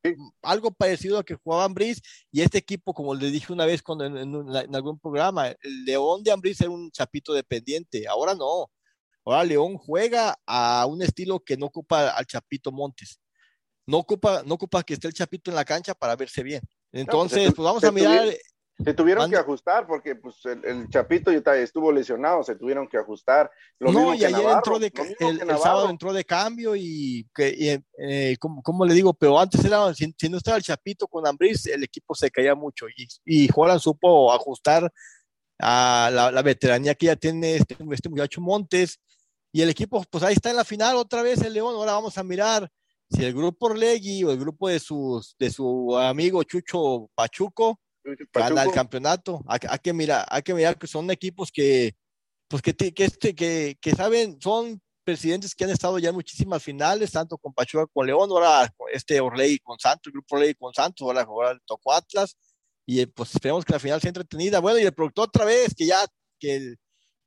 algo 0.43 0.71
parecido 0.71 1.19
a 1.19 1.25
que 1.25 1.37
jugaba 1.37 1.65
Ambris, 1.65 2.03
y 2.31 2.43
este 2.43 2.59
equipo, 2.59 2.93
como 2.93 3.15
les 3.15 3.33
dije 3.33 3.53
una 3.53 3.65
vez 3.65 3.83
cuando 3.83 4.05
en, 4.05 4.75
algún 4.75 4.99
programa, 4.99 5.49
el 5.49 5.85
León 5.85 6.23
de 6.23 6.33
Ambris 6.33 6.61
era 6.61 6.71
un 6.71 6.91
chapito 6.91 7.33
dependiente, 7.33 8.07
ahora 8.07 8.35
no, 8.35 8.71
ahora 9.25 9.45
León 9.45 9.79
juega 9.79 10.39
a 10.47 10.85
un 10.87 11.01
estilo 11.01 11.41
que 11.41 11.57
no 11.57 11.67
ocupa 11.67 12.11
al 12.11 12.27
Chapito 12.27 12.71
Montes, 12.73 13.21
no 13.87 13.99
ocupa, 13.99 14.43
no 14.45 14.55
ocupa 14.55 14.83
que 14.83 14.95
esté 14.95 15.07
el 15.07 15.15
Chapito 15.15 15.51
en 15.51 15.55
la 15.55 15.65
cancha 15.65 15.95
para 15.95 16.17
verse 16.17 16.43
bien. 16.43 16.61
Pues, 16.91 17.03
Entonces, 17.03 17.53
pues 17.55 17.65
vamos 17.65 17.85
a 17.85 17.93
mirar 17.93 18.29
se 18.85 18.93
tuvieron 18.93 19.31
que 19.31 19.37
ajustar 19.37 19.87
porque 19.87 20.17
pues, 20.17 20.37
el, 20.45 20.89
Chapito 20.91 21.31
estuvo 21.31 21.91
lesionado, 21.91 22.43
se 22.43 22.57
tuvieron 22.57 22.87
que 22.87 22.99
ajustar. 22.99 23.51
no, 23.81 24.15
y 24.15 24.25
ayer 24.25 24.47
entró 24.49 24.79
de, 24.79 24.93
el, 25.21 25.39
sábado 25.59 25.89
entró 25.89 26.13
de 26.13 26.25
cambio 26.25 26.77
y, 26.77 27.27
que, 27.35 27.83
eh, 27.99 28.37
como, 28.39 28.85
le 28.85 28.95
digo, 28.95 29.15
pero 29.15 29.39
antes 29.41 29.65
era, 29.65 29.95
si, 29.95 30.15
no 30.29 30.37
estaba 30.37 30.59
el 30.59 30.63
Chapito 30.63 31.09
con 31.09 31.27
Ambris, 31.27 31.67
el 31.67 31.85
equipo 31.85 32.15
se 32.15 32.31
caía 32.31 32.55
mucho 32.55 32.87
y, 32.89 33.09
y 33.25 33.49
Juan 33.49 33.81
supo 33.81 34.33
ajustar 34.33 34.93
a 35.59 36.11
la, 36.13 36.43
veteranía 36.43 36.95
que 36.95 37.07
ya 37.07 37.17
tiene 37.17 37.57
este, 37.57 37.77
este 37.93 38.09
muchacho 38.11 38.43
Montes 38.43 39.01
y 39.53 39.63
el 39.63 39.71
equipo, 39.71 40.05
pues 40.11 40.23
ahí 40.23 40.35
está 40.35 40.51
en 40.51 40.57
la 40.57 40.65
final 40.65 40.97
otra 40.97 41.23
vez 41.23 41.41
el 41.41 41.55
León, 41.55 41.75
ahora 41.75 41.93
vamos 41.93 42.19
a 42.19 42.23
mirar 42.23 42.71
si 43.09 43.25
el 43.25 43.33
grupo 43.33 43.67
Orlegui 43.67 44.23
o 44.25 44.33
el 44.33 44.39
grupo 44.39 44.69
de, 44.69 44.81
sus, 44.81 45.35
de 45.39 45.51
su 45.51 45.97
amigo 45.97 46.43
Chucho 46.43 47.09
Pachuco 47.15 47.81
gana 48.33 48.63
el 48.63 48.73
campeonato. 48.73 49.45
Hay, 49.47 49.79
que 49.83 49.93
mirar, 49.93 50.27
hay 50.29 50.43
que 50.43 50.55
mirar 50.55 50.79
que 50.79 50.87
son 50.87 51.11
equipos 51.11 51.51
que, 51.53 51.95
pues 52.49 52.63
que, 52.63 52.75
que, 52.75 53.05
este, 53.05 53.35
que, 53.35 53.77
que 53.81 53.93
saben, 53.93 54.39
son 54.41 54.81
presidentes 55.05 55.55
que 55.55 55.65
han 55.65 55.71
estado 55.71 55.99
ya 55.99 56.09
en 56.09 56.17
muchísimas 56.17 56.63
finales, 56.63 57.13
tanto 57.13 57.39
con 57.39 57.55
Pachuca 57.55 57.87
con 57.87 58.07
León, 58.07 58.29
ahora 58.31 58.73
este 58.93 59.21
Orley 59.21 59.59
con 59.61 59.79
Santos, 59.79 60.07
el 60.07 60.13
grupo 60.13 60.35
Orley 60.35 60.55
con 60.55 60.75
Santos, 60.75 61.07
ahora, 61.07 61.23
ahora 61.23 61.59
tocó 61.65 61.93
Atlas, 61.93 62.37
y 62.85 63.01
eh, 63.01 63.07
pues 63.07 63.35
esperemos 63.35 63.65
que 63.65 63.73
la 63.73 63.79
final 63.79 64.01
sea 64.01 64.09
entretenida. 64.09 64.59
Bueno, 64.61 64.79
y 64.79 64.83
el 64.83 64.93
productor 64.93 65.29
otra 65.29 65.45
vez, 65.45 65.75
que 65.77 65.87
ya, 65.87 66.05
que, 66.41 66.75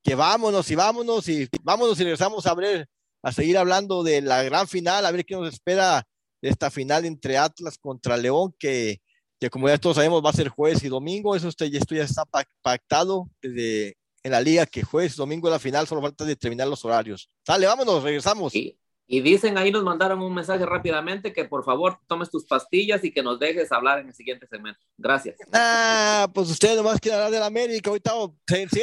que 0.04 0.16
vámonos 0.16 0.70
y 0.72 0.76
vámonos 0.76 1.28
y 1.30 1.48
vámonos 1.62 2.00
y 2.00 2.04
regresamos 2.04 2.46
a 2.48 2.54
ver, 2.54 2.88
a 3.24 3.32
seguir 3.32 3.58
hablando 3.58 4.04
de 4.04 4.22
la 4.22 4.44
gran 4.44 4.68
final, 4.68 5.06
a 5.06 5.12
ver 5.12 5.26
qué 5.26 5.36
nos 5.36 5.54
espera 5.54 6.06
de 6.42 6.50
esta 6.50 6.70
final 6.70 7.06
entre 7.06 7.38
Atlas 7.38 7.78
contra 7.78 8.18
León, 8.18 8.54
que 8.58 9.02
que 9.40 9.50
como 9.50 9.70
ya 9.70 9.78
todos 9.78 9.96
sabemos 9.96 10.24
va 10.24 10.32
a 10.32 10.34
ser 10.34 10.50
jueves 10.50 10.84
y 10.84 10.90
domingo, 10.90 11.36
eso 11.36 11.48
esto 11.48 11.66
ya 11.66 12.04
está 12.04 12.26
pactado 12.62 13.30
desde 13.42 13.98
en 14.22 14.32
la 14.32 14.42
liga 14.42 14.66
que 14.66 14.84
jueves 14.84 15.14
y 15.14 15.18
domingo 15.18 15.48
es 15.48 15.54
la 15.54 15.60
final, 15.60 15.88
solo 15.88 16.02
falta 16.02 16.26
determinar 16.26 16.68
los 16.68 16.84
horarios. 16.84 17.30
Dale, 17.48 17.68
vámonos, 17.68 18.04
regresamos. 18.04 18.54
Y, 18.54 18.78
y, 19.08 19.22
dicen 19.22 19.58
ahí, 19.58 19.72
nos 19.72 19.84
mandaron 19.84 20.22
un 20.22 20.34
mensaje 20.34 20.66
rápidamente 20.66 21.32
que 21.32 21.46
por 21.46 21.64
favor 21.64 22.00
tomes 22.06 22.30
tus 22.30 22.46
pastillas 22.46 23.02
y 23.06 23.12
que 23.12 23.24
nos 23.24 23.40
dejes 23.40 23.72
hablar 23.72 24.00
en 24.00 24.08
el 24.08 24.14
siguiente 24.14 24.46
segmento. 24.48 24.82
Gracias. 24.98 25.38
Ah, 25.54 26.28
pues 26.34 26.50
ustedes 26.50 26.76
nomás 26.76 27.00
quieren 27.00 27.20
hablar 27.20 27.32
de 27.32 27.40
la 27.40 27.46
América, 27.46 27.90
ahorita 27.90 28.12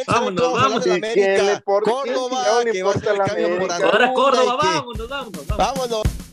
vámonos, 0.06 0.52
vamos, 0.52 0.84
de 0.84 0.90
la 0.90 0.96
América. 0.96 1.60
Córdoba, 1.60 2.64
que 2.72 2.82
va 2.82 2.90
a 2.92 2.98
ser 2.98 3.08
el 3.10 3.18
cambio 3.18 3.58
por 3.58 3.72
Ahora 3.72 4.12
Córdoba, 4.14 4.56
vámonos, 4.56 5.08
vámonos. 5.08 5.46
Vámonos. 5.48 6.02
diciendo 6.02 6.25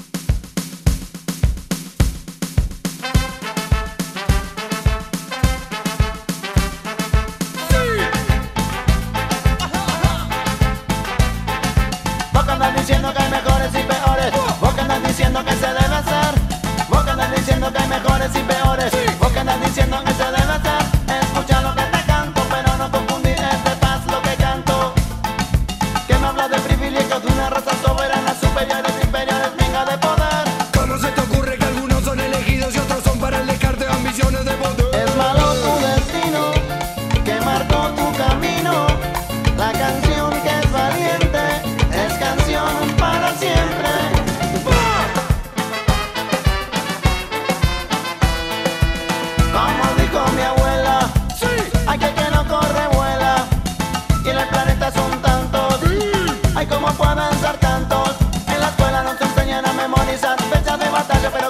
diciendo 15.24 15.46
que 15.46 15.56
se 15.56 15.68
debe 15.68 15.96
hacer. 15.96 16.90
Vos 16.90 17.04
que 17.04 17.12
andas 17.12 17.32
diciendo 17.32 17.72
que 17.72 17.78
hay 17.78 17.88
mejores 17.88 18.30
y 18.36 18.40
peores. 18.40 18.92
Vos 19.20 19.32
que 19.32 19.40
andas 19.40 19.62
diciendo 19.62 20.04
que 20.04 20.14
se 20.14 20.26
debe 20.26 20.43
batalha 60.94 61.30
vai 61.32 61.43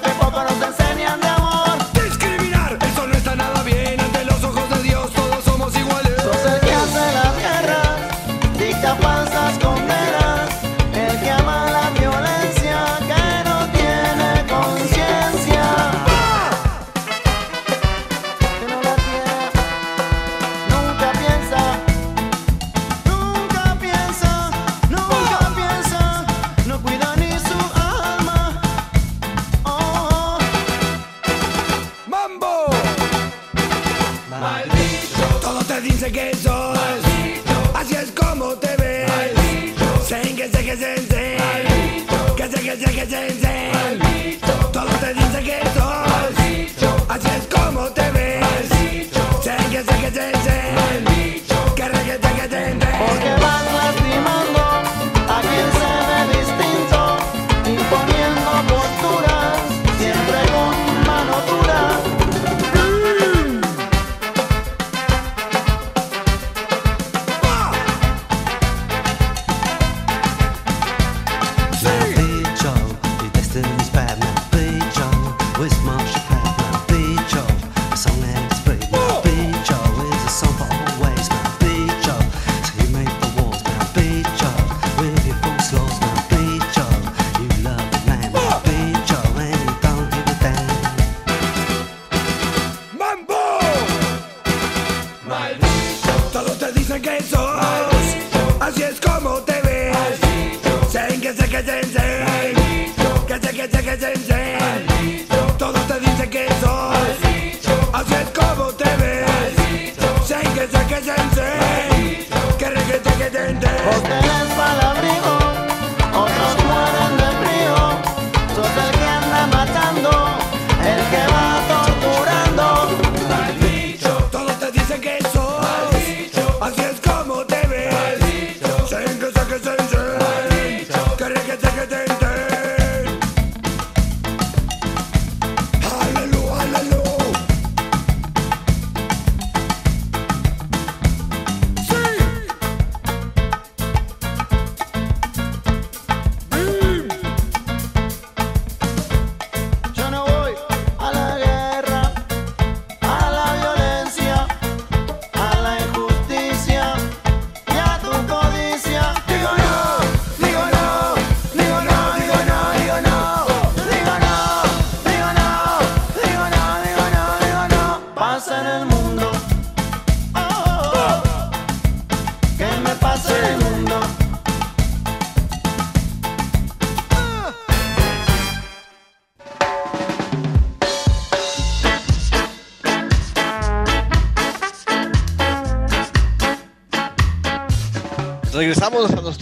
que 101.63 101.71
zing 101.71 101.91
zing. 101.91 102.93
Que 103.27 103.39
zing, 103.39 103.83
que 103.83 103.97
zing, 103.97 104.15
que. 104.27 104.62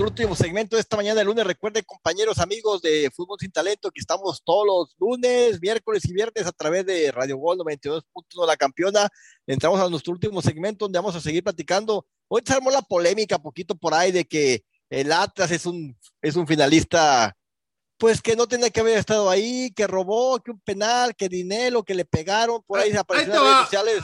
último 0.02 0.36
segmento 0.36 0.76
de 0.76 0.82
esta 0.82 0.98
mañana 0.98 1.20
de 1.20 1.26
lunes. 1.26 1.46
Recuerden, 1.46 1.84
compañeros, 1.86 2.40
amigos 2.40 2.82
de 2.82 3.12
Fútbol 3.16 3.38
Sin 3.40 3.52
Talento, 3.52 3.92
que 3.92 4.00
estamos 4.00 4.42
todos 4.44 4.66
los 4.66 4.96
lunes, 5.00 5.62
miércoles 5.62 6.04
y 6.06 6.14
viernes 6.14 6.46
a 6.46 6.52
través 6.52 6.86
de 6.86 7.12
Radio 7.12 7.38
Gol 7.38 7.60
92.1 7.60 8.48
La 8.48 8.58
Campeona. 8.58 9.08
Entramos 9.46 9.80
a 9.80 9.90
nuestro 9.90 10.14
último 10.14 10.42
segmento 10.42 10.86
donde 10.86 11.00
vamos 11.00 11.16
a 11.16 11.22
seguir 11.22 11.44
platicando. 11.44 12.06
Hoy 12.28 12.42
se 12.46 12.54
armó 12.54 12.72
la 12.72 12.82
polémica 12.82 13.38
poquito 13.38 13.76
por 13.76 13.94
ahí 13.94 14.12
de 14.12 14.26
que 14.26 14.64
el 14.90 15.12
Atlas 15.12 15.52
es 15.52 15.66
un, 15.66 15.98
es 16.22 16.36
un 16.36 16.48
finalista, 16.48 17.36
pues 17.98 18.22
que 18.22 18.36
no 18.36 18.48
tenía 18.48 18.70
que 18.70 18.80
haber 18.80 18.98
estado 18.98 19.30
ahí, 19.30 19.72
que 19.72 19.88
robó, 19.88 20.40
que 20.40 20.52
un 20.52 20.60
penal, 20.62 21.16
que 21.16 21.30
dinero, 21.30 21.84
que 21.84 21.96
le 21.96 22.06
pegaron, 22.06 22.62
por 22.64 22.80
ahí 22.80 22.92
se 22.92 22.98
aparecieron 22.98 23.38
en 23.38 23.52
redes 23.52 23.64
sociales. 23.64 24.04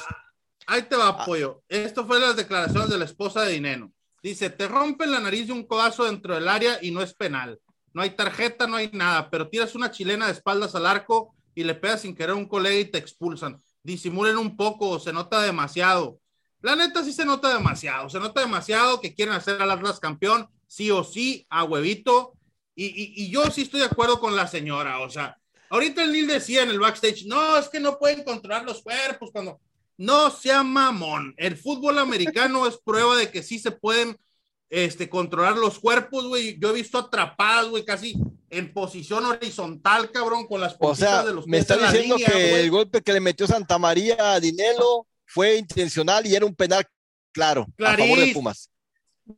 Ahí 0.68 0.84
te 0.84 0.96
va, 0.96 1.10
ah. 1.10 1.26
Pollo. 1.26 1.64
Esto 1.68 2.06
fue 2.06 2.20
las 2.20 2.36
declaraciones 2.36 2.90
de 2.90 2.98
la 2.98 3.06
esposa 3.06 3.44
de 3.44 3.54
Dineno. 3.54 3.92
Dice, 4.28 4.50
te 4.50 4.68
rompe 4.68 5.08
la 5.08 5.22
nariz 5.22 5.48
de 5.48 5.54
un 5.54 5.64
codazo 5.64 6.04
dentro 6.04 6.36
del 6.36 6.50
área 6.50 6.80
y 6.82 6.92
no 6.92 7.02
es 7.02 7.14
penal. 7.14 7.62
No 7.94 8.02
hay 8.02 8.10
tarjeta, 8.10 8.68
no 8.68 8.76
hay 8.76 8.90
nada, 8.92 9.30
pero 9.30 9.48
tiras 9.48 9.74
una 9.74 9.90
chilena 9.90 10.26
de 10.26 10.34
espaldas 10.34 10.76
al 10.76 10.86
arco 10.86 11.34
y 11.56 11.64
le 11.64 11.76
pegas 11.76 12.02
sin 12.02 12.14
querer 12.14 12.36
un 12.36 12.46
colega 12.46 12.78
y 12.78 12.92
te 12.92 12.98
expulsan. 12.98 13.58
Disimulen 13.84 14.38
un 14.38 14.58
poco, 14.58 15.00
se 15.00 15.14
nota 15.14 15.42
demasiado. 15.42 16.20
La 16.62 16.76
neta 16.76 17.06
sí 17.06 17.14
se 17.14 17.24
nota 17.24 17.54
demasiado, 17.54 18.10
se 18.10 18.20
nota 18.20 18.42
demasiado 18.42 19.00
que 19.00 19.16
quieren 19.16 19.34
hacer 19.34 19.62
al 19.62 19.72
Atlas 19.72 20.02
campeón, 20.02 20.50
sí 20.68 20.92
o 20.92 21.06
sí, 21.06 21.48
a 21.50 21.64
huevito. 21.64 22.34
Y, 22.76 22.88
y, 22.88 23.24
y, 23.24 23.32
yo 23.32 23.50
sí 23.50 23.62
estoy 23.62 23.80
de 23.80 23.86
acuerdo 23.86 24.20
con 24.20 24.36
la 24.36 24.46
señora, 24.46 25.00
o 25.00 25.10
sea, 25.10 25.38
ahorita 25.70 26.04
el 26.04 26.12
Nil 26.12 26.28
decía 26.28 26.64
en 26.64 26.70
el 26.70 26.80
backstage, 26.80 27.26
no, 27.28 27.58
es 27.58 27.70
que 27.70 27.80
no 27.80 27.98
pueden 27.98 28.26
controlar 28.26 28.66
los 28.66 28.82
cuerpos 28.82 29.30
cuando... 29.32 29.62
No 29.98 30.30
sea 30.30 30.64
mamón. 30.64 31.34
El 31.38 31.58
fútbol 31.58 31.98
americano 31.98 32.68
es 32.68 32.78
prueba 32.78 33.18
de 33.18 33.32
que 33.32 33.44
sí 33.44 33.60
se 33.60 33.72
pueden 33.72 34.18
este, 34.70 35.10
controlar 35.10 35.58
los 35.58 35.80
cuerpos, 35.80 36.28
güey. 36.28 36.58
Yo 36.60 36.70
he 36.70 36.74
visto 36.74 36.98
atrapadas, 36.98 37.68
güey, 37.68 37.84
casi 37.84 38.16
en 38.50 38.74
posición 38.74 39.26
horizontal, 39.26 40.12
cabrón, 40.12 40.48
con 40.48 40.62
las 40.62 40.76
O 40.80 40.96
sea, 40.96 41.24
de 41.24 41.34
los 41.34 41.48
me 41.48 41.58
está 41.58 41.78
diciendo 41.78 42.16
que 42.18 42.62
el 42.62 42.70
golpe 42.70 43.02
que 43.02 43.14
le 43.14 43.20
metió 43.20 43.48
Santa 43.48 43.78
María 43.78 44.34
a 44.34 44.40
Dinelo 44.40 45.08
fue 45.26 45.58
intencional 45.58 46.26
y 46.26 46.36
era 46.36 46.46
un 46.46 46.56
penal 46.56 46.86
claro 47.34 47.68
Clarice. 47.76 48.04
a 48.04 48.06
favor 48.06 48.26
de 48.26 48.34
Pumas. 48.34 48.70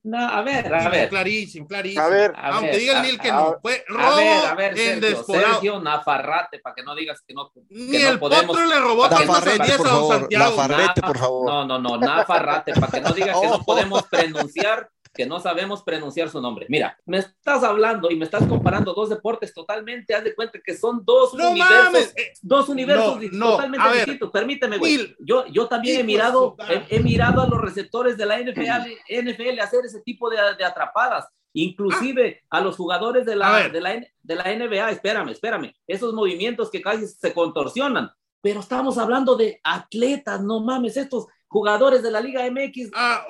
No, 0.04 0.18
a 0.30 0.42
ver, 0.44 0.74
a 0.74 0.90
ver. 0.90 1.10
Clarísimo, 1.10 1.68
clarísimo. 1.68 2.04
A 2.04 2.08
ver, 2.10 2.34
A 2.36 2.50
Aunque 2.50 2.68
ver, 2.72 2.80
diga 2.80 2.92
el 2.94 2.98
a- 2.98 3.02
Nil 3.02 3.20
que 3.20 3.30
a- 3.30 3.34
no, 3.36 3.58
fue 3.62 3.84
robo 3.88 4.04
A 4.04 4.16
ver, 4.16 4.46
a 4.46 4.56
ver, 4.56 4.72
en 4.72 4.78
Sergio, 5.02 5.10
despoblado. 5.18 5.54
Sergio 5.54 5.80
Nafarrate, 5.80 6.60
para 6.60 6.76
que 6.76 6.84
no 6.84 6.96
digas 6.96 7.22
que 7.28 7.34
no, 7.34 7.52
que 7.52 7.62
Ni 7.70 7.98
no 7.98 8.10
el 8.10 8.20
podemos. 8.20 8.46
potro 8.46 8.66
le 8.68 8.80
robó 8.80 9.08
Nafarrete, 9.10 9.78
por 9.78 9.88
favor, 9.88 10.20
Santiago. 10.20 10.56
Nafarrete, 10.56 11.02
Na- 11.02 11.08
por 11.08 11.18
favor. 11.18 11.46
No, 11.50 11.66
no, 11.66 11.80
no, 11.80 11.98
Nafarrate, 11.98 12.74
para 12.74 12.88
que 12.92 13.02
no 13.02 13.12
digas 13.14 13.40
que 13.40 13.48
no 13.48 13.54
Oh. 13.60 13.64
podemos 13.66 14.04
pronunciar, 14.04 14.90
que 15.20 15.26
no 15.26 15.42
sabemos 15.42 15.84
pronunciar 15.84 16.30
su 16.30 16.40
nombre. 16.40 16.66
Mira, 16.70 16.98
me 17.06 17.18
estás 17.18 17.62
hablando 17.62 18.10
y 18.10 18.16
me 18.16 18.24
estás 18.24 18.48
comparando 18.48 18.94
dos 18.94 19.10
deportes 19.10 19.54
totalmente, 19.54 20.16
haz 20.16 20.24
de 20.24 20.34
cuenta 20.34 20.62
que 20.64 20.78
son 20.78 21.04
dos 21.04 21.34
No 21.34 21.50
universos, 21.50 21.84
mames, 21.84 22.14
eh, 22.16 22.32
dos 22.42 22.70
universos 22.70 23.22
no, 23.24 23.30
no, 23.34 23.52
totalmente 23.52 23.86
ver. 23.90 23.96
distintos. 23.98 24.32
Permíteme, 24.32 24.78
güey. 24.78 25.14
Yo, 25.20 25.46
yo 25.48 25.68
también 25.68 26.00
he 26.00 26.04
mirado, 26.06 26.56
he, 26.90 27.02
mirado 27.02 27.42
a 27.42 27.50
los 27.50 27.60
receptores 27.60 28.16
de 28.16 28.26
la 28.26 28.40
NFL, 28.40 28.94
NFL 29.10 29.60
hacer 29.60 29.84
ese 29.84 30.00
tipo 30.04 30.30
de, 30.30 30.38
de 30.58 30.64
atrapadas. 30.64 31.28
Inclusive 31.52 32.42
a 32.50 32.62
los 32.62 32.78
jugadores 32.78 33.26
de 33.26 33.36
la, 33.36 33.68
de, 33.68 33.82
la, 33.82 34.02
de 34.24 34.36
la 34.36 34.44
NBA, 34.56 34.92
espérame, 34.92 35.32
espérame, 35.32 35.74
esos 35.86 36.14
movimientos 36.14 36.72
que 36.72 36.82
casi 36.82 37.06
se 37.08 37.34
contorsionan, 37.34 38.10
pero 38.40 38.62
estamos 38.62 38.98
hablando 38.98 39.36
de 39.36 39.60
atletas, 39.66 40.42
no 40.42 40.62
mames, 40.62 40.96
estos 40.96 41.26
jugadores 41.52 42.04
de 42.04 42.12
la 42.12 42.22
Liga 42.22 42.46
MX, 42.50 42.92
Ah, 42.94 43.26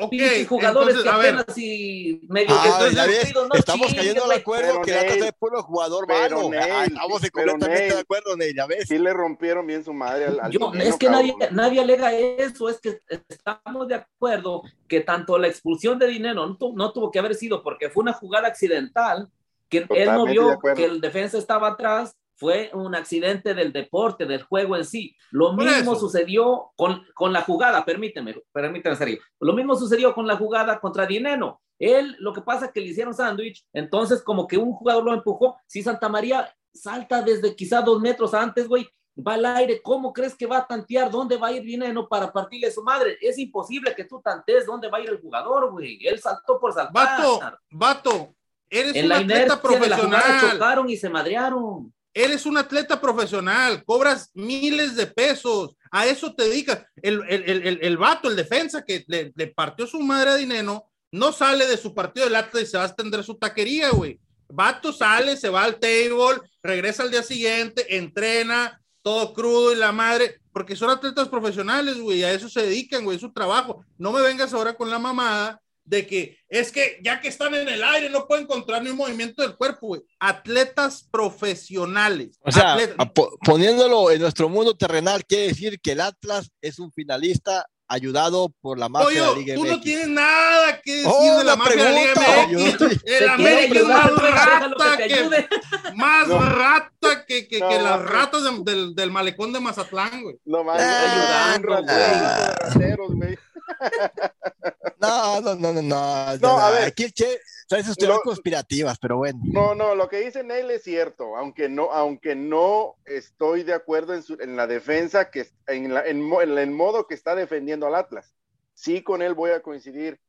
jugadores 0.47 0.95
entonces, 0.97 1.03
que 1.03 1.17
ver, 1.17 1.35
apenas 1.35 1.45
si 1.55 2.21
medio 2.27 2.47
Ah, 2.51 2.61
que 2.61 2.69
entonces, 2.69 3.07
ves, 3.07 3.33
no 3.33 3.55
estamos 3.55 3.87
chingues, 3.87 3.95
cayendo 4.05 4.23
al 4.25 4.31
acuerdo 4.33 4.81
que 4.81 4.91
Neil, 4.91 5.23
es 5.23 5.31
puro 5.39 5.63
jugador 5.63 6.05
malo. 6.07 6.51
Estamos 6.53 7.21
pero, 7.33 7.51
completamente 7.53 7.79
Neil. 7.79 7.93
de 7.93 7.99
acuerdo, 7.99 8.35
Neil, 8.37 8.55
ya 8.55 8.65
ves. 8.67 8.87
Sí 8.89 8.97
le 8.97 9.13
rompieron 9.13 9.65
bien 9.65 9.83
su 9.85 9.93
madre 9.93 10.25
al, 10.25 10.39
al 10.41 10.51
Yo, 10.51 10.71
es 10.75 10.97
que 10.97 11.09
nadie, 11.09 11.31
cabrón. 11.39 11.55
nadie 11.55 11.79
alega 11.79 12.13
eso, 12.13 12.67
es 12.69 12.79
que 12.81 12.99
estamos 13.29 13.87
de 13.87 13.95
acuerdo 13.95 14.63
que 14.87 14.99
tanto 14.99 15.37
la 15.37 15.47
expulsión 15.47 15.97
de 15.97 16.07
dinero 16.07 16.45
no, 16.45 16.57
tu- 16.57 16.75
no 16.75 16.91
tuvo 16.91 17.09
que 17.11 17.19
haber 17.19 17.35
sido 17.35 17.63
porque 17.63 17.89
fue 17.89 18.01
una 18.01 18.13
jugada 18.13 18.49
accidental, 18.49 19.29
que 19.69 19.77
él 19.77 19.85
no 19.87 20.25
Totalmente 20.25 20.29
de 20.29 20.31
vio 20.33 20.59
que 20.75 20.85
el 20.85 20.99
defensa 20.99 21.37
estaba 21.37 21.69
atrás, 21.69 22.17
fue 22.39 22.71
un 22.73 22.95
accidente 22.95 23.53
del 23.53 23.73
deporte, 23.73 24.25
del 24.25 24.43
juego 24.43 24.77
en 24.77 24.85
sí. 24.85 25.13
Lo 25.31 25.53
mismo 25.53 25.95
sucedió 25.95 26.71
con, 26.77 27.05
con 27.13 27.33
la 27.33 27.41
jugada, 27.41 27.83
permíteme, 27.83 28.33
permíteme, 28.53 28.95
Sergio. 28.95 29.19
Lo 29.41 29.53
mismo 29.53 29.75
sucedió 29.75 30.15
con 30.15 30.25
la 30.25 30.37
jugada 30.37 30.79
contra 30.79 31.05
Dineno. 31.05 31.61
Él, 31.77 32.15
lo 32.19 32.31
que 32.31 32.41
pasa 32.41 32.67
es 32.67 32.71
que 32.71 32.79
le 32.79 32.87
hicieron 32.87 33.13
sándwich, 33.13 33.65
entonces 33.73 34.21
como 34.23 34.47
que 34.47 34.57
un 34.57 34.71
jugador 34.71 35.03
lo 35.03 35.13
empujó. 35.13 35.57
Si 35.67 35.83
Santa 35.83 36.07
María 36.07 36.49
salta 36.73 37.21
desde 37.21 37.55
quizá 37.55 37.81
dos 37.81 37.99
metros 37.99 38.33
antes, 38.33 38.69
güey, 38.69 38.87
va 39.17 39.33
al 39.33 39.45
aire, 39.45 39.81
¿cómo 39.81 40.13
crees 40.13 40.33
que 40.33 40.45
va 40.45 40.59
a 40.59 40.67
tantear 40.67 41.11
dónde 41.11 41.35
va 41.35 41.47
a 41.47 41.51
ir 41.51 41.63
Dineno 41.63 42.07
para 42.07 42.31
partirle 42.31 42.71
su 42.71 42.81
madre? 42.83 43.17
Es 43.19 43.37
imposible 43.37 43.93
que 43.93 44.05
tú 44.05 44.21
tantees 44.21 44.65
dónde 44.65 44.87
va 44.87 44.99
a 44.99 45.01
ir 45.01 45.09
el 45.09 45.19
jugador, 45.19 45.71
güey. 45.71 45.99
Él 46.07 46.19
saltó 46.19 46.57
por 46.57 46.71
saltar. 46.71 46.93
vato, 46.93 47.39
vato, 47.71 48.35
eres 48.69 48.95
en 48.95 49.03
un 49.03 49.09
la 49.09 49.17
atleta 49.17 49.43
inercia 49.43 49.79
de 49.79 49.89
la 49.89 49.97
profesional. 49.97 50.51
chocaron 50.51 50.89
y 50.89 50.95
se 50.95 51.09
madrearon. 51.09 51.93
Eres 52.13 52.45
un 52.45 52.57
atleta 52.57 52.99
profesional, 52.99 53.83
cobras 53.85 54.31
miles 54.33 54.95
de 54.95 55.07
pesos, 55.07 55.75
a 55.91 56.07
eso 56.07 56.33
te 56.33 56.43
dedicas. 56.43 56.85
El, 57.01 57.21
el, 57.29 57.43
el, 57.49 57.79
el, 57.81 57.97
vato, 57.97 58.29
el 58.29 58.35
defensa 58.35 58.83
que 58.83 59.03
le, 59.07 59.31
le 59.35 59.47
partió 59.47 59.85
su 59.87 59.99
madre 60.01 60.31
a 60.31 60.35
Dineno, 60.35 60.89
no 61.11 61.31
sale 61.31 61.65
de 61.65 61.77
su 61.77 61.93
partido 61.93 62.25
del 62.25 62.35
Atlas 62.35 62.63
y 62.63 62.65
se 62.65 62.77
va 62.77 62.83
a 62.83 62.87
extender 62.87 63.23
su 63.23 63.35
taquería, 63.35 63.89
güey. 63.89 64.19
Vato 64.47 64.91
sale, 64.91 65.37
se 65.37 65.49
va 65.49 65.63
al 65.63 65.79
table, 65.79 66.41
regresa 66.63 67.03
al 67.03 67.11
día 67.11 67.23
siguiente, 67.23 67.97
entrena, 67.97 68.81
todo 69.01 69.33
crudo 69.33 69.73
y 69.73 69.75
la 69.75 69.91
madre, 69.91 70.39
porque 70.51 70.75
son 70.75 70.89
atletas 70.89 71.29
profesionales, 71.29 71.99
güey, 71.99 72.23
a 72.23 72.31
eso 72.31 72.49
se 72.49 72.63
dedican, 72.63 73.03
güey, 73.03 73.15
es 73.15 73.21
su 73.21 73.31
trabajo. 73.31 73.85
No 73.97 74.11
me 74.11 74.21
vengas 74.21 74.53
ahora 74.53 74.73
con 74.73 74.89
la 74.89 74.99
mamada 74.99 75.61
de 75.89 76.05
que 76.05 76.37
es 76.47 76.71
que 76.71 76.99
ya 77.03 77.19
que 77.19 77.27
están 77.29 77.53
en 77.55 77.67
el 77.67 77.83
aire 77.83 78.09
no 78.09 78.27
pueden 78.27 78.45
controlar 78.45 78.83
ni 78.83 78.91
un 78.91 78.97
movimiento 78.97 79.41
del 79.41 79.55
cuerpo, 79.55 79.87
güey. 79.87 80.01
Atletas 80.19 81.07
profesionales. 81.11 82.37
O 82.41 82.51
sea, 82.51 82.73
Atletas- 82.75 83.07
poniéndolo 83.43 84.11
en 84.11 84.21
nuestro 84.21 84.49
mundo 84.49 84.75
terrenal, 84.77 85.25
quiere 85.25 85.47
decir 85.47 85.79
que 85.81 85.93
el 85.93 86.01
Atlas 86.01 86.51
es 86.61 86.79
un 86.79 86.91
finalista 86.91 87.65
ayudado 87.91 88.53
por 88.61 88.77
la 88.77 88.87
mafia 88.87 89.09
de 89.09 89.15
la 89.25 89.31
Oye, 89.31 89.39
Liga 89.41 89.55
tú 89.55 89.65
no 89.65 89.73
MX. 89.73 89.81
tienes 89.83 90.07
nada 90.09 90.79
que 90.81 90.91
decir 90.93 91.11
Oh, 91.11 91.37
de 91.39 91.43
la 91.43 91.55
mafia 91.55 91.75
de 91.75 91.83
la 91.91 91.99
Liga 91.99 92.13
pregunta. 92.13 92.51
Yo 92.51 92.59
no 92.59 92.65
MX. 92.85 93.03
El 93.03 93.29
América 93.29 93.79
es 93.79 93.85
más 93.87 94.11
que 94.11 94.27
rata 94.29 94.97
que, 94.97 95.03
ayude. 95.15 95.47
más 95.95 96.27
No. 96.27 96.39
rata 96.39 97.25
que, 97.27 97.47
que, 97.47 97.59
No, 97.59 97.69
que 97.69 97.75
las 97.81 97.99
no. 97.99 98.05
ratas 98.05 98.43
de- 98.43 98.71
del, 98.71 98.93
del 98.95 99.09
malecón 99.11 99.51
de 99.53 99.59
Mazatlán, 99.59 100.21
güey. 100.21 100.35
No 100.45 100.63
mames, 100.63 100.83
Ah, 100.85 101.55
un 101.57 101.63
ratero, 101.63 101.89
ah. 101.89 102.55
rateros, 102.61 103.11
güey. 103.15 103.39
No, 105.01 105.39
no, 105.39 105.55
no, 105.55 105.71
no, 105.71 105.81
no. 105.81 106.37
No, 106.41 106.59
a 106.59 106.71
ver. 106.71 106.83
Aquí 106.89 107.05
el 107.05 107.13
Che 107.13 107.39
trae 107.69 107.83
sus 107.83 107.95
teorías 107.95 108.17
Lo- 108.17 108.23
conspirativas, 108.23 108.97
pero 108.99 109.15
bueno. 109.17 109.39
No, 109.45 109.73
no, 109.73 109.95
lo 109.95 110.09
que 110.09 110.19
dice 110.19 110.43
Neil 110.43 110.69
es 110.71 110.83
cierto, 110.83 111.37
aunque 111.37 111.69
no, 111.69 111.91
aunque 111.93 112.35
no 112.35 112.95
estoy 113.05 113.63
de 113.63 113.73
acuerdo 113.73 114.13
en, 114.13 114.23
su- 114.23 114.37
en 114.41 114.57
la 114.57 114.67
defensa 114.67 115.31
que 115.31 115.47
en, 115.67 115.93
la, 115.93 116.05
en, 116.05 116.29
en 116.33 116.57
el 116.57 116.71
modo 116.71 117.07
que 117.07 117.13
está 117.15 117.33
defendiendo 117.35 117.87
al 117.87 117.95
Atlas. 117.95 118.33
Sí, 118.73 119.01
con 119.01 119.21
él 119.21 119.33
voy 119.35 119.51
a 119.51 119.61
coincidir 119.61 120.19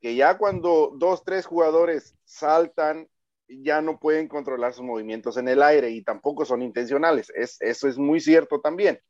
que 0.00 0.16
ya 0.16 0.36
cuando 0.38 0.92
dos, 0.96 1.22
tres 1.24 1.46
jugadores 1.46 2.16
saltan, 2.24 3.08
ya 3.48 3.80
no 3.80 4.00
pueden 4.00 4.26
controlar 4.26 4.74
sus 4.74 4.84
movimientos 4.84 5.36
en 5.36 5.46
el 5.48 5.62
aire 5.62 5.90
y 5.90 6.02
tampoco 6.02 6.44
son 6.44 6.62
intencionales. 6.62 7.30
Es, 7.36 7.58
eso 7.60 7.86
es 7.86 7.96
muy 7.96 8.20
cierto 8.20 8.60
también. 8.60 9.00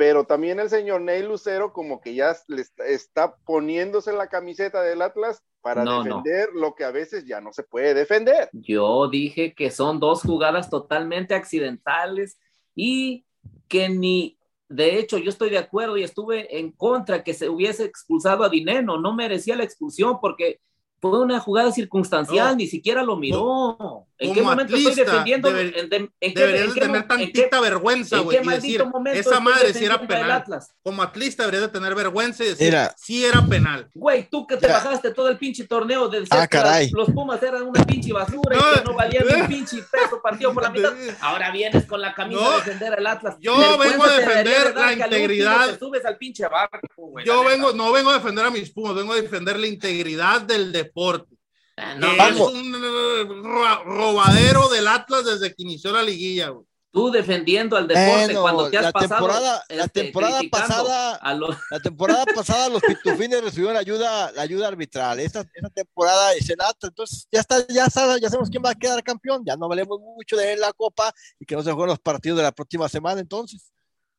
Pero 0.00 0.24
también 0.24 0.58
el 0.60 0.70
señor 0.70 1.02
Neil 1.02 1.28
Lucero 1.28 1.74
como 1.74 2.00
que 2.00 2.14
ya 2.14 2.34
le 2.48 2.62
está, 2.62 2.86
está 2.86 3.36
poniéndose 3.44 4.14
la 4.14 4.28
camiseta 4.28 4.80
del 4.80 5.02
Atlas 5.02 5.42
para 5.60 5.84
No, 5.84 5.98
no. 6.02 6.22
defender 6.22 6.48
lo 6.54 6.74
que 6.74 6.84
a 6.84 6.90
veces 6.90 7.26
ya 7.26 7.42
no 7.42 7.52
se 7.52 7.64
puede 7.64 7.92
defender. 7.92 8.48
Yo 8.54 9.08
dije 9.10 9.52
que 9.54 9.70
son 9.70 10.00
dos 10.00 10.22
jugadas 10.22 10.70
totalmente 10.70 11.34
accidentales 11.34 12.38
y 12.74 13.26
que 13.68 13.90
ni, 13.90 14.38
de 14.70 14.98
hecho, 14.98 15.18
yo 15.18 15.28
estoy 15.28 15.50
de 15.50 15.58
acuerdo 15.58 15.98
y 15.98 16.02
estuve 16.02 16.58
en 16.58 16.72
contra 16.72 17.22
que 17.22 17.34
se 17.34 17.50
hubiese 17.50 17.84
expulsado 17.84 18.42
a 18.42 18.48
Dineno, 18.48 18.98
no 18.98 19.12
merecía 19.14 19.54
la 19.54 19.64
expulsión 19.64 20.18
porque 20.18 20.60
fue 21.02 21.20
una 21.20 21.40
jugada 21.40 21.72
circunstancial, 21.72 22.52
No. 22.52 22.56
ni 22.56 22.68
siquiera 22.68 23.02
lo 23.02 23.16
miró. 23.16 24.06
¿En 24.20 24.34
qué 24.34 24.40
como 24.40 24.50
momento 24.52 24.76
estoy 24.76 24.94
defendiendo? 24.94 25.50
deber- 25.50 25.72
en, 25.76 25.88
de- 25.88 25.96
en 25.96 26.10
qué- 26.20 26.40
Deberías 26.40 26.62
en 26.64 26.68
de 26.68 26.74
qué 26.74 26.80
tener 26.80 27.02
qué- 27.02 27.08
tantita 27.08 27.60
vergüenza, 27.60 28.16
¿En 28.18 28.24
güey, 28.24 28.38
y 28.42 28.48
decir, 28.48 28.84
esa 29.14 29.40
madre 29.40 29.72
sí 29.74 29.84
era 29.84 30.00
penal. 30.06 30.30
Atlas? 30.30 30.74
Como 30.82 31.02
atlista 31.02 31.42
deberías 31.44 31.62
de 31.62 31.68
tener 31.78 31.94
vergüenza 31.94 32.44
y 32.44 32.48
decir, 32.48 32.66
Mira. 32.66 32.94
sí 32.98 33.24
era 33.24 33.44
penal. 33.46 33.88
Güey, 33.94 34.28
tú 34.30 34.46
que 34.46 34.56
te 34.58 34.66
bajaste 34.66 35.12
todo 35.12 35.28
el 35.28 35.38
pinche 35.38 35.66
torneo 35.66 36.08
de 36.08 36.20
decir 36.20 36.34
Ah, 36.38 36.46
que 36.46 36.58
caray. 36.58 36.84
las- 36.86 36.92
los 36.92 37.10
Pumas 37.10 37.42
eran 37.42 37.62
una 37.62 37.82
pinche 37.84 38.12
basura 38.12 38.56
y 38.56 38.78
que 38.78 38.84
no 38.84 38.94
valían 38.94 39.24
un 39.42 39.46
pinche 39.48 39.82
peso 39.90 40.20
partido 40.22 40.52
por 40.52 40.62
la 40.64 40.70
mitad. 40.70 40.92
Ahora 41.20 41.50
vienes 41.50 41.86
con 41.86 42.00
la 42.00 42.14
camisa 42.14 42.40
No. 42.40 42.50
a 42.50 42.56
defender 42.56 42.92
al 42.94 43.06
Atlas. 43.06 43.36
Yo 43.40 43.56
Vergüenza 43.56 43.88
vengo 43.90 44.04
a 44.04 44.16
defender 44.18 44.74
la 44.74 44.92
integridad. 44.92 45.70
te 45.70 45.78
subes 45.78 46.04
al 46.04 46.16
pinche 46.18 46.46
barco, 46.46 46.78
güey, 47.08 47.24
Yo 47.24 47.42
vengo, 47.44 47.72
no 47.72 47.90
vengo 47.92 48.10
a 48.10 48.14
defender 48.14 48.44
a 48.44 48.50
mis 48.50 48.70
Pumas, 48.70 48.94
vengo 48.94 49.12
a 49.14 49.16
defender 49.16 49.58
la 49.58 49.66
integridad 49.66 50.42
del 50.42 50.72
deporte. 50.72 51.36
Ah, 51.80 51.94
no, 51.94 52.10
es 52.12 52.16
vamos. 52.18 52.52
un 52.52 52.74
eh, 52.74 53.24
ro- 53.42 53.84
robadero 53.84 54.68
del 54.68 54.86
Atlas 54.86 55.24
desde 55.24 55.54
que 55.54 55.62
inició 55.62 55.92
la 55.92 56.02
liguilla, 56.02 56.48
güey. 56.50 56.66
Tú 56.92 57.08
defendiendo 57.12 57.76
al 57.76 57.86
deporte 57.86 58.10
Bueno, 58.26 58.42
cuando 58.42 58.68
te 58.68 58.76
has 58.76 58.82
la 58.82 58.90
pasado 58.92 59.08
temporada- 59.16 59.64
la 59.68 59.84
este, 59.84 60.02
temporada 60.02 60.40
pasada- 60.50 61.14
a 61.14 61.34
los- 61.34 61.56
La 61.70 61.78
temporada 61.78 62.24
pasada 62.34 62.68
los 62.68 62.82
pitufines 62.82 63.42
recibieron 63.44 63.76
ayuda, 63.76 64.32
la 64.32 64.42
ayuda 64.42 64.66
arbitral. 64.66 65.20
Esta, 65.20 65.40
esta 65.54 65.70
temporada 65.70 66.32
es 66.34 66.50
el 66.50 66.60
Atlas, 66.60 66.90
entonces 66.90 67.28
ya 67.30 67.40
está, 67.40 67.64
ya 67.68 67.88
sabe- 67.88 68.20
ya 68.20 68.28
sabemos 68.28 68.50
quién 68.50 68.62
va 68.64 68.70
a 68.70 68.74
quedar 68.74 69.02
campeón. 69.04 69.44
Ya 69.46 69.56
no 69.56 69.68
valemos 69.68 70.00
mucho 70.00 70.36
de 70.36 70.56
la 70.56 70.72
copa 70.72 71.12
y 71.38 71.44
que 71.46 71.54
no 71.54 71.62
se 71.62 71.70
jueguen 71.70 71.90
los 71.90 72.00
partidos 72.00 72.38
de 72.38 72.42
la 72.42 72.52
próxima 72.52 72.88
semana, 72.88 73.20
entonces. 73.20 73.70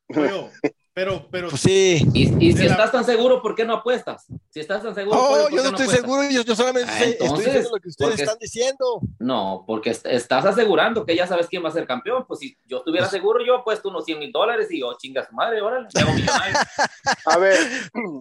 Pero, 0.08 0.50
pero, 0.94 1.28
pero 1.32 1.50
Pues 1.50 1.62
sí. 1.62 2.06
y, 2.14 2.24
y 2.48 2.52
si 2.54 2.64
la- 2.66 2.72
estás 2.72 2.92
tan 2.92 3.06
seguro, 3.06 3.42
¿por 3.42 3.56
qué 3.56 3.64
no 3.66 3.74
apuestas? 3.76 4.26
Si 4.50 4.60
estás 4.60 4.84
tan 4.84 4.94
seguro, 4.94 5.18
Oh, 5.18 5.28
¿por 5.42 5.50
qué 5.50 5.56
yo 5.56 5.64
no 5.64 5.70
estoy 5.70 5.86
apuestas? 5.86 6.00
seguro, 6.02 6.24
yo, 6.30 6.42
yo 6.44 6.56
solamente 6.56 6.92
Ah, 6.92 7.04
entonces, 7.04 7.22
estoy 7.30 7.46
diciendo 7.46 7.70
lo 7.74 7.82
que 7.82 7.88
ustedes 7.90 8.10
porque- 8.12 8.24
están 8.24 8.38
diciendo. 8.40 9.02
No, 9.20 9.64
porque 9.66 9.90
est- 9.92 10.06
estás 10.06 10.46
asegurando 10.46 11.06
que 11.06 11.16
ya 11.16 11.28
sabes 11.28 11.48
quién 11.48 11.64
va 11.64 11.70
a 11.70 11.72
ser 11.72 11.88
campeón. 11.88 12.26
Pues 12.28 12.40
si 12.42 12.58
yo 12.68 12.78
estuviera 12.80 13.06
Pues- 13.06 13.12
seguro, 13.12 13.44
yo 13.46 13.56
he 13.56 13.64
puesto 13.64 13.90
unos 13.90 14.04
100 14.06 14.20
mil 14.20 14.32
dólares 14.32 14.68
y 14.72 14.82
yo, 14.82 14.94
chinga 14.98 15.26
su 15.28 15.34
madre, 15.34 15.62
órale, 15.62 15.88
me 15.96 16.02
hago 16.02 16.14
millonario. 16.14 16.56
A 17.26 17.38
ver, 17.38 17.58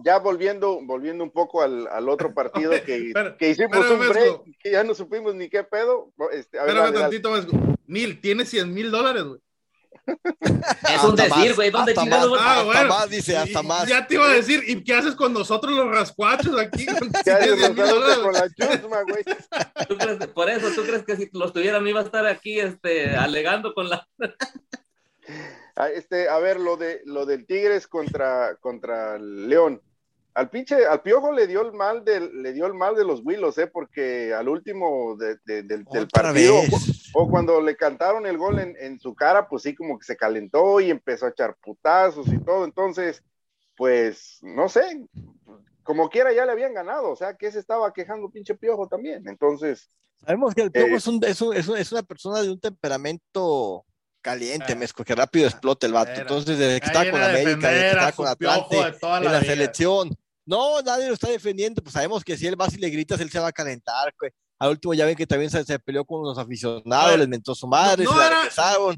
ya 0.05 0.19
volviendo, 0.19 0.79
volviendo 0.83 1.23
un 1.23 1.31
poco 1.31 1.61
al, 1.61 1.87
al 1.87 2.07
otro 2.07 2.33
partido 2.33 2.71
que, 2.85 2.95
Espera, 3.09 3.35
que 3.37 3.49
hicimos 3.49 3.77
espérame, 3.77 4.01
un 4.01 4.09
break, 4.09 4.41
que 4.59 4.71
ya 4.71 4.83
no 4.83 4.93
supimos 4.93 5.35
ni 5.35 5.49
qué 5.49 5.63
pedo. 5.63 6.11
Este, 6.31 6.57
a 6.57 6.63
ver, 6.63 6.77
espérame 6.77 6.93
dale, 6.93 6.99
dale. 6.99 7.19
tantito 7.21 7.31
más. 7.31 7.47
Neil, 7.87 8.21
tiene 8.21 8.45
100 8.45 8.73
mil 8.73 8.89
dólares, 8.91 9.23
güey. 9.23 9.41
Es 10.07 11.03
un 11.03 11.19
Hasta 11.19 11.35
decir, 11.35 11.55
güey. 11.55 11.69
¿Dónde 11.71 11.91
hasta 11.91 12.01
chingados? 12.03 12.31
más. 12.31 12.39
Ah, 12.43 12.63
bueno. 12.63 12.89
más, 12.89 13.09
dice, 13.09 13.37
hasta 13.37 13.61
Y- 13.61 13.65
más. 13.65 13.87
Ya 13.87 14.07
te 14.07 14.15
iba 14.15 14.25
a 14.25 14.33
decir, 14.33 14.63
¿y 14.67 14.83
qué 14.83 14.93
haces 14.95 15.15
con 15.15 15.33
nosotros 15.33 15.73
los 15.73 15.87
rascuachos 15.89 16.57
aquí? 16.59 16.85
Ya 17.25 17.37
Si 17.37 17.43
ellos 17.45 17.57
tienes 17.57 17.59
nos 17.59 17.75
10,000 17.75 17.85
salen 17.85 17.99
dólares. 18.01 18.17
con 18.23 18.33
la 18.33 18.49
chusma, 18.79 19.01
güey. 19.03 19.23
¿Tú 19.87 19.97
crees- 19.97 20.27
por 20.27 20.49
eso, 20.49 20.69
¿tú 20.75 20.81
crees 20.83 21.03
que 21.03 21.15
si 21.17 21.29
los 21.33 21.53
tuvieran 21.53 21.87
iba 21.87 21.99
a 22.01 22.03
estar 22.03 22.25
aquí 22.25 22.59
este, 22.59 23.15
alegando 23.15 23.73
con 23.73 23.89
la... 23.89 24.07
Ah, 25.75 25.89
Este, 25.89 26.27
a 26.29 26.37
ver, 26.39 26.59
lo 26.59 26.75
de 26.77 27.01
lo 27.05 27.25
del 27.25 27.45
Tigres 27.45 27.87
contra, 27.87 28.55
contra 28.59 29.15
el 29.15 29.47
León. 29.47 29.81
Al 30.33 30.49
pinche, 30.49 30.85
al 30.85 31.01
piojo 31.01 31.31
le 31.33 31.45
dio 31.45 31.61
el 31.61 31.73
mal 31.73 32.05
del, 32.05 32.41
le 32.41 32.53
dio 32.53 32.65
el 32.65 32.73
mal 32.73 32.95
de 32.95 33.03
los 33.03 33.21
Willos, 33.23 33.57
eh, 33.57 33.67
porque 33.67 34.33
al 34.33 34.47
último 34.47 35.15
de- 35.17 35.37
de- 35.43 35.63
del, 35.63 35.85
partido, 36.07 36.55
o 37.13 37.29
cuando 37.29 37.59
le 37.61 37.75
cantaron 37.75 38.25
el 38.25 38.37
gol 38.37 38.59
en, 38.59 38.75
en 38.79 38.97
su 38.99 39.13
cara, 39.13 39.49
pues 39.49 39.63
sí, 39.63 39.75
como 39.75 39.99
que 39.99 40.05
se 40.05 40.15
calentó 40.15 40.79
y 40.79 40.89
empezó 40.89 41.25
a 41.25 41.29
echar 41.29 41.55
putazos 41.61 42.27
y 42.27 42.37
todo. 42.39 42.63
Entonces, 42.63 43.21
pues, 43.75 44.37
no 44.41 44.69
sé, 44.69 45.05
como 45.83 46.09
quiera 46.09 46.31
ya 46.31 46.45
le 46.45 46.51
habían 46.53 46.73
ganado, 46.73 47.09
o 47.09 47.15
sea, 47.17 47.35
que 47.35 47.51
se 47.51 47.59
estaba 47.59 47.91
quejando 47.91 48.29
pinche 48.29 48.55
piojo 48.55 48.87
también. 48.87 49.27
Entonces, 49.27 49.89
Sabemos 50.23 50.53
que 50.53 50.61
el 50.61 50.71
Piojo 50.71 50.87
Eh, 50.89 50.95
es, 50.95 51.07
un, 51.07 51.19
es, 51.25 51.41
un- 51.41 51.55
es 51.55 51.67
un- 51.67 51.77
es 51.77 51.91
una 51.91 52.03
persona 52.03 52.41
de 52.43 52.51
un 52.51 52.59
temperamento 52.59 53.83
caliente, 54.21 54.73
Ah. 54.73 54.75
mezco, 54.75 55.03
que 55.03 55.15
rápido 55.15 55.47
explota 55.47 55.87
el 55.87 55.93
vato. 55.93 56.11
Era. 56.11 56.21
Entonces, 56.21 56.59
desde 56.59 56.79
que 56.79 56.85
está 56.85 57.09
con 57.09 57.21
América, 57.23 57.69
desde 57.71 57.81
que 57.81 57.87
está 57.89 58.11
con 58.11 58.27
Atlante, 58.27 58.75
de 58.75 58.81
en 58.83 58.93
la 59.01 59.19
la 59.19 59.39
vida. 59.39 59.41
selección. 59.41 60.11
No, 60.45 60.81
nadie 60.81 61.07
lo 61.07 61.13
está 61.13 61.29
defendiendo, 61.29 61.81
pues 61.83 61.93
sabemos 61.93 62.23
que 62.23 62.37
si 62.37 62.47
él 62.47 62.59
va 62.59 62.67
y 62.71 62.77
le 62.77 62.89
gritas, 62.89 63.19
él 63.19 63.29
se 63.29 63.39
va 63.39 63.47
a 63.47 63.51
calentar. 63.53 64.13
güey. 64.19 64.31
Al 64.59 64.71
último 64.71 64.93
ya 64.93 65.05
ven 65.05 65.15
que 65.15 65.25
también 65.27 65.49
se, 65.49 65.63
se 65.63 65.79
peleó 65.79 66.05
con 66.05 66.23
los 66.23 66.37
aficionados, 66.37 67.09
ver, 67.11 67.19
les 67.19 67.27
mentó 67.27 67.55
su 67.55 67.67
madre, 67.67 68.03
no 68.03 68.11
se 68.11 68.17
la 68.17 68.27
era- 68.27 68.37
regresaron. 68.39 68.95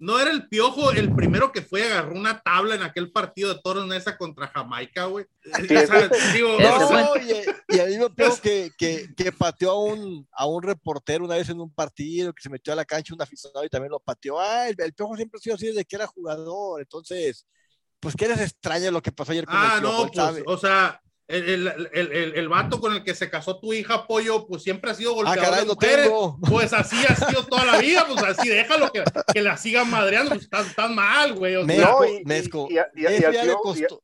No 0.00 0.20
era 0.20 0.30
el 0.30 0.48
piojo 0.48 0.92
el 0.92 1.12
primero 1.12 1.50
que 1.50 1.60
fue 1.60 1.80
y 1.80 1.82
agarró 1.82 2.14
una 2.14 2.40
tabla 2.40 2.76
en 2.76 2.82
aquel 2.84 3.10
partido 3.10 3.52
de 3.52 3.60
toros 3.60 3.84
Nesa 3.88 4.16
contra 4.16 4.46
Jamaica, 4.46 5.06
güey. 5.06 5.26
Digo, 6.32 6.56
No, 6.60 7.16
y, 7.16 7.74
y 7.74 7.78
el 7.78 7.88
mismo 7.90 8.08
Piojo 8.14 8.40
que, 8.40 8.70
que, 8.78 9.08
que 9.16 9.32
pateó 9.32 9.72
a 9.72 9.84
un, 9.84 10.28
a 10.30 10.46
un 10.46 10.62
reportero 10.62 11.24
una 11.24 11.34
vez 11.34 11.48
en 11.48 11.60
un 11.60 11.72
partido, 11.74 12.32
que 12.32 12.42
se 12.42 12.48
metió 12.48 12.72
a 12.72 12.76
la 12.76 12.84
cancha 12.84 13.12
un 13.12 13.20
aficionado 13.22 13.64
y 13.64 13.68
también 13.68 13.90
lo 13.90 13.98
pateó. 13.98 14.38
Ah, 14.38 14.68
el, 14.68 14.76
el 14.80 14.92
Piojo 14.94 15.16
siempre 15.16 15.38
ha 15.38 15.42
sido 15.42 15.56
así 15.56 15.66
desde 15.66 15.84
que 15.84 15.96
era 15.96 16.06
jugador. 16.06 16.80
Entonces, 16.80 17.44
pues 18.00 18.14
que 18.16 18.28
les 18.28 18.40
extraña 18.40 18.90
lo 18.90 19.02
que 19.02 19.12
pasó 19.12 19.32
ayer 19.32 19.44
con 19.46 19.56
Ah, 19.56 19.74
el 19.76 19.82
no, 19.82 20.06
pues, 20.12 20.42
o 20.46 20.56
sea, 20.58 21.00
el, 21.26 21.48
el, 21.48 21.88
el, 21.92 22.12
el, 22.12 22.34
el 22.36 22.48
vato 22.48 22.80
con 22.80 22.94
el 22.94 23.04
que 23.04 23.14
se 23.14 23.28
casó 23.28 23.58
tu 23.60 23.72
hija, 23.74 24.06
Pollo, 24.06 24.46
pues 24.46 24.62
siempre 24.62 24.90
ha 24.90 24.94
sido 24.94 25.10
Ah, 25.12 25.14
golpeador 25.14 25.44
caray, 25.44 25.60
de 25.60 25.66
lo 25.66 25.74
mujeres. 25.74 26.06
tengo. 26.06 26.38
Pues 26.48 26.72
así 26.72 26.96
ha 27.06 27.14
sido 27.28 27.44
toda 27.46 27.64
la 27.66 27.78
vida, 27.78 28.06
pues 28.08 28.22
así 28.24 28.48
déjalo 28.48 28.90
que, 28.90 29.04
que 29.34 29.42
la 29.42 29.56
sigan 29.56 29.90
madreando, 29.90 30.30
pues 30.30 30.42
están, 30.44 30.66
están 30.66 30.94
mal, 30.94 31.34
güey. 31.34 31.56
O 31.56 31.66
sea, 31.66 31.94
Mezco, 32.24 32.68
y, 32.70 32.74
y- 32.76 33.06
y 33.06 33.16
y 33.16 33.20
ya 33.20 33.44
le 33.44 33.54
costó. 33.62 34.02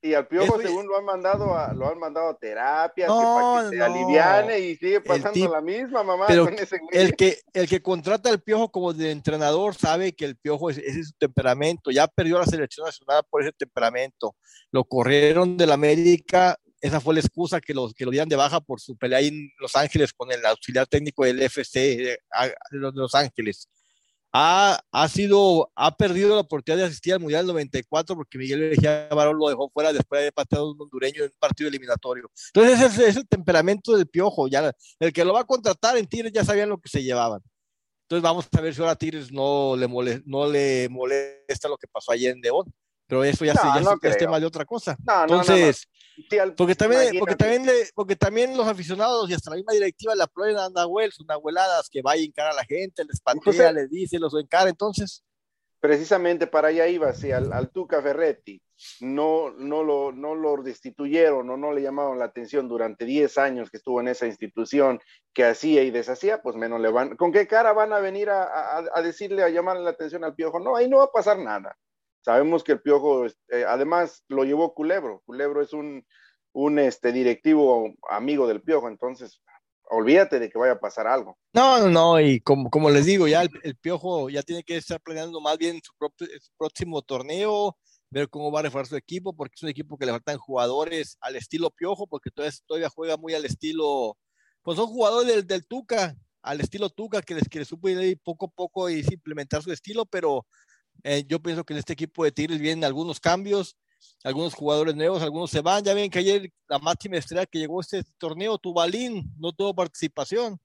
Y 0.00 0.14
al 0.14 0.28
piojo, 0.28 0.60
según 0.60 0.86
lo 0.86 0.96
han 0.96 1.04
mandado 1.04 1.58
a, 1.58 1.72
lo 1.74 1.88
han 1.90 1.98
mandado 1.98 2.28
a 2.28 2.38
terapia, 2.38 3.08
No, 3.08 3.18
que 3.18 3.24
para 3.24 3.62
que 3.64 3.68
se 3.70 3.76
no. 3.78 3.84
aliviane 3.84 4.60
y 4.60 4.76
sigue 4.76 5.00
pasando 5.00 5.32
tip- 5.32 5.50
la 5.50 5.60
misma 5.60 6.04
mamá 6.04 6.26
pero 6.28 6.44
con 6.44 6.54
ese. 6.54 6.78
El 6.92 7.16
que, 7.16 7.40
el 7.52 7.68
que 7.68 7.82
contrata 7.82 8.30
al 8.30 8.40
Piojo 8.40 8.70
como 8.70 8.92
de 8.92 9.10
entrenador 9.10 9.74
sabe 9.74 10.12
que 10.14 10.24
el 10.24 10.36
Piojo 10.36 10.70
es- 10.70 10.78
ese 10.78 11.00
es 11.00 11.08
su 11.08 11.14
temperamento. 11.18 11.90
Ya 11.90 12.06
perdió 12.06 12.38
la 12.38 12.46
selección 12.46 12.86
nacional 12.86 13.22
por 13.28 13.42
ese 13.42 13.50
temperamento. 13.52 14.36
Lo 14.70 14.84
corrieron 14.84 15.56
del 15.56 15.72
América. 15.72 16.56
Esa 16.80 17.00
fue 17.00 17.14
la 17.14 17.20
excusa 17.20 17.60
que 17.60 17.74
los 17.74 17.92
que 17.92 18.04
lo 18.04 18.12
dieran 18.12 18.28
de 18.28 18.36
baja 18.36 18.60
por 18.60 18.80
su 18.80 18.96
pelea 18.96 19.18
en 19.20 19.50
Los 19.58 19.74
Ángeles 19.74 20.12
con 20.12 20.30
el 20.30 20.46
auxiliar 20.46 20.86
técnico 20.86 21.24
del 21.24 21.42
FC 21.42 21.96
de, 21.96 22.18
a- 22.30 22.46
de 22.46 22.54
los 22.70 22.94
de 22.94 23.00
Los 23.00 23.14
Ángeles. 23.16 23.68
Ha, 24.32 24.78
ha 24.92 25.08
sido, 25.08 25.72
ha 25.74 25.96
perdido 25.96 26.34
la 26.34 26.42
oportunidad 26.42 26.82
de 26.82 26.88
asistir 26.88 27.14
al 27.14 27.20
Mundial 27.20 27.46
94 27.46 28.14
porque 28.14 28.36
Miguel 28.36 28.70
Mejía 28.70 29.08
Barón 29.10 29.38
lo 29.38 29.48
dejó 29.48 29.70
fuera 29.70 29.90
después 29.92 30.22
de 30.22 30.32
pateado 30.32 30.66
a 30.66 30.72
un 30.72 30.80
hondureño 30.82 31.22
en 31.24 31.30
un 31.30 31.36
partido 31.38 31.68
eliminatorio. 31.68 32.30
Entonces 32.52 32.78
ese 32.80 32.86
es, 33.04 33.08
es 33.10 33.16
el 33.16 33.26
temperamento 33.26 33.96
del 33.96 34.06
Piojo. 34.06 34.46
Ya, 34.48 34.70
el 35.00 35.12
que 35.14 35.24
lo 35.24 35.32
va 35.32 35.40
a 35.40 35.44
contratar 35.44 35.96
en 35.96 36.06
Tigres 36.06 36.32
ya 36.32 36.44
sabían 36.44 36.68
lo 36.68 36.78
que 36.78 36.90
se 36.90 37.02
llevaban. 37.02 37.40
Entonces 38.02 38.22
vamos 38.22 38.46
a 38.56 38.60
ver 38.60 38.74
si 38.74 38.80
ahora 38.80 38.92
a 38.92 38.96
Tigres 38.96 39.32
no 39.32 39.76
le, 39.76 39.86
mole- 39.88 40.22
no 40.26 40.46
le 40.46 40.88
molesta 40.90 41.68
lo 41.68 41.76
que 41.78 41.86
pasó 41.88 42.12
ayer 42.12 42.32
en 42.34 42.40
León. 42.42 42.64
Pero 43.08 43.24
eso 43.24 43.44
ya, 43.44 43.54
No, 43.54 43.60
se- 43.60 43.66
ya 43.66 43.80
no 43.80 43.98
es 44.02 44.16
tema 44.18 44.38
de 44.38 44.46
otra 44.46 44.64
cosa. 44.64 44.96
No, 45.04 45.14
no, 45.14 45.26
no, 45.26 45.26
no. 45.26 45.40
Entonces, 45.40 45.88
Sí, 46.30 46.36
porque 46.56 46.74
también, 46.74 47.16
porque 47.20 47.36
también 47.36 47.64
le- 47.66 47.88
porque 47.94 48.16
también 48.16 48.56
los 48.56 48.66
aficionados 48.66 49.30
y 49.30 49.34
hasta 49.34 49.50
la 49.50 49.56
misma 49.56 49.72
directiva 49.72 50.14
le 50.16 50.22
aplauden 50.24 50.56
a 50.58 50.68
Nahuel, 50.68 51.12
sus 51.12 51.24
nahueladas, 51.26 51.88
que 51.88 52.02
vaya 52.02 52.20
a 52.22 52.24
encarar 52.26 52.52
a 52.52 52.56
la 52.56 52.64
gente, 52.64 53.04
les 53.04 53.20
patea, 53.20 53.38
Entonces- 53.40 53.72
les 53.74 53.88
dice, 53.90 54.18
los 54.18 54.34
encara, 54.34 54.68
entonces, 54.68 55.22
precisamente 55.80 56.46
para 56.48 56.68
allá 56.68 56.88
iba, 56.88 57.12
si 57.12 57.30
al, 57.30 57.52
al 57.52 57.70
Tuca 57.70 58.02
Ferretti 58.02 58.60
no, 59.00 59.50
no, 59.50 59.84
lo, 59.84 60.10
no 60.12 60.34
lo 60.34 60.56
destituyeron 60.62 61.48
o 61.50 61.56
no 61.56 61.72
le 61.72 61.82
llamaron 61.82 62.18
la 62.18 62.24
atención 62.26 62.68
durante 62.68 63.04
10 63.04 63.38
años 63.38 63.70
que 63.70 63.76
estuvo 63.76 64.00
en 64.00 64.08
esa 64.08 64.26
institución 64.26 65.00
que 65.32 65.44
hacía 65.44 65.82
y 65.84 65.90
deshacía, 65.92 66.42
pues 66.42 66.56
menos 66.56 66.80
le 66.80 66.88
van, 66.90 67.16
¿con 67.16 67.30
qué 67.32 67.46
cara 67.46 67.72
van 67.72 67.92
a 67.92 68.00
venir 68.00 68.28
a, 68.30 68.42
a- 68.42 68.84
a 68.92 69.02
decirle, 69.02 69.44
a 69.44 69.48
llamarle 69.50 69.84
la 69.84 69.90
atención 69.90 70.24
al 70.24 70.34
Piojo? 70.34 70.58
No, 70.58 70.74
ahí 70.74 70.88
no 70.88 70.98
va 70.98 71.04
a 71.04 71.12
pasar 71.12 71.38
nada. 71.38 71.76
Sabemos 72.24 72.64
que 72.64 72.72
el 72.72 72.80
Piojo, 72.82 73.26
eh, 73.26 73.64
además, 73.66 74.24
lo 74.28 74.44
llevó 74.44 74.74
Culebro. 74.74 75.22
Culebro 75.24 75.62
es 75.62 75.72
un, 75.72 76.06
un 76.52 76.78
este, 76.78 77.12
directivo 77.12 77.94
amigo 78.08 78.46
del 78.46 78.62
Piojo, 78.62 78.88
entonces 78.88 79.40
olvídate 79.90 80.38
de 80.38 80.50
que 80.50 80.58
vaya 80.58 80.72
a 80.72 80.80
pasar 80.80 81.06
algo. 81.06 81.38
no, 81.54 81.88
no, 81.88 82.20
y 82.20 82.40
como, 82.40 82.68
como 82.68 82.90
les 82.90 83.06
digo, 83.06 83.26
ya 83.26 83.42
el, 83.62 83.76
Piojo 83.76 84.28
ya 84.28 84.42
tiene 84.42 84.62
que 84.62 84.76
estar 84.76 85.00
planeando 85.00 85.40
más 85.40 85.56
bien 85.56 85.80
su, 85.82 85.92
propio- 85.98 86.28
su 86.40 86.50
próximo 86.58 87.00
torneo, 87.00 87.76
ver 88.10 88.28
cómo 88.28 88.52
va 88.52 88.60
a 88.60 88.62
reforzar 88.64 88.86
su 88.88 88.96
equipo, 88.96 89.34
porque 89.34 89.54
es 89.56 89.62
un 89.62 89.68
equipo 89.70 89.96
que 89.96 90.04
le 90.06 90.12
faltan 90.12 90.36
jugadores 90.38 91.16
al 91.20 91.36
estilo 91.36 91.70
Piojo, 91.70 92.06
porque 92.06 92.30
todavía, 92.30 92.54
todavía 92.66 92.88
juega 92.90 93.16
muy 93.16 93.34
al 93.34 93.44
estilo, 93.46 94.18
pues 94.62 94.76
son 94.76 94.88
jugadores 94.88 95.26
del, 95.34 95.46
del 95.46 95.66
Tuca, 95.66 96.14
al 96.42 96.60
estilo 96.60 96.90
Tuca, 96.90 97.22
que 97.22 97.34
les, 97.34 97.48
que 97.48 97.60
les 97.60 97.68
supo 97.68 97.88
ir 97.88 98.18
poco 98.22 98.46
a 98.46 98.50
poco 98.50 98.90
y 98.90 99.00
implementar 99.10 99.62
su 99.62 99.72
estilo, 99.72 100.04
pero 100.04 100.46
eh, 101.04 101.24
yo 101.26 101.40
pienso 101.40 101.64
que 101.64 101.72
en 101.74 101.78
este 101.78 101.92
equipo 101.94 102.24
de 102.24 102.32
Tigres 102.32 102.58
vienen 102.60 102.84
algunos 102.84 103.20
cambios, 103.20 103.76
algunos 104.24 104.54
jugadores 104.54 104.94
nuevos, 104.96 105.22
algunos 105.22 105.50
se 105.50 105.60
van. 105.60 105.84
Ya 105.84 105.94
ven 105.94 106.10
que 106.10 106.18
ayer 106.20 106.50
la 106.68 106.78
máxima 106.78 107.16
estrella 107.16 107.46
que 107.46 107.58
llegó 107.58 107.78
a 107.78 107.82
este 107.82 108.02
torneo, 108.18 108.58
Tubalín, 108.58 109.32
no 109.38 109.52
tuvo 109.52 109.74
participación, 109.74 110.58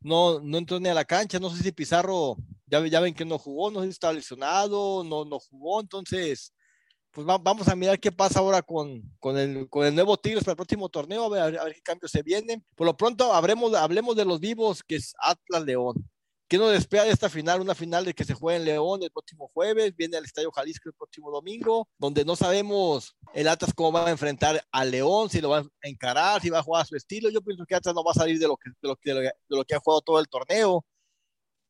no, 0.00 0.40
no 0.40 0.58
entró 0.58 0.80
ni 0.80 0.88
a 0.88 0.94
la 0.94 1.04
cancha. 1.04 1.38
No 1.38 1.50
sé 1.50 1.62
si 1.62 1.72
Pizarro, 1.72 2.36
ya, 2.66 2.86
ya 2.86 3.00
ven 3.00 3.14
que 3.14 3.24
no 3.24 3.38
jugó, 3.38 3.70
no 3.70 3.80
sé 3.80 3.86
si 3.86 3.90
está 3.92 4.12
lesionado, 4.12 5.04
no, 5.04 5.24
no 5.24 5.38
jugó. 5.40 5.80
Entonces, 5.80 6.52
pues 7.10 7.26
va- 7.26 7.38
vamos 7.38 7.66
a 7.68 7.74
mirar 7.76 7.98
qué 7.98 8.12
pasa 8.12 8.40
ahora 8.40 8.62
con, 8.62 9.02
con, 9.18 9.38
el, 9.38 9.68
con 9.68 9.86
el 9.86 9.94
nuevo 9.94 10.16
Tigres 10.18 10.44
para 10.44 10.52
el 10.52 10.56
próximo 10.56 10.88
torneo, 10.88 11.24
a 11.24 11.28
ver, 11.28 11.58
a 11.58 11.64
ver 11.64 11.74
qué 11.74 11.82
cambios 11.82 12.10
se 12.12 12.22
vienen. 12.22 12.64
Por 12.76 12.86
lo 12.86 12.96
pronto, 12.96 13.32
hablemos, 13.32 13.74
hablemos 13.74 14.14
de 14.16 14.24
los 14.24 14.40
vivos, 14.40 14.82
que 14.84 14.96
es 14.96 15.14
Atlas 15.20 15.64
León. 15.64 15.94
¿Qué 16.48 16.56
nos 16.56 16.72
espera 16.72 17.04
de 17.04 17.10
esta 17.10 17.28
final? 17.28 17.60
Una 17.60 17.74
final 17.74 18.06
de 18.06 18.14
que 18.14 18.24
se 18.24 18.32
juega 18.32 18.56
en 18.58 18.64
León 18.64 19.02
el 19.02 19.10
próximo 19.10 19.48
jueves, 19.52 19.94
viene 19.94 20.16
al 20.16 20.24
Estadio 20.24 20.50
Jalisco 20.50 20.88
el 20.88 20.94
próximo 20.94 21.30
domingo, 21.30 21.86
donde 21.98 22.24
no 22.24 22.36
sabemos 22.36 23.14
el 23.34 23.48
Atlas 23.48 23.74
cómo 23.74 23.92
va 23.92 24.06
a 24.06 24.10
enfrentar 24.10 24.64
a 24.72 24.84
León, 24.86 25.28
si 25.28 25.42
lo 25.42 25.50
va 25.50 25.58
a 25.58 25.64
encarar, 25.82 26.40
si 26.40 26.48
va 26.48 26.60
a 26.60 26.62
jugar 26.62 26.82
a 26.82 26.86
su 26.86 26.96
estilo. 26.96 27.28
Yo 27.28 27.42
pienso 27.42 27.66
que 27.66 27.74
Atlas 27.74 27.94
no 27.94 28.02
va 28.02 28.12
a 28.12 28.14
salir 28.14 28.38
de 28.38 28.46
lo 28.48 28.56
que, 28.56 28.70
de 28.80 28.88
lo 28.88 28.96
que, 28.96 29.12
de 29.12 29.32
lo 29.50 29.64
que 29.64 29.74
ha 29.74 29.78
jugado 29.78 30.00
todo 30.00 30.20
el 30.20 30.28
torneo. 30.28 30.84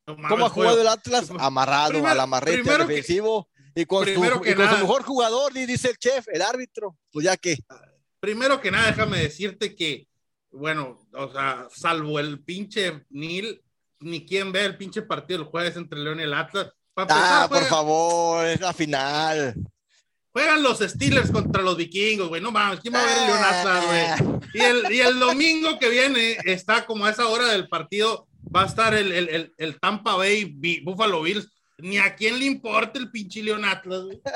no 0.07 0.15
mames, 0.15 0.29
¿Cómo 0.29 0.45
ha 0.45 0.49
jugado 0.49 0.79
el 0.81 0.87
Atlas? 0.87 1.29
Amarrado 1.37 1.89
Primero- 1.89 2.09
al 2.11 2.19
amarrete 2.21 2.63
que- 2.63 2.77
defensivo 2.77 3.49
y 3.75 3.85
con, 3.85 4.05
su, 4.05 4.11
y 4.11 4.55
con 4.55 4.79
mejor 4.79 5.03
jugador, 5.03 5.55
y 5.57 5.65
dice 5.65 5.89
el 5.89 5.97
chef, 5.97 6.27
el 6.29 6.41
árbitro. 6.41 6.97
Pues 7.11 7.25
ya 7.25 7.35
que, 7.37 7.57
Primero 8.21 8.59
que 8.59 8.71
nada, 8.71 8.87
déjame 8.87 9.19
decirte 9.19 9.75
que, 9.75 10.07
bueno, 10.51 10.99
o 11.13 11.31
sea, 11.31 11.67
salvo 11.73 12.19
el 12.19 12.43
pinche 12.43 13.05
Nil, 13.09 13.61
ni 13.99 14.25
quien 14.25 14.51
ve 14.51 14.65
el 14.65 14.77
pinche 14.77 15.01
partido 15.01 15.41
el 15.41 15.45
jueves 15.47 15.75
entre 15.75 15.99
León 15.99 16.19
y 16.19 16.23
el 16.23 16.33
Atlas. 16.33 16.71
Empezar, 16.95 17.43
ah, 17.43 17.47
por 17.49 17.63
favor, 17.65 18.45
es 18.45 18.59
la 18.59 18.73
final. 18.73 19.55
juegan 20.33 20.61
los 20.63 20.79
Steelers 20.79 21.31
contra 21.31 21.61
los 21.61 21.77
vikingos, 21.77 22.27
güey. 22.29 22.41
No 22.41 22.51
mames, 22.51 22.79
¿quién 22.81 22.93
va 22.93 23.01
a 23.01 23.05
ver 23.05 23.17
el 23.17 23.25
León 23.27 23.43
Atlas, 23.43 23.83
Ah. 23.85 24.17
güey? 24.23 24.39
Y 24.53 24.59
el, 24.61 24.91
y 24.93 24.99
el 25.01 25.19
domingo 25.19 25.79
que 25.79 25.89
viene 25.89 26.37
está 26.45 26.85
como 26.85 27.05
a 27.05 27.11
esa 27.11 27.27
hora 27.27 27.47
del 27.47 27.67
partido, 27.69 28.27
va 28.53 28.63
a 28.63 28.65
estar 28.65 28.93
el, 28.93 29.11
el, 29.11 29.29
el, 29.29 29.53
el 29.57 29.79
Tampa 29.79 30.15
Bay 30.15 30.45
Buffalo 30.83 31.21
Bills. 31.21 31.49
Ni 31.77 31.97
a 31.97 32.13
quién 32.15 32.37
le 32.39 32.43
importa 32.45 32.99
el 32.99 33.09
pinche 33.09 33.41
León 33.41 33.63
Atlas, 33.63 34.01
güey. 34.03 34.21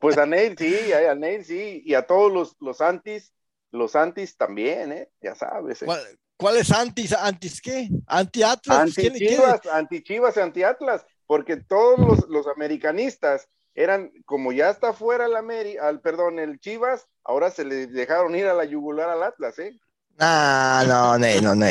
Pues 0.00 0.16
a 0.18 0.24
Neil 0.26 0.56
sí, 0.58 0.92
a 0.92 1.14
Neil 1.14 1.44
sí, 1.44 1.82
y 1.84 1.94
a 1.94 2.06
todos 2.06 2.32
los, 2.32 2.56
los 2.60 2.80
antis, 2.80 3.32
los 3.70 3.94
antis 3.94 4.34
también, 4.36 4.92
¿eh? 4.92 5.08
Ya 5.20 5.34
sabes. 5.34 5.82
¿eh? 5.82 5.86
¿Cuál, 6.40 6.56
es 6.56 6.72
antis? 6.72 7.12
¿Antis 7.12 7.60
qué? 7.60 7.88
¿Anti-Atlas? 8.06 8.94
¿Quién- 8.94 9.12
quién- 9.12 9.40
Anti-Chivas, 9.40 9.66
anti-Chivas 9.66 10.36
y 10.36 10.40
anti-Atlas, 10.40 11.06
porque 11.26 11.58
todos 11.58 11.98
los, 11.98 12.28
los 12.28 12.46
americanistas 12.46 13.48
eran, 13.74 14.10
como 14.24 14.52
ya 14.52 14.70
está 14.70 14.92
fuera 14.92 15.26
el 15.26 15.36
Ameri, 15.36 15.76
al 15.76 16.00
perdón, 16.00 16.38
el 16.38 16.58
Chivas, 16.58 17.06
ahora 17.24 17.50
se 17.50 17.64
le 17.64 17.86
dejaron 17.86 18.34
ir 18.34 18.46
a 18.46 18.54
la 18.54 18.64
yugular 18.64 19.10
al 19.10 19.22
Atlas, 19.22 19.58
¿eh? 19.58 19.78
Ah, 20.18 20.84
no, 20.86 21.18
no, 21.18 21.26
no, 21.40 21.54
no, 21.54 21.54
no. 21.54 21.66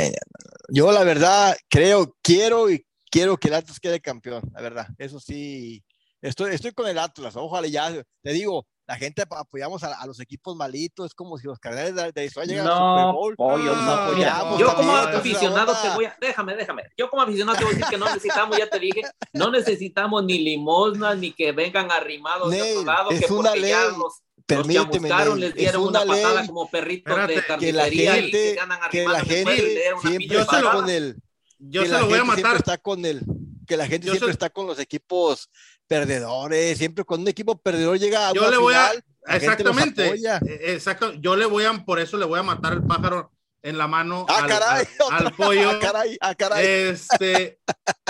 Yo 0.70 0.92
la 0.92 1.04
verdad 1.04 1.56
creo, 1.68 2.16
quiero 2.22 2.70
y 2.70 2.86
quiero 3.12 3.38
que 3.38 3.50
el 3.50 3.56
Atlas 3.56 3.80
quede 3.80 4.00
campeón, 4.00 4.44
la 4.54 4.62
verdad. 4.62 4.88
Eso 4.98 5.20
sí, 5.20 5.84
estoy, 6.22 6.54
estoy 6.54 6.72
con 6.72 6.88
el 6.88 6.98
Atlas. 6.98 7.36
Ojalá 7.36 7.68
ya, 7.68 7.92
te 8.22 8.32
digo, 8.32 8.68
la 8.90 8.96
gente 8.98 9.22
ap- 9.22 9.34
apoyamos 9.34 9.84
a, 9.84 9.94
a 10.02 10.08
los 10.08 10.20
equipos 10.20 10.56
malitos, 10.56 11.06
es 11.06 11.14
como 11.14 11.38
si 11.38 11.46
los 11.46 11.60
cardenales 11.60 11.94
de, 11.94 12.12
de 12.12 12.22
Arizona 12.22 12.46
llegan 12.48 12.66
al 12.66 12.74
Super 12.74 13.04
No, 13.04 13.14
Bowl. 13.14 13.36
pollo, 13.36 13.76
no, 13.76 13.92
apoyamos 13.92 14.60
yo 14.60 14.76
como 14.76 14.92
también, 14.94 15.16
aficionado 15.20 15.78
te 15.80 15.90
voy 15.92 16.06
a, 16.06 16.18
déjame, 16.20 16.56
déjame, 16.56 16.84
yo 16.98 17.08
como 17.08 17.22
aficionado 17.22 17.56
te 17.60 17.64
voy 17.66 17.74
a 17.74 17.76
decir 17.78 17.90
que 17.92 17.98
no 18.00 18.06
necesitamos, 18.08 18.58
ya 18.58 18.68
te 18.68 18.80
dije, 18.80 19.02
no 19.34 19.52
necesitamos 19.52 20.24
ni 20.26 20.40
limosnas, 20.40 21.18
ni 21.20 21.32
que 21.34 21.52
vengan 21.52 21.92
arrimados 21.92 22.50
de 22.50 22.62
otro 22.64 22.84
lado, 22.84 23.12
es 23.12 23.26
que 23.28 23.32
una 23.32 23.52
porque 23.52 23.68
ya 23.70 23.86
ley. 23.86 23.90
los, 23.92 24.00
los 24.00 24.18
Permíteme, 24.48 25.10
les 25.40 25.54
dieron 25.54 25.84
es 25.84 25.88
una, 25.90 26.02
una 26.02 26.12
patada 26.16 26.40
ley 26.40 26.48
como 26.48 26.70
perritos 26.72 27.12
Espérate, 27.20 27.34
de 27.36 27.42
que 27.60 27.72
la 27.72 27.84
carnicería 27.84 28.18
y 28.18 28.22
gente, 28.24 28.54
se 28.56 28.60
andan 28.60 28.80
que 28.90 29.06
la 29.08 29.22
después, 29.22 29.28
gente 29.56 29.62
les 29.62 29.76
dieron 29.76 30.00
una 30.00 30.10
siempre 30.10 30.28
pinche 30.28 30.42
está 30.42 30.72
con 30.72 30.90
el, 30.90 31.16
Yo 31.60 31.82
que 31.82 31.88
se 31.88 31.94
la 31.94 32.00
lo 32.00 32.06
voy 32.08 32.14
a 32.16 32.18
gente 32.22 32.34
siempre 32.34 32.44
matar. 32.54 32.56
está 32.58 32.78
con 32.80 33.06
el, 33.06 33.22
que 33.68 33.78
la 33.78 33.86
gente 33.88 34.08
Yo 34.08 34.14
siempre 34.14 34.30
se- 34.30 34.32
está 34.32 34.50
con 34.50 34.66
los 34.66 34.80
equipos 34.80 35.48
perdedores, 35.90 36.78
siempre 36.78 37.04
cuando 37.04 37.24
un 37.24 37.28
equipo 37.30 37.58
perdedor 37.60 37.98
llega 38.00 38.30
a 38.30 38.34
Yo 38.34 38.50
le 38.50 38.58
voy 38.58 38.76
a, 38.76 38.90
final, 38.90 39.04
exactamente, 39.28 40.08
eh, 40.08 40.40
exacto, 40.74 41.14
yo 41.16 41.36
le 41.36 41.46
voy 41.46 41.66
a, 41.66 41.74
por 41.84 42.00
eso 42.00 42.16
le 42.18 42.26
voy 42.26 42.40
a 42.40 42.44
matar 42.44 42.74
el 42.74 42.84
pájaro 42.84 43.32
en 43.64 43.78
la 43.78 43.88
mano 43.88 44.26
Ah, 44.30 44.44
al, 44.44 44.50
caray, 44.50 44.86
al- 45.12 45.26
al 45.28 45.34
pollo. 45.34 45.72
Ah, 45.72 45.80
caray, 45.82 46.18
ah, 46.22 46.36
caray. 46.36 46.66
Este, 46.66 47.60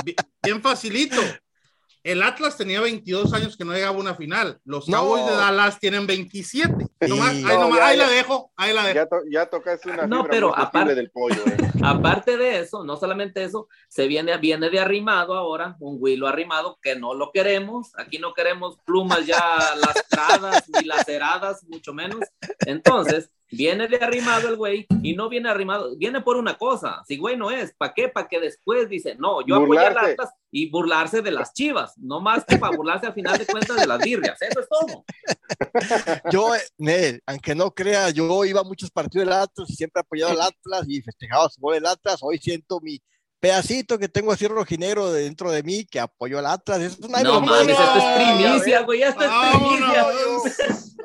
bi- 0.04 0.16
bien 0.44 0.62
facilito. 0.62 1.22
El 2.04 2.24
Atlas 2.24 2.56
tenía 2.58 2.80
22 2.82 3.34
años 3.34 3.58
que 3.58 3.66
no 3.66 3.74
llegaba 3.74 3.96
a 3.96 4.00
una 4.00 4.16
final. 4.16 4.60
Los 4.64 4.88
No. 4.88 5.00
Cowboys 5.00 5.26
de 5.26 5.36
Dallas 5.36 5.80
tienen 5.80 6.08
27. 6.08 6.74
Nomás- 7.08 7.32
Sí. 7.32 7.44
ahí, 7.46 7.56
No, 7.56 7.62
nomás- 7.62 7.78
ya, 7.80 7.88
ahí 7.88 7.98
ya. 7.98 8.06
la 8.06 8.12
dejo, 8.12 8.52
ahí 8.56 8.74
la 8.74 8.84
dejo. 8.84 8.96
Ya, 8.96 9.06
to- 9.08 9.24
ya 9.30 9.46
tocaste 9.48 9.90
una 9.92 10.08
No, 10.08 10.18
fibra 10.18 10.32
pero 10.32 10.58
aparte- 10.58 10.96
del 10.96 11.12
pollo. 11.12 11.42
eh. 11.46 11.58
Aparte 11.84 12.38
de 12.38 12.60
eso, 12.60 12.84
no 12.84 12.98
solamente 12.98 13.44
eso, 13.44 13.68
se 13.88 14.08
viene, 14.08 14.38
viene 14.38 14.70
de 14.70 14.80
arrimado 14.80 15.34
ahora, 15.36 15.76
un 15.80 15.98
huilo 16.00 16.28
arrimado 16.28 16.78
que 16.82 16.96
no 16.96 17.14
lo 17.14 17.32
queremos. 17.32 17.92
Aquí 17.98 18.18
no 18.20 18.34
queremos 18.34 18.78
plumas 18.86 19.26
ya 19.26 19.40
lastradas 19.76 20.64
ni 20.84 20.86
laceradas, 20.86 21.64
mucho 21.68 21.94
menos. 21.94 22.20
Entonces, 22.66 23.30
viene 23.52 23.88
de 23.88 23.98
arrimado 23.98 24.50
el 24.50 24.56
güey 24.56 24.86
y 25.02 25.16
no 25.16 25.30
viene 25.30 25.50
arrimado, 25.50 25.96
viene 25.98 26.22
por 26.22 26.38
una 26.38 26.58
cosa. 26.58 27.04
Si 27.08 27.18
güey 27.18 27.38
no 27.38 27.52
es, 27.52 27.74
¿para 27.78 27.94
qué? 27.94 28.10
Para 28.10 28.28
que 28.28 28.40
después 28.40 28.90
dice, 28.90 29.16
no, 29.16 29.46
yo 29.46 29.56
apoyé 29.56 29.80
a. 29.80 29.90
Atlas 29.90 30.30
y 30.52 30.70
burlarse 30.70 31.22
de 31.22 31.32
las 31.32 31.54
chivas, 31.54 31.94
no 31.98 32.22
más 32.22 32.44
que 32.44 32.58
para 32.58 32.76
burlarse 32.76 33.06
al 33.06 33.14
final 33.14 33.38
de 33.38 33.46
cuentas 33.46 33.78
de 33.78 33.86
las 33.86 34.00
birrias. 34.00 34.42
Eso 34.42 34.60
es 34.62 34.68
todo. 34.68 35.04
Yo, 36.32 36.56
eh, 36.56 36.62
Nel, 36.78 37.22
aunque 37.26 37.54
no 37.54 37.72
crea, 37.72 38.10
yo 38.10 38.46
iba 38.46 38.62
a 38.62 38.64
muchos 38.64 38.90
partidos 38.90 39.28
del 39.28 39.36
Atlas 39.36 39.70
y 39.70 39.76
siempre 39.76 40.00
he 40.00 40.02
apoyado 40.02 40.32
al 40.32 40.42
Atlas 40.42 40.86
y 40.88 41.02
festejaba 41.02 41.50
su 41.50 41.62
gol 41.62 41.76
del 41.76 41.86
Atlas. 41.86 42.20
Hoy 42.22 42.38
siento 42.40 42.80
mi 42.82 43.00
pedacito 43.40 43.98
que 43.98 44.10
tengo 44.10 44.32
así 44.32 44.48
rojinegro 44.48 45.12
dentro 45.12 45.52
de 45.52 45.64
mí 45.64 45.86
que 45.86 46.00
apoyo 46.00 46.40
al 46.40 46.46
Atlas. 46.46 46.80
Eso 46.82 46.98
no 47.02 47.42
mames, 47.42 47.78
esto 47.78 47.98
es 47.98 48.04
primicia, 48.16 48.82
güey, 48.82 49.04
esto 49.04 49.24
es 49.24 49.30
primicia. 49.30 50.06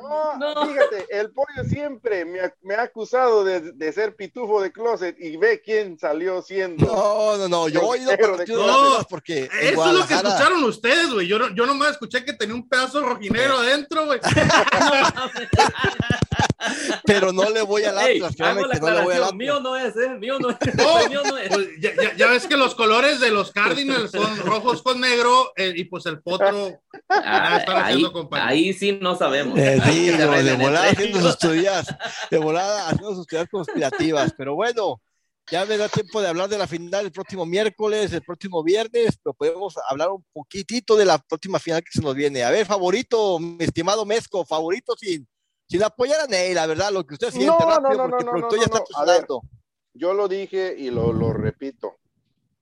No, 0.08 0.54
No. 0.54 0.66
fíjate, 0.66 1.06
el 1.10 1.30
pollo 1.32 1.64
siempre 1.68 2.24
me 2.24 2.40
ha, 2.40 2.54
me 2.62 2.74
ha 2.74 2.82
acusado 2.82 3.44
de, 3.44 3.72
de 3.72 3.92
ser 3.92 4.16
pitufo 4.16 4.60
de 4.60 4.72
closet 4.72 5.16
y 5.18 5.36
ve 5.36 5.60
quién 5.64 5.98
salió 5.98 6.42
siendo. 6.42 6.86
No, 6.86 7.36
no, 7.36 7.48
no, 7.48 7.68
yo 7.68 7.94
he 7.94 8.04
color. 8.16 8.40
Atlas 8.40 9.06
porque 9.08 9.48
Eso 9.60 9.86
es 9.86 9.92
lo 9.94 10.06
que 10.06 10.14
escucharon 10.14 10.64
ustedes, 10.64 11.12
güey. 11.12 11.26
Yo, 11.26 11.38
no, 11.38 11.54
yo 11.54 11.66
nomás 11.66 11.92
escuché 11.92 12.24
que 12.24 12.32
tenía 12.32 12.54
un 12.54 12.68
pedazo 12.68 13.00
rojinegro 13.00 13.58
adentro, 13.58 14.06
güey. 14.06 14.20
pero 17.04 17.32
no 17.32 17.48
le 17.50 17.62
voy 17.62 17.84
al 17.84 17.98
Atlas, 17.98 18.38
la 18.38 18.54
que 18.54 18.80
no 18.80 18.90
le 18.90 19.02
voy 19.02 19.14
al 19.14 19.24
aclaración, 19.24 19.36
mío 19.36 19.60
no 19.60 19.76
es, 19.76 19.96
¿eh? 19.96 20.08
Mío 20.18 20.38
no 20.38 20.50
es, 20.50 20.56
No, 20.74 21.08
mío 21.08 21.20
no 21.24 21.38
es. 21.38 21.48
Pues 21.48 21.68
ya, 21.80 21.90
ya- 21.94 22.16
ya 22.16 22.26
ves 22.28 22.46
que 22.46 22.56
los 22.56 22.74
colores 22.74 23.20
de 23.20 23.30
los 23.30 23.52
Cardinals 23.52 24.10
son 24.10 24.36
rojos 24.44 24.82
con 24.82 25.00
negro 25.00 25.52
eh, 25.56 25.72
y 25.76 25.84
pues 25.84 26.06
el 26.06 26.20
potro. 26.20 26.80
Ah, 27.08 27.62
ahí, 27.84 28.04
ahí 28.32 28.72
sí 28.72 28.98
no 29.00 29.16
sabemos. 29.16 29.58
Eh, 29.58 29.80
sí, 29.84 29.93
que 29.94 30.12
se 30.16 30.26
no, 30.26 30.32
de 30.42 30.56
volada 30.56 30.90
haciendo 30.90 31.20
sus 31.20 31.38
teorías, 31.38 31.86
de 32.30 32.38
volada 32.38 32.88
haciendo 32.88 33.14
sus 33.14 33.26
teorías 33.26 33.48
conspirativas, 33.50 34.32
pero 34.36 34.54
bueno, 34.54 35.00
ya 35.50 35.64
me 35.66 35.76
da 35.76 35.88
tiempo 35.88 36.22
de 36.22 36.28
hablar 36.28 36.48
de 36.48 36.58
la 36.58 36.66
final 36.66 37.04
el 37.04 37.12
próximo 37.12 37.44
miércoles, 37.44 38.12
el 38.12 38.22
próximo 38.22 38.62
viernes, 38.62 39.18
pero 39.22 39.34
podemos 39.34 39.74
hablar 39.88 40.10
un 40.10 40.24
poquitito 40.32 40.96
de 40.96 41.04
la 41.04 41.18
próxima 41.18 41.58
final 41.58 41.82
que 41.82 41.90
se 41.92 42.00
nos 42.00 42.14
viene. 42.14 42.42
A 42.44 42.50
ver, 42.50 42.64
favorito, 42.66 43.38
mi 43.38 43.62
estimado 43.64 44.06
Mesco, 44.06 44.44
favorito 44.44 44.94
sin, 44.98 45.28
sin 45.68 45.82
apoyar 45.82 46.20
a 46.22 46.26
Ney, 46.26 46.54
la 46.54 46.66
verdad, 46.66 46.90
lo 46.92 47.04
que 47.04 47.14
usted 47.14 47.30
siente 47.30 47.46
No, 47.46 47.58
no, 47.58 47.66
rápido, 47.66 48.08
no, 48.08 48.08
no, 48.08 48.10
porque 48.10 48.22
el 48.22 48.26
no, 48.26 48.30
productor 48.32 48.58
no, 48.58 48.64
ya 48.64 48.64
está 48.64 49.00
a 49.00 49.04
ver. 49.04 49.26
Yo 49.92 50.14
lo 50.14 50.28
dije 50.28 50.74
y 50.76 50.90
lo, 50.90 51.12
lo 51.12 51.32
repito. 51.32 51.96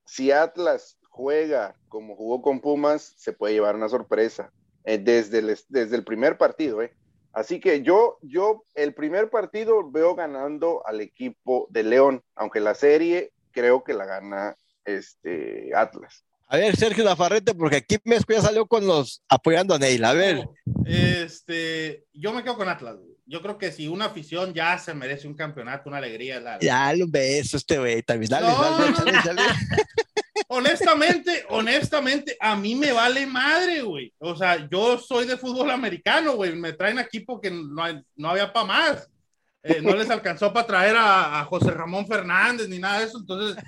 Si 0.05 0.31
Atlas 0.31 0.97
juega 1.09 1.75
como 1.87 2.15
jugó 2.15 2.41
con 2.41 2.59
Pumas, 2.59 3.13
se 3.17 3.33
puede 3.33 3.53
llevar 3.53 3.75
una 3.75 3.87
sorpresa 3.89 4.51
eh, 4.83 4.97
desde, 4.97 5.39
el, 5.39 5.57
desde 5.69 5.95
el 5.95 6.03
primer 6.03 6.37
partido. 6.37 6.81
eh. 6.81 6.93
Así 7.33 7.59
que 7.59 7.81
yo, 7.81 8.19
yo 8.21 8.63
el 8.75 8.93
primer 8.93 9.29
partido 9.29 9.89
veo 9.91 10.15
ganando 10.15 10.85
al 10.85 11.01
equipo 11.01 11.67
de 11.71 11.83
León, 11.83 12.23
aunque 12.35 12.59
la 12.59 12.75
serie 12.75 13.31
creo 13.51 13.83
que 13.83 13.93
la 13.93 14.05
gana 14.05 14.55
este 14.85 15.71
Atlas. 15.75 16.23
A 16.47 16.57
ver, 16.57 16.75
Sergio 16.75 17.03
Nafarrete, 17.03 17.55
porque 17.55 17.77
aquí 17.77 17.97
Mesco 18.03 18.31
ya 18.33 18.41
salió 18.41 18.67
con 18.67 18.85
los 18.85 19.23
apoyando 19.27 19.73
a 19.73 19.79
Neil, 19.79 20.03
a 20.05 20.13
ver. 20.13 20.47
Este, 20.85 22.05
yo 22.13 22.31
me 22.33 22.43
quedo 22.43 22.55
con 22.55 22.69
Atlas. 22.69 22.97
güey. 22.97 23.13
Yo 23.25 23.41
creo 23.41 23.57
que 23.57 23.71
si 23.71 23.87
una 23.87 24.05
afición 24.05 24.53
ya 24.53 24.77
se 24.77 24.93
merece 24.93 25.27
un 25.27 25.33
campeonato, 25.33 25.89
una 25.89 25.97
alegría. 25.97 26.39
la- 26.39 26.59
Ya, 26.59 26.79
dale 26.85 27.03
un 27.05 27.11
beso 27.11 27.57
este 27.57 27.79
güey, 27.79 28.03
también, 28.03 28.29
dale, 28.29 28.47
No, 28.47 28.61
dale, 28.61 28.77
no, 28.77 28.85
échale, 28.91 29.11
échale. 29.17 29.41
Honestamente, 30.47 31.45
honestamente, 31.49 32.35
a 32.39 32.55
mí 32.55 32.75
me 32.75 32.91
vale 32.91 33.25
madre, 33.25 33.81
güey. 33.81 34.13
O 34.19 34.35
sea, 34.35 34.67
yo 34.69 34.97
soy 34.97 35.25
de 35.27 35.37
fútbol 35.37 35.71
americano, 35.71 36.35
güey. 36.35 36.55
Me 36.55 36.73
traen 36.73 36.99
aquí 36.99 37.19
porque 37.19 37.51
no, 37.51 37.83
no 38.15 38.29
había 38.29 38.51
para 38.51 38.65
más. 38.65 39.09
Eh, 39.61 39.81
no 39.81 39.95
les 39.95 40.09
alcanzó 40.09 40.51
para 40.51 40.67
traer 40.67 40.97
a, 40.97 41.39
a 41.39 41.45
José 41.45 41.71
Ramón 41.71 42.05
Fernández 42.07 42.67
ni 42.67 42.79
nada 42.79 42.99
de 42.99 43.05
eso. 43.05 43.19
Entonces, 43.19 43.63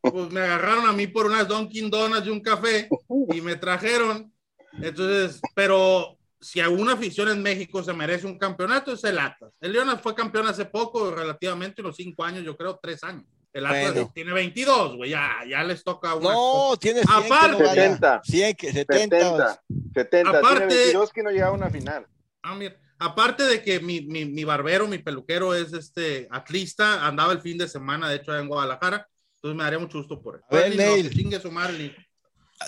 pues 0.00 0.30
me 0.30 0.40
agarraron 0.40 0.88
a 0.88 0.92
mí 0.92 1.06
por 1.06 1.26
unas 1.26 1.48
Dunkin' 1.48 1.90
Donuts 1.90 2.26
y 2.26 2.30
un 2.30 2.40
café 2.40 2.88
y 3.32 3.40
me 3.40 3.56
trajeron. 3.56 4.32
Entonces, 4.80 5.40
pero 5.54 6.16
si 6.40 6.60
alguna 6.60 6.94
afición 6.94 7.28
en 7.28 7.42
México 7.42 7.82
se 7.82 7.92
merece 7.92 8.26
un 8.26 8.38
campeonato, 8.38 8.92
es 8.92 9.04
el 9.04 9.18
Atlas. 9.18 9.52
El 9.60 9.72
Leonas 9.72 10.00
fue 10.00 10.14
campeón 10.14 10.46
hace 10.46 10.64
poco, 10.64 11.10
relativamente, 11.10 11.82
unos 11.82 11.96
cinco 11.96 12.24
años, 12.24 12.44
yo 12.44 12.56
creo, 12.56 12.78
tres 12.80 13.04
años. 13.04 13.24
El 13.52 13.66
Atlas 13.66 13.92
Bueno. 13.94 14.12
tiene 14.14 14.32
22, 14.32 14.96
güey, 14.96 15.10
ya, 15.10 15.38
ya 15.48 15.64
les 15.64 15.82
toca 15.82 16.14
una. 16.14 16.32
No, 16.32 16.76
tiene 16.78 17.02
100 17.02 17.10
Aparte- 17.32 17.56
que 17.56 17.62
no 17.62 17.68
vaya. 17.68 17.82
70. 17.82 18.20
100 18.24 18.54
que 18.56 18.72
70. 18.72 19.16
70, 19.18 19.62
70, 19.94 20.30
Aparte- 20.30 20.56
tiene 20.68 20.74
22 20.76 21.12
que 21.12 21.22
no 21.24 21.30
llega 21.30 21.48
a 21.48 21.52
una 21.52 21.68
final. 21.68 22.06
Ah, 22.42 22.54
mira, 22.54 22.76
aparte 22.98 23.42
de 23.42 23.62
que 23.62 23.80
mi, 23.80 24.02
mi, 24.02 24.24
mi 24.24 24.44
barbero, 24.44 24.86
mi 24.86 24.98
peluquero 24.98 25.54
es 25.54 25.72
este 25.72 26.28
atlista, 26.30 27.04
andaba 27.06 27.32
el 27.32 27.40
fin 27.40 27.58
de 27.58 27.66
semana, 27.68 28.08
de 28.08 28.16
hecho, 28.16 28.36
en 28.38 28.46
Guadalajara, 28.46 29.08
entonces 29.36 29.56
me 29.56 29.64
daría 29.64 29.78
mucho 29.80 29.98
gusto 29.98 30.22
por 30.22 30.36
él. 30.36 30.42
A 30.48 30.54
ver, 30.54 30.64
Pues, 30.74 30.76
no, 30.76 30.94
Neil. 30.96 31.10
chingue 31.10 31.40
su 31.40 31.50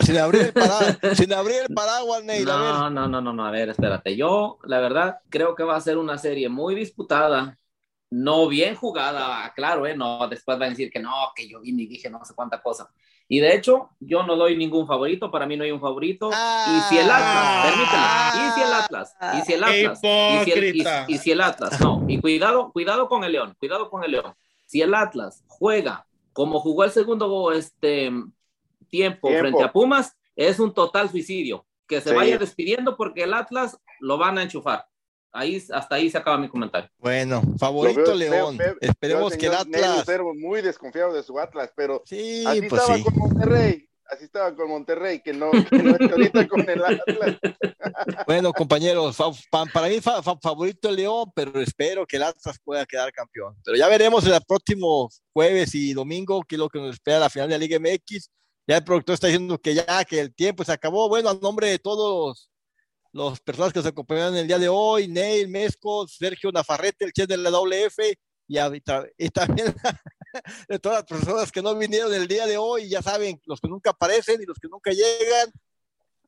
Sin 0.01 0.17
abrir 0.19 0.43
el 0.43 0.53
paraguas, 0.53 0.99
sin 1.17 1.33
abrir 1.33 1.57
el 1.69 1.75
paraguas, 1.75 2.25
Neil, 2.25 2.51
a 2.51 2.57
ver. 2.57 2.73
No, 2.75 2.91
no, 2.91 3.09
no, 3.09 3.21
no, 3.21 3.33
no, 3.33 3.47
a 3.47 3.51
ver, 3.51 3.69
espérate. 3.69 4.17
Yo, 4.17 4.59
la 4.65 4.81
verdad, 4.81 5.19
creo 5.29 5.55
que 5.55 5.65
va 5.65 5.77
a 5.77 5.81
ser 5.81 5.99
una 5.99 6.17
serie 6.19 6.49
muy 6.49 6.75
disputada, 6.75 7.57
no 8.15 8.47
bien 8.47 8.75
jugada, 8.77 9.51
claro, 9.55 9.87
¿eh? 9.87 9.97
No, 9.97 10.29
después 10.29 10.59
van 10.59 10.67
a 10.67 10.71
decir 10.71 10.91
que 10.91 11.01
no, 11.01 11.13
que 11.35 11.49
yo 11.49 11.61
vine 11.61 11.85
y 11.85 11.87
dije 11.87 12.11
no 12.11 12.23
sé 12.25 12.35
cuánta 12.35 12.61
cosa. 12.63 12.91
Y 13.27 13.41
de 13.41 13.55
hecho, 13.55 13.89
yo 14.01 14.23
no 14.23 14.37
doy 14.37 14.55
ningún 14.57 14.87
favorito, 14.87 15.31
para 15.31 15.47
mí 15.47 15.57
no 15.57 15.65
hay 15.65 15.71
un 15.71 15.81
favorito. 15.81 16.29
y 16.31 16.81
si 16.91 16.99
el 16.99 17.11
Atlas, 17.11 17.65
permíteme, 17.65 18.47
y 18.47 18.51
si 18.53 18.61
el 18.61 18.73
Atlas, 18.75 19.17
y 19.39 19.41
si 19.47 19.53
el 19.55 19.65
Atlas, 19.65 19.99
y 20.03 20.45
si 20.45 20.51
el, 20.53 20.65
y- 20.65 20.69
Hipócrita. 20.69 21.05
y 21.09 21.19
si 21.19 21.31
el 21.31 21.41
Atlas, 21.41 21.81
no, 21.81 22.05
y 22.07 22.21
cuidado, 22.21 22.71
cuidado 22.73 23.09
con 23.09 23.25
el 23.25 23.33
León, 23.33 23.57
cuidado 23.59 23.89
con 23.89 24.05
el 24.05 24.11
León. 24.13 24.35
Si 24.67 24.83
el 24.83 24.95
Atlas 24.95 25.43
juega 25.47 26.07
como 26.35 26.61
jugó 26.61 26.85
el 26.85 26.91
segundo 26.91 27.53
este, 27.53 28.11
tiempo, 28.91 29.29
Tiempo. 29.29 29.29
frente 29.29 29.63
a 29.63 29.73
Pumas, 29.73 30.17
es 30.37 30.59
un 30.61 30.73
total 30.75 31.09
suicidio. 31.11 31.65
Que 31.87 32.01
se 32.01 32.11
Sí. 32.11 32.15
vaya 32.15 32.39
despidiendo 32.39 32.97
porque 32.97 33.25
el 33.25 33.35
Atlas 33.35 33.79
lo 34.01 34.17
van 34.19 34.39
a 34.39 34.43
enchufar. 34.43 34.87
Ahí, 35.35 35.63
hasta 35.73 35.95
ahí 35.95 36.11
se 36.11 36.19
acaba 36.19 36.37
mi 36.37 36.49
comentario. 36.49 36.91
Bueno, 36.99 37.41
favorito 37.59 38.03
veo- 38.05 38.15
León. 38.15 38.57
veo- 38.59 38.77
veo- 38.81 38.91
Esperemos 38.91 39.35
que 39.37 39.47
el 39.47 39.55
Atlas. 39.55 39.99
Lucero 39.99 40.33
muy 40.35 40.61
desconfiado 40.61 41.13
de 41.15 41.23
su 41.23 41.39
Atlas, 41.41 41.71
pero 41.75 42.03
Sí, 42.05 42.45
así 42.47 42.63
pues 42.69 42.83
estaba 42.83 42.99
sí. 42.99 43.03
con 43.05 43.15
Monterrey, 43.17 43.89
así 44.11 44.25
estaba 44.25 44.55
con 44.55 44.69
Monterrey, 44.69 45.21
que 45.23 45.33
no, 45.33 45.51
que 45.51 45.79
no 45.83 45.93
está 45.93 46.15
ahorita 46.15 46.49
con 46.49 46.69
el 46.69 46.85
Atlas. 46.85 47.37
Bueno, 48.27 48.53
compañeros, 48.53 49.17
fa- 49.17 49.31
pa- 49.51 49.65
para 49.73 49.89
mí 49.89 50.01
fa- 50.03 50.23
fa- 50.23 50.39
favorito 50.41 50.91
el 50.91 50.97
León, 50.97 51.31
pero 51.35 51.61
espero 51.61 52.07
que 52.07 52.17
el 52.17 52.25
Atlas 52.25 52.59
pueda 52.63 52.85
quedar 52.85 53.11
campeón. 53.13 53.57
Pero 53.65 53.77
ya 53.79 53.89
veremos 53.89 54.27
el 54.27 54.39
próximo 54.47 55.09
jueves 55.33 55.75
y 55.75 55.95
domingo 55.95 56.43
qué 56.47 56.57
es 56.57 56.59
lo 56.59 56.69
que 56.69 56.79
nos 56.79 56.95
espera 56.95 57.19
la 57.19 57.31
final 57.31 57.49
de 57.49 57.55
la 57.55 57.59
Liga 57.59 57.79
MX. 57.79 58.29
Ya 58.69 58.77
el 58.77 58.85
productor 58.85 59.15
está 59.15 59.27
diciendo 59.29 59.59
que 59.59 59.75
ya, 59.75 60.05
que 60.05 60.21
el 60.21 60.35
tiempo 60.35 60.63
se 60.63 60.73
acabó. 60.73 61.09
Bueno, 61.09 61.31
a 61.31 61.35
nombre 61.35 61.69
de 61.69 61.79
todos 61.79 62.49
los 63.13 63.41
personas 63.41 63.73
que 63.73 63.79
nos 63.79 63.87
acompañaron 63.87 64.37
el 64.37 64.47
día 64.47 64.59
de 64.59 64.69
hoy, 64.69 65.09
Neil, 65.09 65.49
Mesco, 65.49 66.09
Sergio 66.09 66.51
Nafarrete, 66.51 67.05
el 67.05 67.13
chef 67.13 67.29
de 67.29 67.37
la 67.37 67.51
WF, 67.51 67.99
y 68.49 69.31
también 69.31 69.75
de 70.69 70.79
todas 70.79 70.99
las 70.99 71.05
personas 71.05 71.53
que 71.53 71.63
no 71.63 71.75
vinieron 71.77 72.13
el 72.13 72.27
día 72.27 72.47
de 72.47 72.57
hoy, 72.57 72.89
ya 72.89 73.03
saben, 73.03 73.41
los 73.47 73.61
que 73.61 73.69
nunca 73.69 73.91
aparecen 73.91 74.41
y 74.43 74.47
los 74.47 74.59
que 74.59 74.69
nunca 74.69 74.91
llegan. 74.91 75.53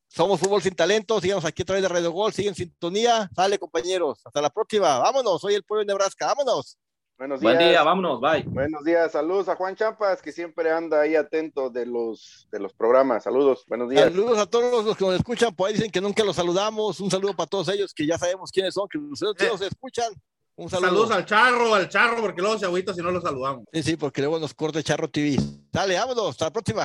Somos 0.08 0.38
Fútbol 0.38 0.62
Sin 0.62 0.74
Talento, 0.74 1.20
síganos 1.20 1.44
aquí 1.44 1.62
a 1.62 1.64
través 1.64 1.82
de 1.82 1.88
Radio 1.88 2.12
Gol, 2.12 2.32
siguen 2.32 2.54
sintonía. 2.54 3.28
Sale, 3.34 3.58
compañeros. 3.58 4.20
Hasta 4.24 4.40
la 4.40 4.50
próxima. 4.50 4.98
Vámonos, 5.00 5.40
soy 5.40 5.54
el 5.54 5.64
pueblo 5.64 5.80
de 5.80 5.86
Nebraska. 5.86 6.26
Vámonos. 6.26 6.78
Buenos 7.16 7.40
días. 7.40 7.54
Buen 7.54 7.68
día, 7.70 7.82
vámonos, 7.84 8.20
bye. 8.20 8.42
Buenos 8.42 8.82
días, 8.84 9.12
saludos 9.12 9.48
a 9.48 9.54
Juan 9.54 9.76
Champas, 9.76 10.20
que 10.20 10.32
siempre 10.32 10.70
anda 10.72 11.00
ahí 11.00 11.14
atento 11.14 11.70
de 11.70 11.86
los, 11.86 12.48
de 12.50 12.58
los 12.58 12.72
programas. 12.74 13.22
Saludos, 13.22 13.64
buenos 13.68 13.88
días. 13.88 14.04
Saludos 14.04 14.36
a 14.38 14.46
todos 14.46 14.84
los 14.84 14.96
que 14.96 15.04
nos 15.04 15.14
escuchan, 15.14 15.54
por 15.54 15.68
ahí 15.68 15.74
dicen 15.74 15.90
que 15.92 16.00
nunca 16.00 16.24
los 16.24 16.34
saludamos. 16.34 16.98
Un 17.00 17.10
saludo 17.12 17.34
para 17.36 17.46
todos 17.46 17.68
ellos 17.68 17.94
que 17.94 18.04
ya 18.06 18.18
sabemos 18.18 18.50
quiénes 18.50 18.74
son, 18.74 18.88
que 18.88 18.98
ustedes 18.98 19.42
Eh. 19.42 19.48
nos 19.52 19.60
escuchan. 19.60 20.12
Un 20.56 20.68
saludo. 20.68 20.88
Saludos 20.88 21.10
al 21.12 21.24
charro, 21.24 21.74
al 21.74 21.88
charro, 21.88 22.20
porque 22.20 22.42
luego 22.42 22.58
se 22.58 22.64
agüita 22.66 22.92
si 22.92 23.00
no 23.00 23.10
lo 23.12 23.20
saludamos. 23.20 23.64
Sí, 23.72 23.82
sí, 23.84 23.96
porque 23.96 24.20
luego 24.20 24.38
nos 24.40 24.52
corta 24.54 24.82
Charro 24.82 25.08
TV. 25.08 25.36
Dale, 25.72 25.96
vámonos, 25.96 26.30
hasta 26.30 26.46
la 26.46 26.52
próxima. 26.52 26.84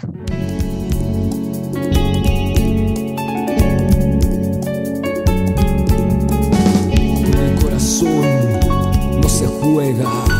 No 9.62 10.39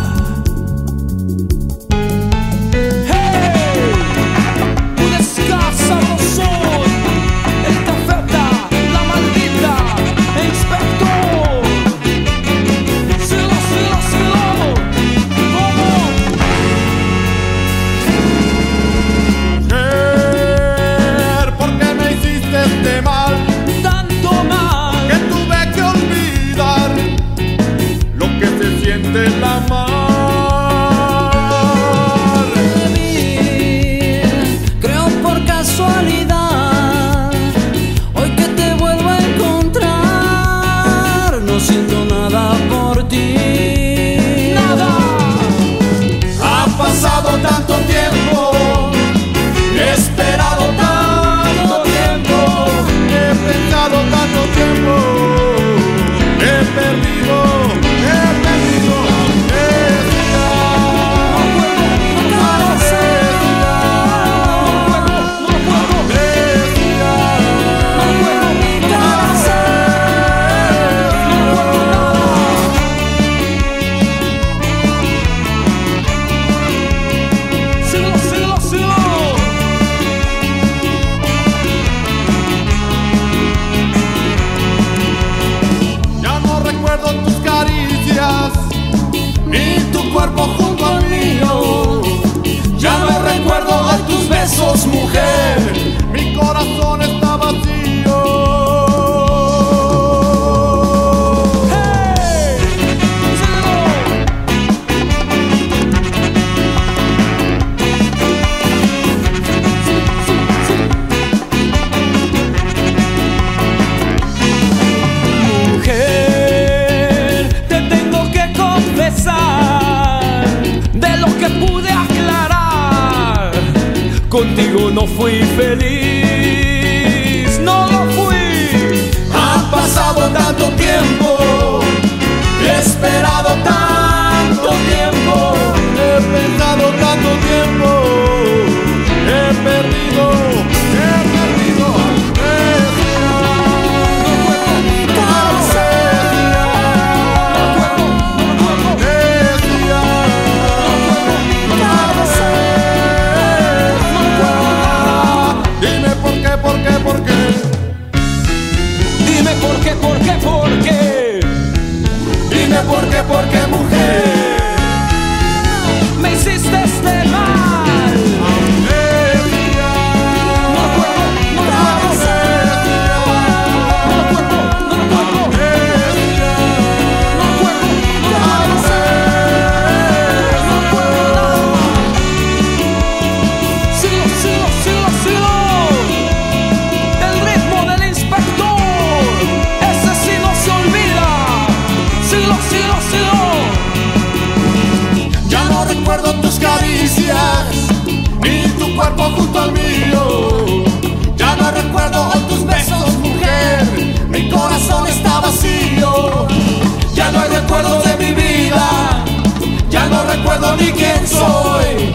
ni 210.80 210.92
quién 210.92 211.28
soy. 211.28 212.14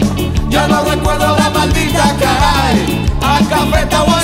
Ya 0.49 0.67
no 0.67 0.83
recuerdo 0.83 1.35
la 1.37 1.49
maldita 1.49 2.15
caray. 2.19 3.05
A 3.21 3.39
cafeta 3.49 4.03
o 4.03 4.19